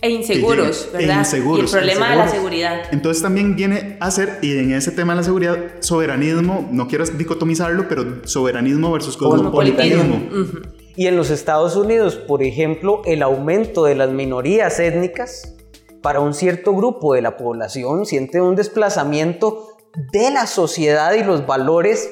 e 0.00 0.10
inseguros, 0.10 0.88
¿verdad? 0.92 1.16
E 1.16 1.18
inseguros, 1.20 1.58
y 1.58 1.64
el 1.64 1.70
problema 1.70 2.10
de 2.10 2.16
la 2.16 2.28
seguridad. 2.28 2.82
Entonces 2.92 3.22
también 3.22 3.56
viene 3.56 3.96
a 4.00 4.10
ser, 4.10 4.38
y 4.40 4.56
en 4.56 4.72
ese 4.72 4.92
tema 4.92 5.12
de 5.12 5.18
la 5.18 5.24
seguridad, 5.24 5.58
soberanismo, 5.80 6.68
no 6.72 6.88
quiero 6.88 7.04
dicotomizarlo, 7.04 7.88
pero 7.88 8.26
soberanismo 8.26 8.92
versus 8.92 9.16
cosmopolitanismo. 9.16 10.28
Y 10.96 11.06
en 11.06 11.16
los 11.16 11.30
Estados 11.30 11.76
Unidos, 11.76 12.16
por 12.16 12.42
ejemplo, 12.42 13.02
el 13.04 13.22
aumento 13.22 13.84
de 13.84 13.94
las 13.94 14.10
minorías 14.10 14.80
étnicas 14.80 15.54
para 16.02 16.20
un 16.20 16.34
cierto 16.34 16.74
grupo 16.74 17.14
de 17.14 17.22
la 17.22 17.36
población 17.36 18.06
siente 18.06 18.40
un 18.40 18.56
desplazamiento 18.56 19.77
de 20.12 20.30
la 20.30 20.46
sociedad 20.46 21.14
y 21.14 21.24
los 21.24 21.46
valores, 21.46 22.10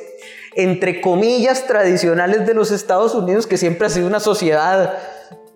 entre 0.55 1.01
comillas, 1.01 1.66
tradicionales 1.66 2.46
de 2.46 2.55
los 2.55 2.70
Estados 2.70 3.14
Unidos, 3.14 3.46
que 3.46 3.57
siempre 3.57 3.87
ha 3.87 3.90
sido 3.90 4.07
una 4.07 4.20
sociedad 4.20 4.99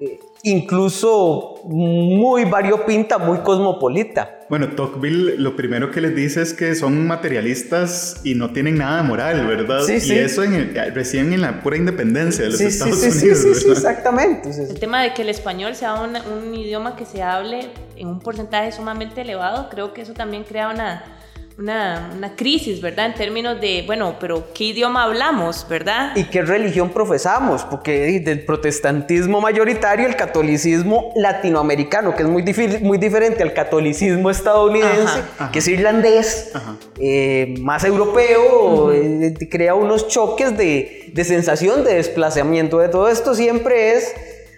eh, 0.00 0.20
incluso 0.42 1.56
muy 1.64 2.44
variopinta, 2.44 3.18
muy 3.18 3.38
cosmopolita. 3.38 4.38
Bueno, 4.48 4.68
Tocqueville 4.74 5.36
lo 5.36 5.54
primero 5.54 5.90
que 5.90 6.00
les 6.00 6.14
dice 6.14 6.42
es 6.42 6.54
que 6.54 6.74
son 6.74 7.06
materialistas 7.06 8.20
y 8.24 8.34
no 8.34 8.52
tienen 8.52 8.78
nada 8.78 9.02
de 9.02 9.08
moral, 9.08 9.46
¿verdad? 9.46 9.82
Sí, 9.82 10.00
sí. 10.00 10.14
Y 10.14 10.18
eso 10.18 10.42
en 10.42 10.74
recién 10.94 11.32
en 11.32 11.42
la 11.42 11.62
pura 11.62 11.76
independencia 11.76 12.44
de 12.44 12.50
los 12.50 12.60
Estados 12.60 12.98
sí, 12.98 13.08
Unidos. 13.08 13.38
Sí, 13.38 13.54
sí, 13.54 13.70
exactamente. 13.70 14.50
El 14.50 14.78
tema 14.80 15.02
de 15.02 15.12
que 15.14 15.22
el 15.22 15.28
español 15.28 15.74
sea 15.74 15.94
un 15.94 16.54
idioma 16.54 16.96
que 16.96 17.04
se 17.04 17.22
hable 17.22 17.68
en 17.96 18.08
un 18.08 18.20
porcentaje 18.20 18.72
sumamente 18.72 19.20
elevado, 19.20 19.68
creo 19.70 19.92
que 19.92 20.02
eso 20.02 20.14
también 20.14 20.44
crea 20.44 20.70
una 20.70 21.19
una, 21.60 22.10
una, 22.16 22.34
crisis, 22.34 22.80
¿verdad? 22.80 23.06
En 23.06 23.14
términos 23.14 23.60
de, 23.60 23.84
bueno, 23.86 24.16
pero 24.18 24.48
¿qué 24.54 24.64
idioma 24.64 25.04
hablamos, 25.04 25.66
verdad? 25.68 26.12
¿Y 26.16 26.24
qué 26.24 26.40
religión 26.40 26.88
profesamos? 26.88 27.64
Porque 27.64 28.18
del 28.20 28.46
protestantismo 28.46 29.42
mayoritario, 29.42 30.06
el 30.06 30.16
catolicismo 30.16 31.12
latinoamericano, 31.16 32.16
que 32.16 32.22
es 32.22 32.28
muy, 32.28 32.42
muy 32.80 32.96
diferente 32.96 33.42
al 33.42 33.52
catolicismo 33.52 34.30
estadounidense, 34.30 35.22
que 35.52 35.58
es 35.58 35.68
irlandés, 35.68 36.52
eh, 36.98 37.54
más 37.60 37.84
europeo, 37.84 38.92
eh, 38.92 39.34
crea 39.50 39.74
unos 39.74 40.08
choques 40.08 40.56
de, 40.56 41.10
de 41.12 41.24
sensación 41.24 41.84
de 41.84 41.96
desplazamiento. 41.96 42.78
De 42.78 42.88
todo 42.88 43.08
esto 43.08 43.34
siempre 43.34 43.92
es 43.92 44.14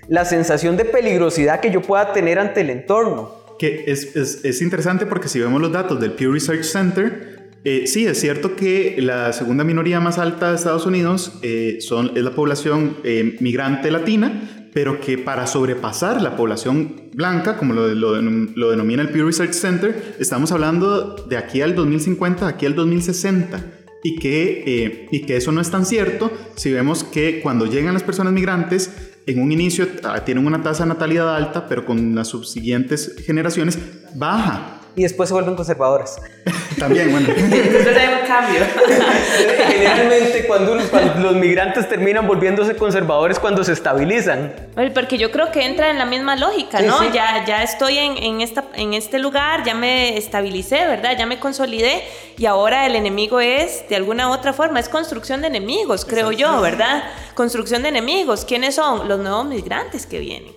la 0.07 0.25
sensación 0.25 0.77
de 0.77 0.85
peligrosidad 0.85 1.59
que 1.59 1.73
yo 1.73 1.83
pueda 1.83 2.13
tener 2.13 2.39
ante 2.39 2.61
el 2.61 2.71
entorno 2.71 3.42
que 3.63 3.85
es, 3.87 4.17
es, 4.17 4.45
es, 4.45 4.61
interesante 4.61 5.07
porque 5.07 5.29
si 5.29 5.39
vemos 5.39 5.63
los 5.63 5.71
datos 5.71 6.01
del 6.01 6.15
Pew 6.15 6.33
Research 6.33 6.65
Center, 6.65 7.53
eh, 7.63 7.87
sí, 7.87 8.05
es 8.05 8.19
cierto 8.19 8.57
que 8.57 8.97
la 9.01 9.33
segunda 9.33 9.63
minoría 9.63 10.01
más 10.01 10.19
alta 10.19 10.51
de 10.51 10.57
Estados 10.57 10.85
Unidos 10.85 11.35
eh, 11.43 11.79
son, 11.79 12.11
es 12.17 12.25
la 12.25 12.33
población 12.33 12.97
eh, 13.05 13.37
migrante 13.39 13.93
latina, 13.93 14.69
pero 14.75 15.01
que 15.01 15.17
para 15.17 15.47
sobrepasar 15.47 16.21
la 16.21 16.35
población 16.35 17.11
blanca, 17.15 17.57
como 17.57 17.73
lo, 17.73 17.87
lo, 17.95 18.21
lo, 18.21 18.71
denomina 18.73 19.01
el 19.03 19.11
Pew 19.11 19.27
Research 19.27 19.53
Center, 19.53 20.17
estamos 20.19 20.51
hablando 20.51 21.15
de 21.29 21.37
aquí 21.37 21.61
al 21.61 21.77
2050, 21.77 22.45
de 22.45 22.51
aquí 22.51 22.67
al 22.67 22.75
2060. 22.75 23.65
Y 24.03 24.17
que, 24.17 25.07
y 25.13 25.21
que 25.21 25.37
eso 25.37 25.53
no 25.53 25.61
es 25.61 25.71
tan 25.71 25.87
cierto 25.87 26.33
si 26.57 26.73
vemos 26.73 27.05
que 27.05 27.41
cuando 27.41 27.67
llegan 27.67 27.95
las 27.95 28.03
personas 28.03 28.33
migrantes, 28.33 29.12
en 29.27 29.41
un 29.41 29.53
inicio 29.53 29.87
ah, 30.05 30.25
tienen 30.25 30.47
una 30.47 30.63
tasa 30.63 30.85
de 30.85 30.91
natalidad 30.91 31.35
alta, 31.35 31.67
pero 31.69 31.85
con 31.85 32.15
las 32.15 32.29
subsiguientes 32.29 33.17
generaciones 33.25 33.79
baja. 34.15 34.82
Y 34.95 35.03
después 35.03 35.29
se 35.29 35.35
vuelven 35.35 35.57
conservadoras. 35.57 36.21
También, 36.79 37.13
bueno. 37.13 37.29
Entonces 37.37 37.97
hay 37.97 38.21
un 38.21 38.27
cambio. 38.27 38.61
Generalmente 39.69 40.47
cuando, 40.47 40.75
los 40.75 41.37
migrantes 41.37 41.89
terminan 41.89 42.27
volviéndose 42.27 42.77
conservadores 42.77 43.39
cuando 43.39 43.65
se 43.65 43.73
estabilizan. 43.73 44.55
Porque 44.95 45.19
yo 45.19 45.31
creo 45.31 45.51
que 45.51 45.65
entra 45.65 45.91
en 45.91 45.99
la 45.99 46.07
misma 46.07 46.37
lógica, 46.37 46.81
¿no? 46.81 47.13
Ya, 47.13 47.45
ya 47.47 47.63
estoy 47.63 47.99
en, 47.99 48.17
en, 48.17 48.41
esta, 48.41 48.65
en 48.75 48.95
este 48.95 49.19
lugar, 49.19 49.65
ya 49.65 49.75
me 49.75 50.17
estabilicé, 50.17 50.87
¿verdad? 50.87 51.17
Ya 51.19 51.27
me 51.27 51.39
consolidé 51.39 52.03
y 52.37 52.47
ahora 52.47 52.87
el 52.87 52.97
enemigo 52.97 53.41
es, 53.41 53.89
de 53.89 53.97
alguna 53.97 54.29
u 54.29 54.33
otra 54.33 54.53
forma, 54.53 54.81
es 54.81 54.89
construcción 54.89 55.43
de 55.43 55.49
enemigos, 55.49 56.05
creo 56.05 56.33
yo, 56.33 56.61
¿verdad? 56.61 57.05
Construcción 57.35 57.83
de 57.83 57.91
enemigos. 57.91 58.45
¿Quiénes 58.45 58.75
son? 58.75 59.09
Los 59.09 59.21
nuevos 59.21 59.47
migrantes 59.47 60.07
que 60.07 60.19
vienen, 60.19 60.53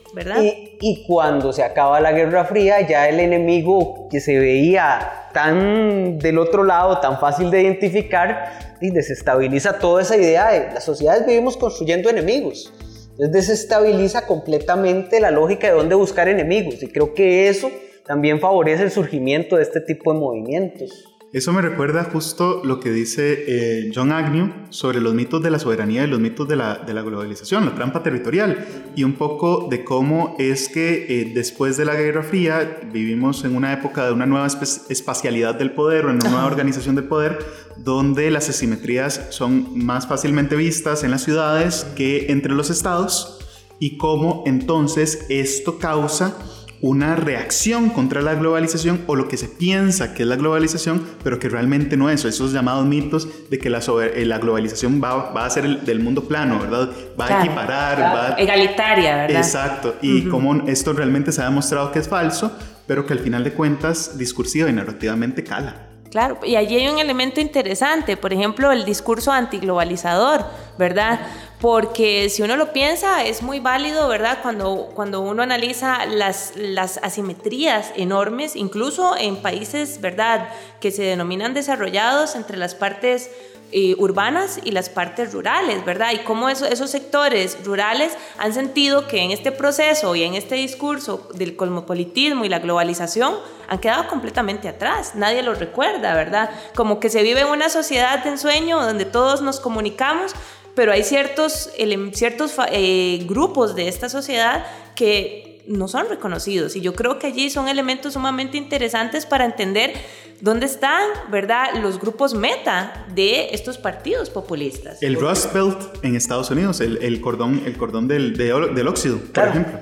y 0.80 1.03
cuando 1.05 1.51
se 1.51 1.63
acaba 1.63 1.99
la 1.99 2.11
Guerra 2.11 2.45
Fría, 2.45 2.82
ya 2.82 3.09
el 3.09 3.20
enemigo 3.20 4.07
que 4.09 4.20
se 4.20 4.38
veía 4.39 5.30
tan 5.34 6.20
del 6.20 6.38
otro 6.38 6.63
lado, 6.63 6.99
tan 6.99 7.20
fácil 7.20 7.51
de 7.51 7.63
identificar, 7.63 8.78
y 8.82 8.91
desestabiliza 8.91 9.80
toda 9.80 10.01
esa 10.01 10.18
idea 10.18 10.51
de 10.51 10.74
las 10.74 10.84
sociedades 10.84 11.26
vivimos 11.26 11.57
construyendo 11.57 12.09
enemigos. 12.09 12.74
Entonces 13.11 13.32
desestabiliza 13.32 14.26
completamente 14.28 15.20
la 15.20 15.32
lógica 15.32 15.68
de 15.68 15.74
dónde 15.74 15.95
buscar 15.95 16.28
enemigos. 16.28 16.84
Y 16.84 16.88
creo 16.88 17.13
que 17.13 17.47
eso 17.47 17.72
también 18.05 18.39
favorece 18.39 18.84
el 18.84 18.91
surgimiento 18.91 19.55
de 19.55 19.63
este 19.63 19.80
tipo 19.80 20.13
de 20.13 20.20
movimientos. 20.20 21.14
Eso 21.36 21.52
me 21.52 21.62
recuerda 21.62 22.06
justo 22.06 22.62
lo 22.64 22.80
que 22.80 22.92
dice 22.92 23.44
eh, 23.46 23.92
John 23.94 24.14
Agnew 24.14 24.54
sobre 24.70 25.02
los 25.02 25.14
mitos 25.14 25.44
de 25.44 25.50
la 25.50 25.60
soberanía 25.60 26.06
y 26.06 26.08
los 26.08 26.22
mitos 26.22 26.48
de 26.48 26.56
la, 26.56 26.76
de 26.76 26.94
la 26.94 27.02
globalización, 27.02 27.66
la 27.66 27.76
trampa 27.76 28.02
territorial, 28.02 28.66
y 28.96 29.04
un 29.04 29.16
poco 29.16 29.68
de 29.70 29.84
cómo 29.84 30.38
es 30.40 30.70
que 30.70 31.06
eh, 31.10 31.34
después 31.36 31.76
de 31.76 31.84
la 31.84 31.96
Guerra 31.96 32.24
Fría 32.24 32.80
vivimos 32.90 33.44
en 33.44 33.54
una 33.54 33.74
época 33.74 34.06
de 34.06 34.14
una 34.14 34.26
nueva 34.26 34.48
espacialidad 34.48 35.56
del 35.56 35.72
poder 35.72 36.06
o 36.06 36.10
en 36.10 36.16
una 36.16 36.30
nueva 36.30 36.46
organización 36.46 36.96
del 36.96 37.10
poder, 37.10 37.38
donde 37.76 38.32
las 38.32 38.48
asimetrías 38.48 39.28
son 39.32 39.78
más 39.78 40.08
fácilmente 40.08 40.56
vistas 40.56 41.04
en 41.04 41.12
las 41.12 41.24
ciudades 41.26 41.86
que 41.98 42.28
entre 42.32 42.54
los 42.54 42.70
estados, 42.70 43.40
y 43.78 43.98
cómo 43.98 44.46
entonces 44.46 45.26
esto 45.28 45.80
causa 45.80 46.34
una 46.82 47.15
reacción 47.15 47.89
contra 47.89 48.21
la 48.21 48.36
globalización 48.36 49.01
o 49.07 49.15
lo 49.15 49.28
que 49.28 49.38
se 49.38 49.47
piensa 49.47 50.13
que 50.13 50.23
es 50.23 50.30
la 50.30 50.36
globalización, 50.36 51.03
pero 51.23 51.39
que 51.39 51.49
realmente 51.49 51.97
no 51.97 52.09
es. 52.09 52.26
Esos 52.26 52.53
llamados 52.53 52.86
mitos 52.86 53.28
de 53.49 53.57
que 53.57 53.69
la, 53.69 53.80
eh, 53.80 54.26
la 54.26 54.39
globalización 54.39 55.01
va, 55.03 55.32
va, 55.32 55.45
a 55.45 55.49
ser 55.49 55.65
el, 55.65 55.86
del 55.86 55.99
mundo 55.99 56.28
plano, 56.28 56.59
¿verdad? 56.59 56.89
Va 57.19 57.28
a 57.28 57.43
equiparar, 57.43 57.99
va 58.01 58.36
Egalitaria, 58.38 59.15
¿verdad? 59.15 59.38
Exacto. 59.38 59.95
Y 60.01 60.23
cómo 60.28 60.67
esto 60.67 60.93
realmente 60.93 61.32
se 61.32 61.41
ha 61.41 61.45
demostrado 61.45 61.91
que 61.91 61.99
es 61.99 62.07
falso, 62.07 62.51
pero 62.88 63.05
que 63.05 63.13
al 63.13 63.19
final 63.19 63.43
de 63.43 63.53
cuentas, 63.53 64.17
discursiva 64.17 64.69
y 64.69 64.73
narrativamente 64.73 65.43
cala. 65.43 65.89
Claro, 66.15 66.39
y 66.45 66.55
allí 66.55 66.78
hay 66.78 66.88
un 66.88 66.97
elemento 66.97 67.41
interesante, 67.41 68.15
por 68.15 68.32
ejemplo, 68.32 68.71
el 68.71 68.86
discurso 68.86 69.34
antiglobalizador, 69.34 70.45
¿verdad? 70.80 71.19
Porque 71.62 72.30
si 72.30 72.43
uno 72.43 72.58
lo 72.58 72.74
piensa, 72.74 73.24
es 73.24 73.41
muy 73.41 73.60
válido, 73.60 74.08
¿verdad? 74.08 74.39
Cuando, 74.41 74.89
cuando 74.93 75.22
uno 75.22 75.41
analiza 75.41 76.06
las, 76.06 76.53
las 76.56 76.97
asimetrías 76.97 77.91
enormes, 77.95 78.56
incluso 78.56 79.16
en 79.18 79.38
países, 79.38 80.01
¿verdad?, 80.01 80.49
que 80.80 80.91
se 80.91 81.03
denominan 81.03 81.53
desarrollados 81.53 82.36
entre 82.36 82.58
las 82.58 82.76
partes 82.76 83.32
eh, 83.72 83.95
urbanas 83.97 84.60
y 84.64 84.72
las 84.72 84.89
partes 84.89 85.34
rurales, 85.34 85.84
¿verdad? 85.84 86.12
Y 86.14 86.20
cómo 86.20 86.49
esos 86.49 86.89
sectores 86.89 87.58
rurales 87.66 88.16
han 88.38 88.53
sentido 88.53 89.08
que 89.08 89.22
en 89.22 89.32
este 89.32 89.51
proceso 89.51 90.16
y 90.16 90.24
en 90.24 90.36
este 90.36 90.56
discurso 90.56 91.28
del 91.34 91.56
cosmopolitismo 91.56 92.45
y 92.45 92.49
la 92.49 92.60
globalización 92.60 93.36
han 93.68 93.80
quedado 93.80 94.08
completamente 94.08 94.70
atrás. 94.70 95.16
Nadie 95.16 95.41
los 95.41 95.58
recuerda, 95.60 96.14
¿verdad? 96.14 96.51
Como 96.76 96.99
que 96.99 97.10
se 97.10 97.24
vive 97.24 97.41
en 97.41 97.47
una 97.47 97.70
sociedad 97.70 98.24
de 98.24 98.30
ensueño 98.30 98.80
donde 98.82 99.03
todos 99.03 99.41
nos 99.41 99.60
comunicamos, 99.60 100.34
pero 100.76 100.91
hay 100.91 101.03
ciertos, 101.03 101.71
ciertos 102.13 102.55
eh, 102.71 103.26
grupos 103.28 103.76
de 103.76 103.88
esta 103.88 104.09
sociedad 104.09 104.65
que 104.95 105.63
no 105.67 105.88
son 105.88 106.07
reconocidos. 106.09 106.76
Y 106.76 106.82
yo 106.82 106.93
creo 106.93 107.17
que 107.17 107.28
allí 107.28 107.49
son 107.49 107.67
elementos 107.67 108.13
sumamente 108.13 108.57
interesantes 108.57 109.26
para 109.26 109.45
entender 109.45 109.93
dónde 110.41 110.65
están, 110.65 111.01
¿verdad?, 111.32 111.76
los 111.82 111.99
grupos 111.99 112.34
meta 112.34 113.05
de 113.13 113.49
estos 113.51 113.78
partidos 113.78 114.30
populistas. 114.30 115.01
El 115.01 115.15
Rust 115.15 115.53
Belt 115.53 116.03
en 116.03 116.15
Estados 116.15 116.51
Unidos, 116.51 116.82
el, 116.82 117.21
cordón, 117.21 117.63
el 117.65 117.78
cordón 117.78 118.07
del, 118.07 118.36
del 118.36 118.88
óxido, 118.88 119.17
por 119.34 119.47
ejemplo. 119.47 119.80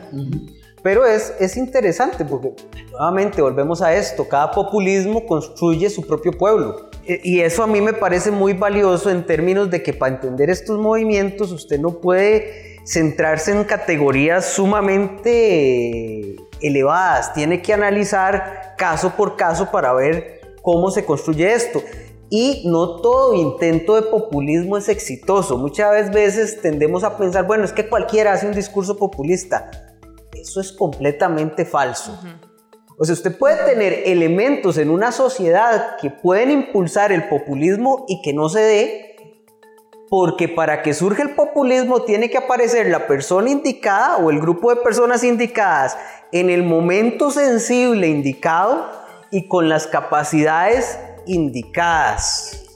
Pero 0.83 1.05
es, 1.05 1.33
es 1.39 1.55
interesante 1.55 2.25
porque 2.25 2.53
nuevamente 2.91 3.41
volvemos 3.41 3.81
a 3.81 3.93
esto, 3.95 4.27
cada 4.27 4.51
populismo 4.51 5.25
construye 5.25 5.89
su 5.89 6.05
propio 6.05 6.33
pueblo. 6.33 6.89
E, 7.05 7.21
y 7.23 7.41
eso 7.41 7.63
a 7.63 7.67
mí 7.67 7.81
me 7.81 7.93
parece 7.93 8.31
muy 8.31 8.53
valioso 8.53 9.09
en 9.09 9.25
términos 9.25 9.69
de 9.69 9.83
que 9.83 9.93
para 9.93 10.15
entender 10.15 10.49
estos 10.49 10.79
movimientos 10.79 11.51
usted 11.51 11.79
no 11.79 11.99
puede 11.99 12.77
centrarse 12.85 13.51
en 13.51 13.63
categorías 13.63 14.45
sumamente 14.45 16.35
elevadas, 16.61 17.33
tiene 17.33 17.61
que 17.61 17.73
analizar 17.73 18.75
caso 18.77 19.11
por 19.15 19.35
caso 19.35 19.69
para 19.71 19.93
ver 19.93 20.41
cómo 20.61 20.91
se 20.91 21.05
construye 21.05 21.53
esto. 21.53 21.83
Y 22.29 22.63
no 22.65 23.01
todo 23.01 23.35
intento 23.35 23.95
de 23.95 24.01
populismo 24.03 24.77
es 24.77 24.89
exitoso. 24.89 25.57
Muchas 25.57 26.11
veces 26.11 26.61
tendemos 26.61 27.03
a 27.03 27.15
pensar, 27.15 27.45
bueno, 27.45 27.63
es 27.63 27.71
que 27.73 27.87
cualquiera 27.87 28.33
hace 28.33 28.47
un 28.47 28.53
discurso 28.53 28.97
populista. 28.97 29.69
Eso 30.33 30.59
es 30.59 30.71
completamente 30.71 31.63
falso. 31.63 32.17
O 33.03 33.05
sea, 33.05 33.15
usted 33.15 33.37
puede 33.37 33.57
tener 33.65 34.03
elementos 34.05 34.77
en 34.77 34.89
una 34.89 35.11
sociedad 35.11 35.97
que 35.97 36.09
pueden 36.09 36.49
impulsar 36.49 37.11
el 37.11 37.27
populismo 37.27 38.05
y 38.07 38.21
que 38.21 38.31
no 38.31 38.47
se 38.47 38.61
dé, 38.61 39.15
porque 40.09 40.47
para 40.47 40.81
que 40.81 40.93
surja 40.93 41.21
el 41.21 41.31
populismo 41.31 42.03
tiene 42.03 42.29
que 42.29 42.37
aparecer 42.37 42.87
la 42.87 43.05
persona 43.05 43.49
indicada 43.49 44.15
o 44.19 44.29
el 44.29 44.39
grupo 44.39 44.73
de 44.73 44.77
personas 44.81 45.21
indicadas 45.25 45.97
en 46.31 46.49
el 46.49 46.63
momento 46.63 47.29
sensible 47.29 48.07
indicado 48.07 48.89
y 49.31 49.49
con 49.49 49.67
las 49.67 49.85
capacidades 49.85 50.97
indicadas. 51.25 52.69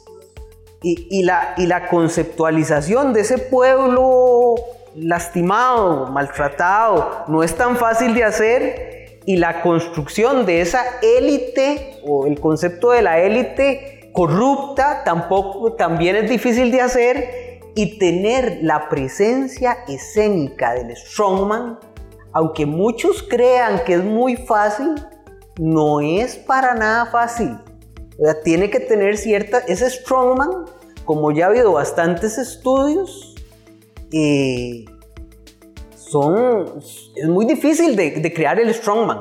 Y, 0.81 1.23
la, 1.23 1.53
y 1.55 1.67
la 1.67 1.87
conceptualización 1.87 3.13
de 3.13 3.21
ese 3.21 3.37
pueblo 3.37 4.55
lastimado, 4.93 6.07
maltratado, 6.07 7.23
no 7.29 7.43
es 7.43 7.55
tan 7.55 7.77
fácil 7.77 8.13
de 8.13 8.25
hacer 8.25 8.97
y 9.27 9.35
la 9.35 9.61
construcción 9.61 10.45
de 10.45 10.61
esa 10.61 11.01
élite 11.01 11.99
o 12.07 12.27
el 12.27 12.39
concepto 12.39 12.91
de 12.91 13.01
la 13.01 13.19
élite 13.19 14.09
corrupta 14.13 15.03
tampoco 15.03 15.73
también 15.73 16.15
es 16.15 16.29
difícil 16.29 16.71
de 16.71 16.79
hacer 16.79 17.59
y 17.75 17.99
tener 17.99 18.59
la 18.61 18.87
presencia 18.87 19.79
escénica 19.89 20.73
del 20.75 20.95
strongman, 20.95 21.77
aunque 22.31 22.65
muchos 22.65 23.21
crean 23.21 23.83
que 23.83 23.95
es 23.95 24.03
muy 24.03 24.37
fácil, 24.37 24.95
no 25.59 25.99
es 25.99 26.37
para 26.37 26.73
nada 26.73 27.07
fácil. 27.07 27.57
O 28.17 28.23
sea, 28.23 28.41
tiene 28.41 28.69
que 28.69 28.79
tener 28.79 29.17
cierta... 29.17 29.59
Ese 29.59 29.89
strongman, 29.89 30.67
como 31.03 31.31
ya 31.31 31.47
ha 31.47 31.49
habido 31.49 31.73
bastantes 31.73 32.37
estudios, 32.37 33.35
eh, 34.13 34.85
son... 36.09 36.79
Es 37.15 37.27
muy 37.27 37.45
difícil 37.45 37.95
de, 37.95 38.33
crear 38.33 38.59
el 38.59 38.73
strongman. 38.73 39.19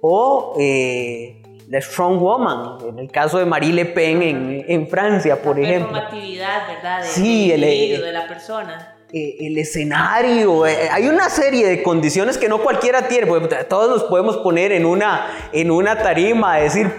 O 0.00 0.56
eh, 0.58 1.42
la 1.68 1.80
strong 1.80 2.18
woman, 2.20 2.78
en 2.88 2.98
el 2.98 3.10
caso 3.10 3.38
de 3.38 3.46
Marie 3.46 3.72
Le 3.72 3.86
Pen 3.86 4.22
en, 4.22 4.64
en 4.68 4.88
Francia, 4.88 5.40
por 5.40 5.58
la 5.58 5.68
ejemplo. 5.68 5.92
La 5.92 6.10
¿verdad? 6.10 7.02
sí, 7.02 7.50
el, 7.50 7.60
de 7.60 8.12
la 8.12 8.26
persona. 8.26 8.96
Eh, 9.14 9.46
el 9.46 9.58
escenario, 9.58 10.66
eh, 10.66 10.88
hay 10.90 11.06
una 11.06 11.28
serie 11.28 11.66
de 11.66 11.82
condiciones 11.82 12.38
que 12.38 12.48
no 12.48 12.62
cualquiera 12.62 13.08
tiene, 13.08 13.26
todos 13.68 13.90
nos 13.90 14.04
podemos 14.04 14.38
poner 14.38 14.72
en 14.72 14.86
una, 14.86 15.50
en 15.52 15.70
una 15.70 15.98
tarima, 15.98 16.56
decir, 16.56 16.90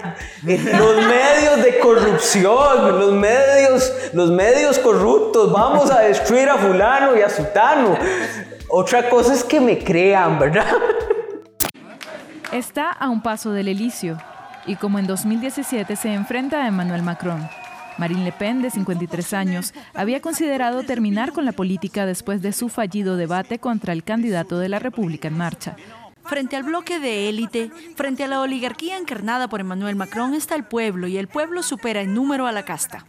los 0.43 0.95
medios 1.07 1.63
de 1.63 1.79
corrupción, 1.79 2.99
los 2.99 3.13
medios, 3.13 3.91
los 4.13 4.29
medios 4.29 4.77
corruptos, 4.77 5.51
vamos 5.51 5.89
a 5.89 6.01
destruir 6.01 6.49
a 6.49 6.57
fulano 6.57 7.17
y 7.17 7.21
a 7.21 7.29
sutano. 7.31 7.97
Otra 8.75 9.07
cosa 9.07 9.35
es 9.35 9.43
que 9.43 9.61
me 9.61 9.77
crean, 9.77 10.39
¿verdad? 10.39 10.65
Está 12.51 12.89
a 12.89 13.07
un 13.07 13.21
paso 13.21 13.51
del 13.51 13.67
elicio 13.67 14.17
y 14.65 14.77
como 14.77 14.97
en 14.97 15.05
2017 15.05 15.95
se 15.95 16.11
enfrenta 16.11 16.63
a 16.63 16.67
Emmanuel 16.67 17.03
Macron 17.03 17.47
Marine 17.99 18.23
Le 18.23 18.31
Pen, 18.31 18.63
de 18.63 18.71
53 18.71 19.33
años, 19.33 19.75
había 19.93 20.21
considerado 20.21 20.81
terminar 20.81 21.33
con 21.33 21.45
la 21.45 21.51
política 21.51 22.07
después 22.07 22.41
de 22.41 22.51
su 22.51 22.67
fallido 22.67 23.15
debate 23.15 23.59
contra 23.59 23.93
el 23.93 24.03
candidato 24.03 24.57
de 24.57 24.69
la 24.69 24.79
República 24.79 25.27
en 25.27 25.37
marcha. 25.37 25.75
Frente 26.25 26.55
al 26.55 26.63
bloque 26.63 26.99
de 26.99 27.29
élite, 27.29 27.69
frente 27.95 28.23
a 28.23 28.27
la 28.27 28.41
oligarquía 28.41 28.97
encarnada 28.97 29.47
por 29.49 29.59
Emmanuel 29.59 29.95
Macron 29.95 30.33
está 30.33 30.55
el 30.55 30.63
pueblo 30.63 31.05
y 31.05 31.19
el 31.19 31.27
pueblo 31.27 31.61
supera 31.61 32.01
en 32.01 32.15
número 32.15 32.47
a 32.47 32.51
la 32.51 32.65
casta. 32.65 33.05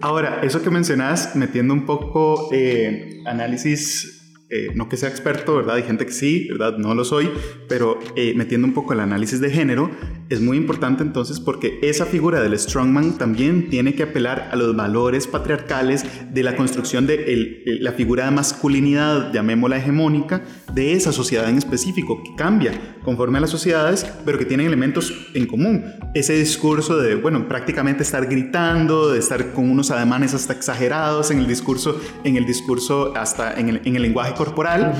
Ahora, 0.00 0.38
eso 0.44 0.62
que 0.62 0.70
mencionas, 0.70 1.34
metiendo 1.34 1.74
un 1.74 1.84
poco 1.84 2.48
eh, 2.52 3.24
análisis 3.26 4.17
eh, 4.50 4.68
no 4.74 4.88
que 4.88 4.96
sea 4.96 5.10
experto, 5.10 5.56
¿verdad? 5.56 5.76
Hay 5.76 5.82
gente 5.82 6.06
que 6.06 6.12
sí, 6.12 6.48
¿verdad? 6.50 6.78
No 6.78 6.94
lo 6.94 7.04
soy, 7.04 7.28
pero 7.68 7.98
eh, 8.16 8.32
metiendo 8.34 8.66
un 8.66 8.72
poco 8.72 8.94
el 8.94 9.00
análisis 9.00 9.40
de 9.40 9.50
género, 9.50 9.90
es 10.30 10.40
muy 10.40 10.56
importante 10.56 11.02
entonces 11.02 11.38
porque 11.38 11.78
esa 11.82 12.06
figura 12.06 12.40
del 12.40 12.58
strongman 12.58 13.18
también 13.18 13.68
tiene 13.68 13.94
que 13.94 14.04
apelar 14.04 14.48
a 14.50 14.56
los 14.56 14.74
valores 14.74 15.26
patriarcales 15.26 16.04
de 16.32 16.42
la 16.42 16.56
construcción 16.56 17.06
de 17.06 17.62
la 17.80 17.92
figura 17.92 18.24
de 18.26 18.30
masculinidad, 18.30 19.32
llamémosla 19.32 19.78
hegemónica, 19.78 20.42
de 20.72 20.92
esa 20.92 21.12
sociedad 21.12 21.48
en 21.48 21.58
específico, 21.58 22.22
que 22.22 22.34
cambia 22.36 22.72
conforme 23.04 23.38
a 23.38 23.40
las 23.42 23.50
sociedades, 23.50 24.06
pero 24.24 24.38
que 24.38 24.44
tienen 24.44 24.66
elementos 24.66 25.12
en 25.34 25.46
común. 25.46 25.84
Ese 26.14 26.34
discurso 26.34 26.98
de, 26.98 27.14
bueno, 27.14 27.48
prácticamente 27.48 28.02
estar 28.02 28.26
gritando, 28.26 29.10
de 29.10 29.18
estar 29.18 29.52
con 29.52 29.70
unos 29.70 29.90
ademanes 29.90 30.34
hasta 30.34 30.52
exagerados 30.52 31.30
en 31.30 31.38
el 31.38 31.46
discurso, 31.46 32.00
en 32.24 32.36
el 32.36 32.46
discurso 32.46 33.14
hasta 33.16 33.58
en 33.58 33.68
el, 33.70 33.80
en 33.84 33.96
el 33.96 34.02
lenguaje 34.02 34.34
corporal 34.38 34.94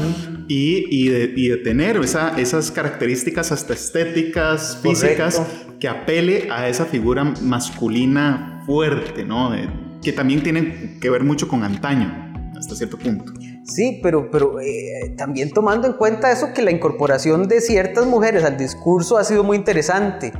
y, 0.48 0.84
y, 0.90 1.08
de, 1.08 1.32
y, 1.34 1.48
de, 1.48 1.56
tener 1.58 1.96
esa, 1.96 2.38
esas 2.38 2.70
características 2.70 3.52
hasta 3.52 3.72
estéticas, 3.72 4.78
físicas, 4.82 5.40
que 5.80 5.88
apele 5.88 6.48
a 6.50 6.68
esa 6.68 6.84
figura 6.84 7.24
masculina 7.24 8.62
fuerte, 8.66 9.24
¿no? 9.24 9.52
que 10.02 10.12
también 10.12 10.42
tiene 10.42 10.98
que 11.00 11.10
ver 11.10 11.24
mucho 11.24 11.48
con 11.48 11.62
antaño, 11.64 12.52
hasta 12.56 12.74
cierto 12.74 12.98
punto. 12.98 13.32
Sí, 13.64 14.00
pero, 14.02 14.30
pero 14.30 14.60
eh, 14.60 15.14
también 15.16 15.50
tomando 15.50 15.86
en 15.86 15.94
cuenta 15.94 16.32
eso 16.32 16.52
que 16.54 16.62
la 16.62 16.70
incorporación 16.70 17.48
de 17.48 17.60
ciertas 17.60 18.06
mujeres 18.06 18.44
al 18.44 18.56
discurso 18.56 19.18
ha 19.18 19.24
sido 19.24 19.44
muy 19.44 19.56
interesante. 19.56 20.32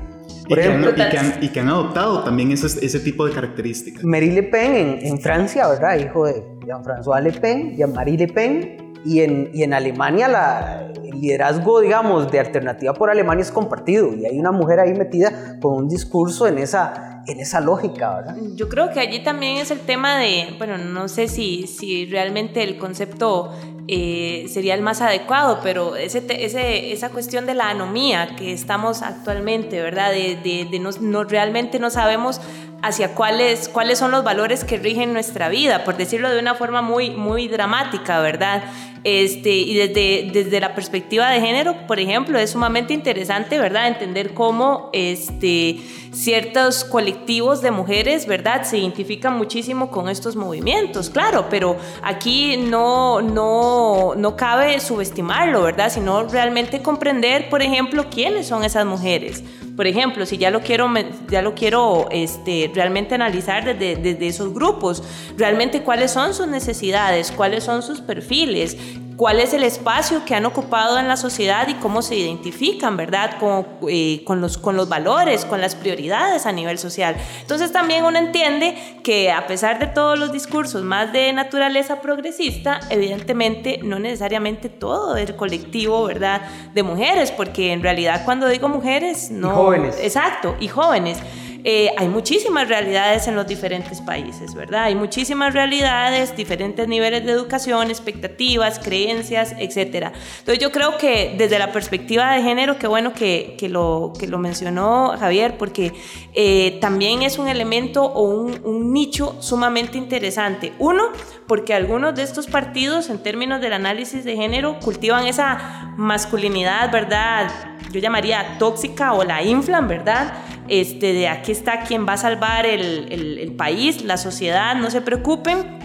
Por 0.48 0.58
y, 0.58 0.62
ejemplo, 0.62 0.94
que 0.94 1.02
han, 1.02 1.08
y, 1.08 1.10
que 1.10 1.18
han, 1.18 1.44
y, 1.44 1.48
que 1.48 1.60
han, 1.60 1.68
adoptado 1.68 2.24
también 2.24 2.52
ese, 2.52 2.66
ese 2.84 3.00
tipo 3.00 3.26
de 3.26 3.34
características. 3.34 4.02
Marie 4.02 4.32
Le 4.32 4.44
Pen 4.44 4.74
en, 4.74 5.06
en 5.06 5.18
Francia, 5.20 5.68
¿verdad? 5.68 5.98
Hijo 5.98 6.26
de 6.26 6.42
Jean-François 6.66 7.20
Le 7.22 7.32
Pen, 7.32 7.76
Jean-Marie 7.76 8.16
Le 8.16 8.28
Pen, 8.28 8.87
y 9.04 9.20
en, 9.20 9.50
y 9.52 9.62
en 9.62 9.74
Alemania 9.74 10.28
la, 10.28 10.90
el 11.04 11.20
liderazgo, 11.20 11.80
digamos, 11.80 12.30
de 12.30 12.40
Alternativa 12.40 12.94
por 12.94 13.10
Alemania 13.10 13.42
es 13.42 13.52
compartido 13.52 14.14
y 14.14 14.26
hay 14.26 14.38
una 14.38 14.52
mujer 14.52 14.80
ahí 14.80 14.94
metida 14.94 15.58
con 15.60 15.74
un 15.74 15.88
discurso 15.88 16.46
en 16.46 16.58
esa, 16.58 17.22
en 17.26 17.40
esa 17.40 17.60
lógica, 17.60 18.16
¿verdad? 18.16 18.36
Yo 18.54 18.68
creo 18.68 18.90
que 18.90 19.00
allí 19.00 19.22
también 19.22 19.56
es 19.56 19.70
el 19.70 19.80
tema 19.80 20.18
de, 20.18 20.54
bueno, 20.58 20.78
no 20.78 21.08
sé 21.08 21.28
si, 21.28 21.66
si 21.66 22.06
realmente 22.06 22.62
el 22.62 22.78
concepto 22.78 23.52
eh, 23.90 24.46
sería 24.48 24.74
el 24.74 24.82
más 24.82 25.00
adecuado, 25.00 25.60
pero 25.62 25.96
ese, 25.96 26.22
ese, 26.28 26.92
esa 26.92 27.08
cuestión 27.08 27.46
de 27.46 27.54
la 27.54 27.70
anomía 27.70 28.36
que 28.36 28.52
estamos 28.52 29.02
actualmente, 29.02 29.80
¿verdad? 29.80 30.10
De, 30.10 30.36
de, 30.36 30.66
de 30.70 30.78
no, 30.78 30.90
no, 31.00 31.24
realmente 31.24 31.78
no 31.78 31.88
sabemos 31.88 32.40
hacia 32.82 33.14
cuáles, 33.14 33.68
cuáles 33.68 33.98
son 33.98 34.10
los 34.10 34.22
valores 34.22 34.64
que 34.64 34.78
rigen 34.78 35.12
nuestra 35.12 35.48
vida, 35.48 35.84
por 35.84 35.96
decirlo 35.96 36.30
de 36.30 36.38
una 36.38 36.54
forma 36.54 36.80
muy, 36.80 37.10
muy 37.10 37.48
dramática, 37.48 38.20
¿verdad? 38.20 38.62
Este, 39.04 39.50
y 39.50 39.74
desde, 39.74 40.30
desde 40.32 40.60
la 40.60 40.74
perspectiva 40.74 41.30
de 41.30 41.40
género, 41.40 41.86
por 41.86 41.98
ejemplo, 41.98 42.38
es 42.38 42.50
sumamente 42.50 42.94
interesante, 42.94 43.58
¿verdad? 43.58 43.88
Entender 43.88 44.34
cómo 44.34 44.90
este, 44.92 45.80
ciertos 46.12 46.84
colectivos 46.84 47.62
de 47.62 47.70
mujeres, 47.70 48.26
¿verdad? 48.26 48.64
Se 48.64 48.78
identifican 48.78 49.36
muchísimo 49.36 49.90
con 49.90 50.08
estos 50.08 50.36
movimientos, 50.36 51.10
claro, 51.10 51.46
pero 51.48 51.76
aquí 52.02 52.56
no, 52.56 53.20
no, 53.22 54.14
no 54.16 54.36
cabe 54.36 54.78
subestimarlo, 54.80 55.62
¿verdad? 55.62 55.90
Sino 55.90 56.24
realmente 56.24 56.82
comprender, 56.82 57.48
por 57.48 57.62
ejemplo, 57.62 58.06
quiénes 58.10 58.46
son 58.46 58.64
esas 58.64 58.84
mujeres. 58.84 59.42
Por 59.78 59.86
ejemplo, 59.86 60.26
si 60.26 60.38
ya 60.38 60.50
lo 60.50 60.60
quiero, 60.60 60.92
ya 61.30 61.40
lo 61.40 61.54
quiero 61.54 62.08
este, 62.10 62.68
realmente 62.74 63.14
analizar 63.14 63.64
desde, 63.64 63.94
desde 63.94 64.26
esos 64.26 64.52
grupos, 64.52 65.04
realmente 65.36 65.84
cuáles 65.84 66.10
son 66.10 66.34
sus 66.34 66.48
necesidades, 66.48 67.30
cuáles 67.30 67.62
son 67.62 67.84
sus 67.84 68.00
perfiles, 68.00 68.76
cuál 69.18 69.40
es 69.40 69.52
el 69.52 69.64
espacio 69.64 70.24
que 70.24 70.36
han 70.36 70.46
ocupado 70.46 70.96
en 70.96 71.08
la 71.08 71.16
sociedad 71.16 71.66
y 71.66 71.74
cómo 71.74 72.02
se 72.02 72.14
identifican, 72.14 72.96
¿verdad? 72.96 73.36
Con, 73.40 73.66
eh, 73.88 74.22
con, 74.24 74.40
los, 74.40 74.58
con 74.58 74.76
los 74.76 74.88
valores, 74.88 75.44
con 75.44 75.60
las 75.60 75.74
prioridades 75.74 76.46
a 76.46 76.52
nivel 76.52 76.78
social. 76.78 77.16
Entonces 77.40 77.72
también 77.72 78.04
uno 78.04 78.16
entiende 78.16 79.00
que 79.02 79.32
a 79.32 79.48
pesar 79.48 79.80
de 79.80 79.88
todos 79.88 80.16
los 80.16 80.30
discursos 80.30 80.84
más 80.84 81.12
de 81.12 81.32
naturaleza 81.32 82.00
progresista, 82.00 82.78
evidentemente 82.90 83.80
no 83.82 83.98
necesariamente 83.98 84.68
todo 84.68 85.16
el 85.16 85.34
colectivo, 85.34 86.04
¿verdad? 86.04 86.42
De 86.72 86.84
mujeres, 86.84 87.32
porque 87.32 87.72
en 87.72 87.82
realidad 87.82 88.22
cuando 88.24 88.46
digo 88.46 88.68
mujeres, 88.68 89.32
no... 89.32 89.48
Y 89.48 89.54
jóvenes. 89.54 89.98
Exacto, 90.00 90.54
y 90.60 90.68
jóvenes. 90.68 91.18
Eh, 91.64 91.90
hay 91.96 92.08
muchísimas 92.08 92.68
realidades 92.68 93.26
en 93.26 93.34
los 93.34 93.46
diferentes 93.46 94.00
países, 94.00 94.54
¿verdad? 94.54 94.84
Hay 94.84 94.94
muchísimas 94.94 95.52
realidades, 95.52 96.36
diferentes 96.36 96.86
niveles 96.86 97.24
de 97.24 97.32
educación, 97.32 97.90
expectativas, 97.90 98.78
creencias, 98.78 99.54
etc. 99.58 100.12
Entonces 100.38 100.58
yo 100.60 100.70
creo 100.70 100.98
que 100.98 101.34
desde 101.36 101.58
la 101.58 101.72
perspectiva 101.72 102.32
de 102.32 102.42
género, 102.42 102.78
qué 102.78 102.86
bueno 102.86 103.12
que, 103.12 103.56
que, 103.58 103.68
lo, 103.68 104.12
que 104.18 104.26
lo 104.28 104.38
mencionó 104.38 105.14
Javier, 105.18 105.56
porque 105.58 105.92
eh, 106.34 106.78
también 106.80 107.22
es 107.22 107.38
un 107.38 107.48
elemento 107.48 108.04
o 108.04 108.22
un, 108.22 108.60
un 108.64 108.92
nicho 108.92 109.36
sumamente 109.40 109.98
interesante. 109.98 110.72
Uno, 110.78 111.04
porque 111.46 111.74
algunos 111.74 112.14
de 112.14 112.22
estos 112.22 112.46
partidos, 112.46 113.10
en 113.10 113.22
términos 113.22 113.60
del 113.60 113.72
análisis 113.72 114.24
de 114.24 114.36
género, 114.36 114.78
cultivan 114.78 115.26
esa 115.26 115.92
masculinidad, 115.96 116.90
¿verdad? 116.92 117.50
Yo 117.92 118.00
llamaría 118.00 118.56
tóxica 118.58 119.12
o 119.12 119.24
la 119.24 119.42
inflan, 119.42 119.88
¿verdad? 119.88 120.34
Este, 120.68 121.12
de 121.12 121.28
aquí 121.28 121.52
está 121.52 121.80
quien 121.80 122.06
va 122.06 122.14
a 122.14 122.16
salvar 122.18 122.66
el, 122.66 123.10
el, 123.10 123.52
país, 123.52 124.04
la 124.04 124.16
sociedad, 124.18 124.76
no 124.76 124.90
se 124.90 125.00
preocupen, 125.00 125.78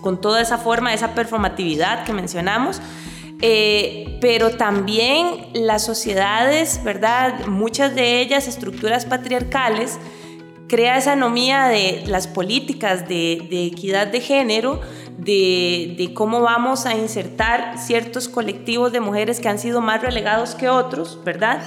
con 0.00 0.20
toda 0.20 0.42
esa 0.42 0.58
forma, 0.58 0.92
esa 0.92 1.14
performatividad 1.14 2.04
que 2.04 2.12
mencionamos. 2.12 2.80
Eh, 3.42 4.18
pero 4.20 4.56
también 4.56 5.46
las 5.52 5.84
sociedades, 5.84 6.82
¿verdad? 6.82 7.46
Muchas 7.46 7.94
de 7.94 8.20
ellas, 8.20 8.48
estructuras 8.48 9.04
patriarcales, 9.04 9.98
crea 10.68 10.96
esa 10.96 11.12
anomía 11.12 11.66
de 11.68 12.02
las 12.06 12.26
políticas 12.26 13.06
de 13.08 13.66
equidad 13.66 14.08
de 14.08 14.20
género, 14.20 14.80
de, 15.26 15.94
de, 15.98 16.14
cómo 16.14 16.40
vamos 16.40 16.86
a 16.86 16.94
insertar 16.94 17.78
ciertos 17.78 18.28
colectivos 18.28 18.92
de 18.92 19.00
mujeres 19.00 19.40
que 19.40 19.48
han 19.48 19.58
sido 19.58 19.82
más 19.82 20.00
relegados 20.00 20.54
que 20.54 20.68
otros, 20.68 21.18
¿verdad? 21.24 21.60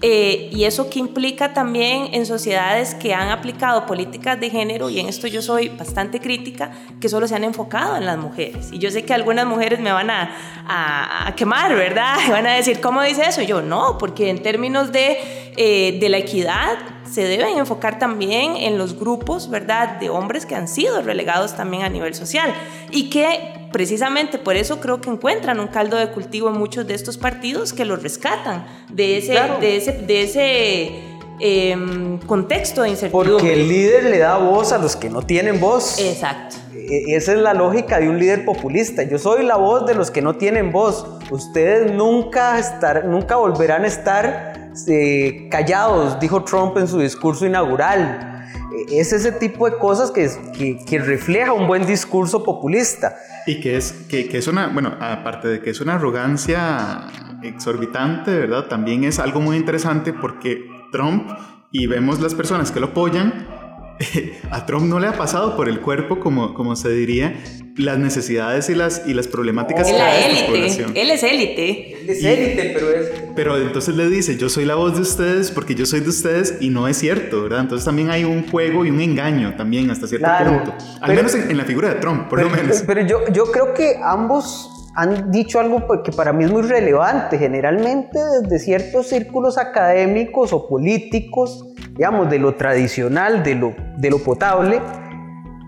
Eh, 0.00 0.48
y 0.52 0.64
eso 0.64 0.88
que 0.90 1.00
implica 1.00 1.52
también 1.52 2.14
en 2.14 2.24
sociedades 2.24 2.94
que 2.94 3.14
han 3.14 3.30
aplicado 3.30 3.84
políticas 3.84 4.38
de 4.38 4.48
género, 4.48 4.90
y 4.90 5.00
en 5.00 5.08
esto 5.08 5.26
yo 5.26 5.42
soy 5.42 5.70
bastante 5.70 6.20
crítica, 6.20 6.70
que 7.00 7.08
solo 7.08 7.26
se 7.26 7.34
han 7.34 7.42
enfocado 7.42 7.96
en 7.96 8.06
las 8.06 8.16
mujeres. 8.16 8.70
Y 8.72 8.78
yo 8.78 8.92
sé 8.92 9.04
que 9.04 9.12
algunas 9.12 9.44
mujeres 9.46 9.80
me 9.80 9.90
van 9.90 10.10
a, 10.10 10.30
a, 10.68 11.28
a 11.28 11.34
quemar, 11.34 11.74
¿verdad? 11.74 12.14
Y 12.28 12.30
van 12.30 12.46
a 12.46 12.52
decir, 12.52 12.80
¿cómo 12.80 13.02
dice 13.02 13.22
eso? 13.26 13.42
Yo 13.42 13.60
no, 13.60 13.98
porque 13.98 14.30
en 14.30 14.40
términos 14.40 14.92
de, 14.92 15.18
eh, 15.60 15.98
de 15.98 16.08
la 16.08 16.18
equidad 16.18 16.78
se 17.10 17.24
deben 17.24 17.58
enfocar 17.58 17.98
también 17.98 18.56
en 18.56 18.78
los 18.78 18.96
grupos, 18.96 19.50
¿verdad?, 19.50 19.98
de 19.98 20.08
hombres 20.08 20.46
que 20.46 20.54
han 20.54 20.68
sido 20.68 21.02
relegados 21.02 21.56
también 21.56 21.82
a 21.82 21.88
nivel 21.88 22.14
social 22.14 22.54
y 22.92 23.10
que 23.10 23.68
precisamente 23.72 24.38
por 24.38 24.54
eso 24.54 24.78
creo 24.78 25.00
que 25.00 25.10
encuentran 25.10 25.58
un 25.58 25.66
caldo 25.66 25.96
de 25.96 26.10
cultivo 26.10 26.48
en 26.48 26.58
muchos 26.58 26.86
de 26.86 26.94
estos 26.94 27.18
partidos 27.18 27.72
que 27.72 27.84
los 27.84 28.04
rescatan 28.04 28.66
de 28.92 29.18
ese, 29.18 29.32
claro. 29.32 29.58
de 29.58 29.76
ese, 29.76 29.92
de 29.94 30.22
ese 30.22 31.02
eh, 31.40 32.18
contexto 32.26 32.82
de 32.82 32.90
incertidumbre. 32.90 33.32
Porque 33.32 33.52
el 33.54 33.68
líder 33.68 34.04
le 34.04 34.18
da 34.18 34.38
voz 34.38 34.70
a 34.70 34.78
los 34.78 34.94
que 34.94 35.10
no 35.10 35.22
tienen 35.22 35.58
voz. 35.58 35.98
Exacto. 35.98 36.54
E 36.72 37.16
esa 37.16 37.32
es 37.32 37.38
la 37.40 37.52
lógica 37.52 37.98
de 37.98 38.08
un 38.08 38.20
líder 38.20 38.44
populista. 38.44 39.02
Yo 39.02 39.18
soy 39.18 39.44
la 39.44 39.56
voz 39.56 39.86
de 39.86 39.94
los 39.94 40.12
que 40.12 40.22
no 40.22 40.36
tienen 40.36 40.70
voz. 40.70 41.04
Ustedes 41.30 41.92
nunca, 41.92 42.60
estar, 42.60 43.06
nunca 43.06 43.34
volverán 43.34 43.82
a 43.82 43.88
estar 43.88 44.57
eh, 44.86 45.48
callados, 45.50 46.20
dijo 46.20 46.44
Trump 46.44 46.76
en 46.76 46.86
su 46.86 46.98
discurso 46.98 47.46
inaugural. 47.46 48.46
Es 48.90 49.12
ese 49.12 49.32
tipo 49.32 49.68
de 49.68 49.76
cosas 49.76 50.10
que, 50.10 50.30
que, 50.56 50.78
que 50.84 50.98
refleja 50.98 51.52
un 51.52 51.66
buen 51.66 51.86
discurso 51.86 52.44
populista. 52.44 53.16
Y 53.46 53.60
que 53.60 53.76
es, 53.76 53.92
que, 54.08 54.28
que 54.28 54.38
es 54.38 54.46
una, 54.46 54.68
bueno, 54.68 54.94
aparte 55.00 55.48
de 55.48 55.60
que 55.60 55.70
es 55.70 55.80
una 55.80 55.94
arrogancia 55.94 57.06
exorbitante, 57.42 58.30
¿verdad? 58.30 58.66
También 58.68 59.04
es 59.04 59.18
algo 59.18 59.40
muy 59.40 59.56
interesante 59.56 60.12
porque 60.12 60.64
Trump, 60.92 61.30
y 61.72 61.86
vemos 61.86 62.20
las 62.20 62.34
personas 62.34 62.70
que 62.70 62.80
lo 62.80 62.88
apoyan, 62.88 63.57
a 64.50 64.66
Trump 64.66 64.86
no 64.86 64.98
le 65.00 65.08
ha 65.08 65.12
pasado 65.12 65.56
por 65.56 65.68
el 65.68 65.80
cuerpo, 65.80 66.20
como, 66.20 66.54
como 66.54 66.76
se 66.76 66.90
diría, 66.90 67.34
las 67.76 67.98
necesidades 67.98 68.68
y 68.70 68.74
las, 68.74 69.02
y 69.06 69.14
las 69.14 69.28
problemáticas 69.28 69.86
oh, 69.88 69.90
que 69.90 70.00
hay 70.00 70.32
esta 70.32 70.46
población. 70.46 70.92
Él 70.94 71.10
es 71.10 71.22
élite. 71.22 72.00
Él 72.00 72.10
es 72.10 72.24
élite, 72.24 72.70
pero 72.74 72.90
es... 72.90 73.08
Pero 73.34 73.56
entonces 73.56 73.94
le 73.94 74.08
dice, 74.08 74.36
yo 74.36 74.48
soy 74.48 74.64
la 74.64 74.74
voz 74.74 74.94
de 74.96 75.02
ustedes 75.02 75.50
porque 75.50 75.74
yo 75.74 75.86
soy 75.86 76.00
de 76.00 76.08
ustedes 76.08 76.56
y 76.60 76.70
no 76.70 76.88
es 76.88 76.96
cierto, 76.98 77.42
¿verdad? 77.42 77.60
Entonces 77.60 77.84
también 77.84 78.10
hay 78.10 78.24
un 78.24 78.48
juego 78.48 78.84
y 78.84 78.90
un 78.90 79.00
engaño 79.00 79.54
también 79.56 79.90
hasta 79.90 80.06
cierto 80.06 80.26
claro, 80.26 80.64
punto. 80.64 80.74
Al 81.00 81.06
pero, 81.06 81.14
menos 81.14 81.34
en, 81.34 81.50
en, 81.50 81.56
la 81.56 81.64
figura 81.64 81.88
de 81.88 81.94
Trump, 81.96 82.28
por 82.28 82.38
pero, 82.38 82.50
lo 82.50 82.56
menos. 82.56 82.82
Pero 82.86 83.06
yo, 83.06 83.20
yo 83.32 83.50
creo 83.52 83.74
que 83.74 83.94
ambos 84.02 84.70
han 84.98 85.30
dicho 85.30 85.60
algo 85.60 85.86
que 86.02 86.10
para 86.10 86.32
mí 86.32 86.44
es 86.44 86.50
muy 86.50 86.62
relevante. 86.62 87.38
Generalmente 87.38 88.18
desde 88.42 88.58
ciertos 88.58 89.08
círculos 89.08 89.56
académicos 89.56 90.52
o 90.52 90.66
políticos, 90.68 91.64
digamos, 91.98 92.30
de 92.30 92.38
lo 92.38 92.54
tradicional, 92.54 93.42
de 93.42 93.56
lo, 93.56 93.74
de 93.96 94.08
lo 94.08 94.20
potable, 94.20 94.80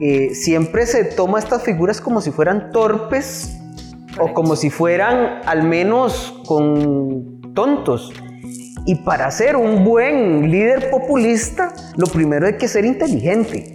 eh, 0.00 0.32
siempre 0.32 0.86
se 0.86 1.04
toma 1.04 1.40
estas 1.40 1.62
figuras 1.62 2.00
como 2.00 2.20
si 2.20 2.30
fueran 2.30 2.70
torpes 2.70 3.58
Correcto. 3.90 4.24
o 4.24 4.32
como 4.32 4.56
si 4.56 4.70
fueran 4.70 5.40
al 5.44 5.64
menos 5.64 6.40
con 6.46 7.52
tontos. 7.52 8.12
Y 8.86 8.94
para 8.94 9.30
ser 9.30 9.56
un 9.56 9.84
buen 9.84 10.50
líder 10.50 10.88
populista, 10.90 11.74
lo 11.96 12.06
primero 12.06 12.46
hay 12.46 12.56
que 12.56 12.68
ser 12.68 12.84
inteligente 12.84 13.74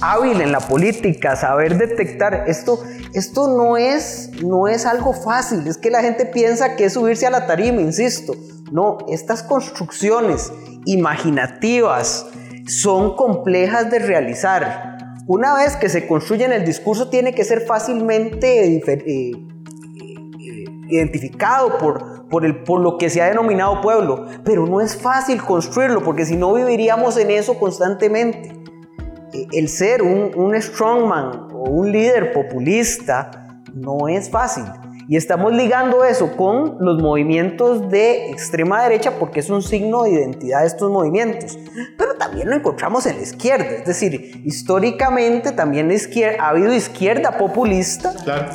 hábil 0.00 0.40
en 0.40 0.52
la 0.52 0.60
política, 0.60 1.36
saber 1.36 1.78
detectar 1.78 2.44
esto, 2.48 2.82
esto 3.14 3.56
no 3.56 3.76
es, 3.76 4.30
no 4.44 4.68
es 4.68 4.84
algo 4.84 5.12
fácil, 5.14 5.66
es 5.66 5.78
que 5.78 5.90
la 5.90 6.02
gente 6.02 6.26
piensa 6.26 6.76
que 6.76 6.84
es 6.84 6.92
subirse 6.92 7.26
a 7.26 7.30
la 7.30 7.46
tarima, 7.46 7.80
insisto. 7.80 8.34
No, 8.72 8.98
estas 9.08 9.42
construcciones 9.42 10.52
imaginativas 10.86 12.26
son 12.66 13.14
complejas 13.14 13.90
de 13.90 13.98
realizar. 14.00 14.96
Una 15.26 15.54
vez 15.54 15.76
que 15.76 15.88
se 15.88 16.06
construyen 16.06 16.52
el 16.52 16.64
discurso 16.64 17.08
tiene 17.08 17.34
que 17.34 17.44
ser 17.44 17.62
fácilmente 17.62 18.76
eh, 18.76 18.82
eh, 18.86 19.32
identificado 20.88 21.78
por, 21.78 22.28
por, 22.28 22.44
el, 22.44 22.62
por 22.62 22.80
lo 22.80 22.98
que 22.98 23.10
se 23.10 23.22
ha 23.22 23.26
denominado 23.26 23.80
pueblo, 23.80 24.26
pero 24.44 24.66
no 24.66 24.80
es 24.80 24.96
fácil 24.96 25.42
construirlo 25.42 26.02
porque 26.02 26.24
si 26.24 26.36
no 26.36 26.54
viviríamos 26.54 27.16
en 27.16 27.30
eso 27.30 27.58
constantemente 27.58 28.56
el 29.52 29.68
ser 29.68 30.02
un, 30.02 30.30
un 30.34 30.60
strongman 30.60 31.48
o 31.52 31.70
un 31.70 31.92
líder 31.92 32.32
populista 32.32 33.60
no 33.74 34.08
es 34.08 34.30
fácil. 34.30 34.64
Y 35.08 35.16
estamos 35.16 35.52
ligando 35.52 36.04
eso 36.04 36.36
con 36.36 36.78
los 36.80 37.00
movimientos 37.00 37.88
de 37.88 38.30
extrema 38.30 38.82
derecha 38.82 39.12
porque 39.18 39.40
es 39.40 39.50
un 39.50 39.62
signo 39.62 40.02
de 40.02 40.10
identidad 40.10 40.62
de 40.62 40.66
estos 40.66 40.90
movimientos. 40.90 41.56
Pero 41.96 42.14
también 42.16 42.50
lo 42.50 42.56
encontramos 42.56 43.06
en 43.06 43.16
la 43.16 43.22
izquierda. 43.22 43.66
Es 43.66 43.84
decir, 43.84 44.42
históricamente 44.44 45.52
también 45.52 45.92
ha 46.40 46.48
habido 46.48 46.74
izquierda 46.74 47.38
populista. 47.38 48.14
Claro. 48.24 48.50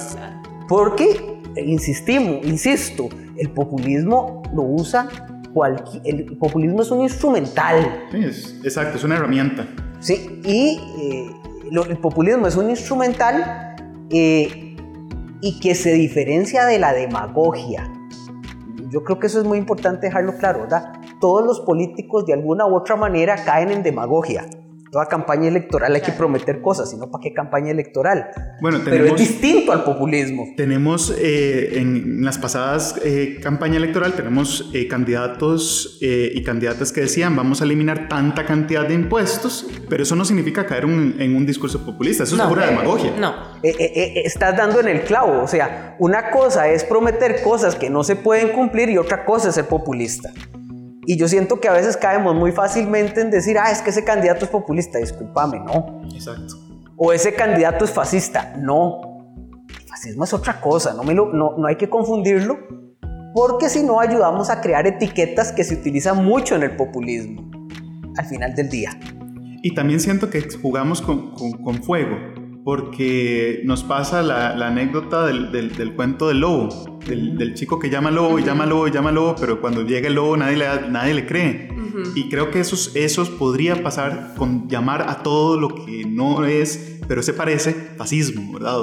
Porque, 0.68 1.40
insistimos, 1.56 2.46
insisto, 2.46 3.08
el 3.38 3.50
populismo 3.52 4.44
lo 4.54 4.64
usa 4.64 5.08
cualquier... 5.54 6.02
El 6.06 6.38
populismo 6.38 6.82
es 6.82 6.92
un 6.92 7.02
instrumental. 7.02 8.08
Sí, 8.12 8.24
es, 8.26 8.56
exacto, 8.64 8.98
es 8.98 9.04
una 9.06 9.16
herramienta. 9.16 9.68
Sí, 10.00 10.42
y 10.44 10.80
eh, 11.00 11.32
el 11.90 11.98
populismo 11.98 12.48
es 12.48 12.58
un 12.58 12.70
instrumental 12.70 13.76
eh, 14.10 14.71
y 15.42 15.60
que 15.60 15.76
se 15.76 15.94
diferencia 15.94 16.66
de 16.66 16.80
la 16.80 16.94
demagogia. 16.94 17.92
Yo 18.90 19.04
creo 19.04 19.20
que 19.20 19.28
eso 19.28 19.40
es 19.40 19.46
muy 19.46 19.58
importante 19.58 20.08
dejarlo 20.08 20.38
claro, 20.38 20.62
¿verdad? 20.62 20.94
Todos 21.20 21.46
los 21.46 21.60
políticos 21.62 22.26
de 22.26 22.34
alguna 22.34 22.66
u 22.66 22.76
otra 22.76 22.96
manera 22.96 23.44
caen 23.44 23.72
en 23.72 23.84
demagogia 23.84 24.46
toda 24.92 25.06
campaña 25.06 25.48
electoral 25.48 25.96
hay 25.96 26.02
que 26.02 26.12
prometer 26.12 26.62
cosas, 26.62 26.90
sino 26.90 27.10
para 27.10 27.22
qué 27.22 27.34
campaña 27.34 27.72
electoral. 27.72 28.28
Bueno, 28.62 28.80
Pero 28.84 29.06
es 29.06 29.16
distinto 29.16 29.72
al 29.72 29.86
populismo. 29.86 30.48
Tenemos 30.58 31.16
eh, 31.18 31.80
en 31.80 32.26
las 32.26 32.38
pasadas 32.38 32.96
eh, 33.04 33.40
campaña 33.42 33.78
electoral, 33.78 34.14
tenemos 34.14 34.70
eh, 34.74 34.88
candidatos 34.88 35.98
y 36.02 36.44
candidatas 36.44 36.92
que 36.92 37.02
decían 37.02 37.36
vamos 37.36 37.62
a 37.62 37.64
eliminar 37.64 38.10
tanta 38.10 38.46
cantidad 38.46 38.86
de 38.86 38.94
impuestos, 38.94 39.68
pero 39.88 40.04
eso 40.04 40.16
no 40.16 40.26
significa 40.26 40.66
caer 40.66 40.84
en 40.84 41.36
un 41.36 41.46
discurso 41.46 41.86
populista, 41.86 42.24
eso 42.24 42.36
es 42.36 42.42
pura 42.42 42.66
demagogia. 42.66 43.14
No. 43.18 43.34
estás 43.64 44.58
dando 44.58 44.80
en 44.82 44.90
el 44.90 45.02
clavo, 45.02 45.42
o 45.42 45.48
sea, 45.48 45.96
una 46.00 46.32
cosa 46.32 46.68
es 46.68 46.84
prometer 46.84 47.42
cosas 47.44 47.76
que 47.76 47.90
no 47.90 48.04
se 48.04 48.16
pueden 48.16 48.50
cumplir 48.50 48.90
y 48.90 48.98
otra 48.98 49.24
cosa 49.24 49.50
es 49.50 49.56
ser 49.56 49.68
populista. 49.68 50.34
Y 51.06 51.18
yo 51.18 51.28
siento 51.28 51.60
que 51.60 51.68
a 51.68 51.74
veces 51.74 51.98
caemos 51.98 52.36
muy 52.36 52.52
fácilmente 52.52 53.22
en 53.22 53.32
decir, 53.32 53.58
ah, 53.58 53.72
es 53.72 53.82
que 53.82 53.90
ese 53.90 54.04
candidato 54.04 54.46
es 54.46 54.52
populista, 54.52 55.00
discúlpame, 55.00 55.60
no. 55.60 56.02
Exacto. 56.14 56.56
O 56.96 57.12
ese 57.12 57.34
candidato 57.34 57.86
es 57.86 57.92
fascista, 57.92 58.54
no. 58.58 59.02
El 59.68 59.88
fascismo 59.88 60.24
es 60.24 60.34
otra 60.34 60.62
cosa, 60.62 60.94
no, 60.94 61.04
me 61.04 61.14
lo, 61.14 61.34
no, 61.34 61.58
no 61.58 61.68
hay 61.68 61.76
que 61.76 61.90
confundirlo, 61.90 62.60
porque 63.34 63.70
si 63.70 63.84
no 63.84 64.00
ayudamos 64.00 64.50
a 64.50 64.62
crear 64.62 64.86
etiquetas 64.86 65.52
que 65.52 65.64
se 65.64 65.76
utilizan 65.76 66.24
mucho 66.24 66.56
en 66.56 66.64
el 66.64 66.76
populismo, 66.76 67.50
al 68.18 68.26
final 68.26 68.54
del 68.54 68.70
día. 68.70 68.92
Y 69.64 69.74
también 69.74 70.00
siento 70.00 70.30
que 70.30 70.42
jugamos 70.62 71.02
con, 71.02 71.32
con, 71.32 71.84
fuego, 71.84 72.18
porque 72.64 73.62
nos 73.66 73.84
pasa 73.84 74.22
la, 74.22 74.68
anécdota 74.68 75.26
del, 75.26 75.52
del, 75.52 75.76
del 75.76 75.96
cuento 75.96 76.28
del 76.28 76.42
lobo 76.42 76.92
del, 77.06 77.54
chico 77.54 77.80
que 77.80 77.90
llama 77.90 78.12
lobo 78.12 78.40
y 78.40 78.44
llama 78.44 78.66
lobo 78.66 78.88
y 78.88 78.92
llama 78.92 79.12
lobo, 79.12 79.36
pero 79.40 79.62
cuando 79.62 79.84
llega 79.84 80.08
el 80.08 80.16
lobo 80.16 80.38
nadie 80.38 80.58
le, 80.58 80.66
nadie 80.90 81.14
le 81.14 81.26
cree. 81.26 81.70
Y 82.16 82.30
creo 82.30 82.52
que 82.52 82.60
esos, 82.60 82.96
esos 82.96 83.30
podría 83.30 83.84
pasar 83.84 84.34
con 84.38 84.68
llamar 84.70 85.10
a 85.10 85.24
todo 85.24 85.60
lo 85.60 85.70
que 85.70 86.06
no 86.08 86.46
es, 86.46 87.00
pero 87.08 87.22
se 87.22 87.34
parece, 87.34 87.74
fascismo, 87.98 88.54
¿verdad? 88.54 88.78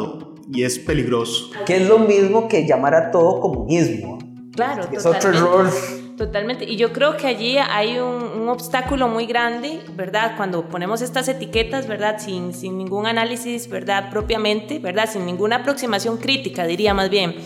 Y 0.53 0.62
es 0.62 0.79
peligroso. 0.79 1.51
Que 1.66 1.76
es 1.76 1.89
lo 1.89 1.99
mismo 1.99 2.49
que 2.49 2.66
llamar 2.66 2.95
a 2.95 3.11
todo 3.11 3.41
comunismo. 3.41 4.18
Claro, 4.55 4.89
es 4.93 5.07
otro 5.07 5.31
error. 5.31 5.70
Totalmente. 6.19 6.64
Y 6.64 6.77
yo 6.77 6.93
creo 6.93 7.16
que 7.16 7.29
allí 7.29 7.59
hay 7.59 7.99
un, 8.01 8.49
obstáculo 8.49 9.09
muy 9.09 9.27
grande, 9.27 9.83
¿verdad? 9.93 10.33
Cuando 10.37 10.69
ponemos 10.69 11.01
estas 11.01 11.29
etiquetas, 11.29 11.87
¿verdad? 11.87 12.19
Sin, 12.19 12.55
sin 12.55 12.77
ningún 12.77 13.07
análisis, 13.07 13.69
¿verdad? 13.69 14.11
Propiamente, 14.11 14.79
¿verdad? 14.81 15.09
Sin 15.09 15.27
ninguna 15.27 15.57
aproximación 15.57 16.16
crítica, 16.16 16.64
diría 16.66 16.93
más 16.93 17.09
bien. 17.09 17.37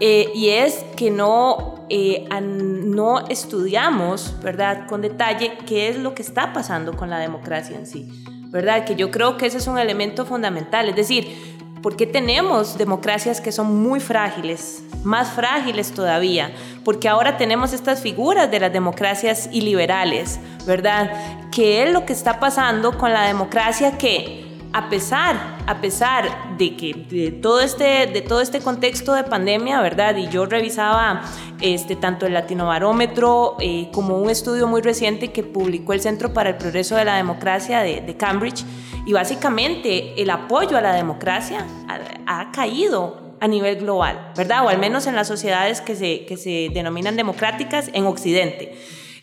Eh, 0.00 0.30
y 0.34 0.48
es 0.48 0.84
que 0.96 1.10
no, 1.10 1.86
eh, 1.90 2.26
no 2.40 3.26
estudiamos, 3.28 4.34
¿verdad?, 4.42 4.86
con 4.86 5.02
detalle 5.02 5.58
qué 5.66 5.88
es 5.88 5.98
lo 5.98 6.14
que 6.14 6.22
está 6.22 6.52
pasando 6.52 6.96
con 6.96 7.10
la 7.10 7.18
democracia 7.18 7.76
en 7.76 7.86
sí, 7.86 8.08
¿verdad? 8.48 8.84
Que 8.86 8.96
yo 8.96 9.10
creo 9.10 9.36
que 9.36 9.46
ese 9.46 9.58
es 9.58 9.66
un 9.66 9.78
elemento 9.78 10.24
fundamental, 10.24 10.88
es 10.88 10.96
decir, 10.96 11.58
¿por 11.82 11.96
qué 11.96 12.06
tenemos 12.06 12.78
democracias 12.78 13.40
que 13.40 13.52
son 13.52 13.76
muy 13.82 14.00
frágiles, 14.00 14.82
más 15.04 15.30
frágiles 15.30 15.92
todavía? 15.92 16.52
Porque 16.84 17.08
ahora 17.08 17.36
tenemos 17.36 17.72
estas 17.72 18.00
figuras 18.00 18.50
de 18.50 18.60
las 18.60 18.72
democracias 18.72 19.48
iliberales, 19.52 20.40
¿verdad? 20.66 21.10
¿Qué 21.52 21.84
es 21.84 21.92
lo 21.92 22.04
que 22.04 22.12
está 22.12 22.40
pasando 22.40 22.98
con 22.98 23.12
la 23.12 23.26
democracia 23.26 23.96
que 23.96 24.44
a 24.74 24.88
pesar, 24.88 25.36
a 25.68 25.80
pesar 25.80 26.56
de 26.58 26.76
que 26.76 27.06
de 27.08 27.30
todo 27.30 27.60
este, 27.60 28.08
de 28.08 28.22
todo 28.22 28.40
este 28.40 28.60
contexto 28.60 29.14
de 29.14 29.22
pandemia, 29.22 29.80
¿verdad? 29.80 30.16
Y 30.16 30.28
yo 30.28 30.46
revisaba 30.46 31.22
este, 31.60 31.94
tanto 31.94 32.26
el 32.26 32.34
Latinobarómetro 32.34 33.56
eh, 33.60 33.88
como 33.92 34.18
un 34.18 34.30
estudio 34.30 34.66
muy 34.66 34.82
reciente 34.82 35.30
que 35.30 35.44
publicó 35.44 35.92
el 35.92 36.00
Centro 36.00 36.32
para 36.32 36.50
el 36.50 36.56
Progreso 36.56 36.96
de 36.96 37.04
la 37.04 37.14
Democracia 37.14 37.82
de, 37.82 38.16
Cambridge, 38.16 38.64
y 39.06 39.12
básicamente 39.12 40.20
el 40.20 40.28
apoyo 40.28 40.76
a 40.76 40.80
la 40.80 40.92
democracia 40.92 41.64
ha, 41.86 42.40
ha, 42.40 42.50
caído 42.50 43.23
a 43.44 43.46
nivel 43.46 43.76
global, 43.76 44.32
¿verdad? 44.34 44.64
O 44.64 44.70
al 44.70 44.78
menos 44.78 45.06
en 45.06 45.14
las 45.14 45.28
sociedades 45.28 45.82
que 45.82 45.94
se, 45.94 46.24
que 46.24 46.38
se 46.38 46.70
denominan 46.72 47.14
democráticas 47.14 47.90
en 47.92 48.06
Occidente. 48.06 48.74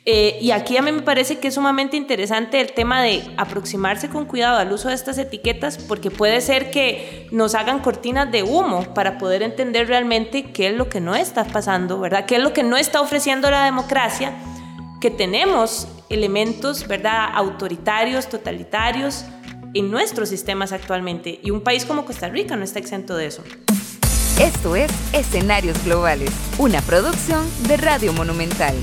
Eh, 0.06 0.38
y 0.40 0.52
aquí 0.52 0.78
a 0.78 0.84
mí 0.84 0.92
me 0.92 1.02
parece 1.02 1.40
que 1.40 1.48
es 1.48 1.56
sumamente 1.56 1.98
interesante 1.98 2.62
el 2.62 2.74
tema 2.74 3.02
de 3.02 3.24
aproximarse 3.38 4.10
con 4.10 4.26
cuidado 4.26 4.60
al 4.60 4.72
uso 4.72 4.90
de 4.90 4.94
estas 4.94 5.18
etiquetas 5.18 5.80
porque 5.80 6.12
puede 6.12 6.40
ser 6.42 6.70
que 6.70 7.28
nos 7.32 7.56
hagan 7.56 7.80
cortinas 7.80 8.32
de 8.32 8.44
humo 8.44 8.94
para 8.94 9.18
poder 9.18 9.42
entender 9.42 9.88
realmente 9.88 10.52
qué 10.52 10.68
es 10.68 10.76
lo 10.76 10.88
que 10.88 11.02
no 11.02 11.16
está 11.16 11.44
pasando, 11.44 12.00
¿verdad? 12.00 12.28
¿Qué 12.28 12.36
es 12.36 12.44
lo 12.44 12.54
que 12.54 12.62
no 12.62 12.78
está 12.78 13.02
ofreciendo 13.02 13.50
la 13.50 13.66
democracia? 13.66 14.36
Que 15.02 15.10
tenemos 15.10 15.88
elementos, 16.10 16.88
¿verdad? 16.88 17.30
Autoritarios, 17.34 18.30
totalitarios 18.30 19.26
en 19.74 19.90
nuestros 19.90 20.30
sistemas 20.30 20.74
actualmente 20.74 21.40
y 21.42 21.50
un 21.50 21.62
país 21.62 21.86
como 21.86 22.06
Costa 22.06 22.30
Rica 22.30 22.56
no 22.56 22.64
está 22.64 22.78
exento 22.78 23.16
de 23.16 23.26
eso. 23.26 23.44
Esto 24.42 24.76
es 24.76 24.92
Escenarios 25.14 25.84
Globales, 25.86 26.32
una 26.58 26.82
producción 26.82 27.48
de 27.68 27.78
Radio 27.78 28.12
Monumental. 28.12 28.74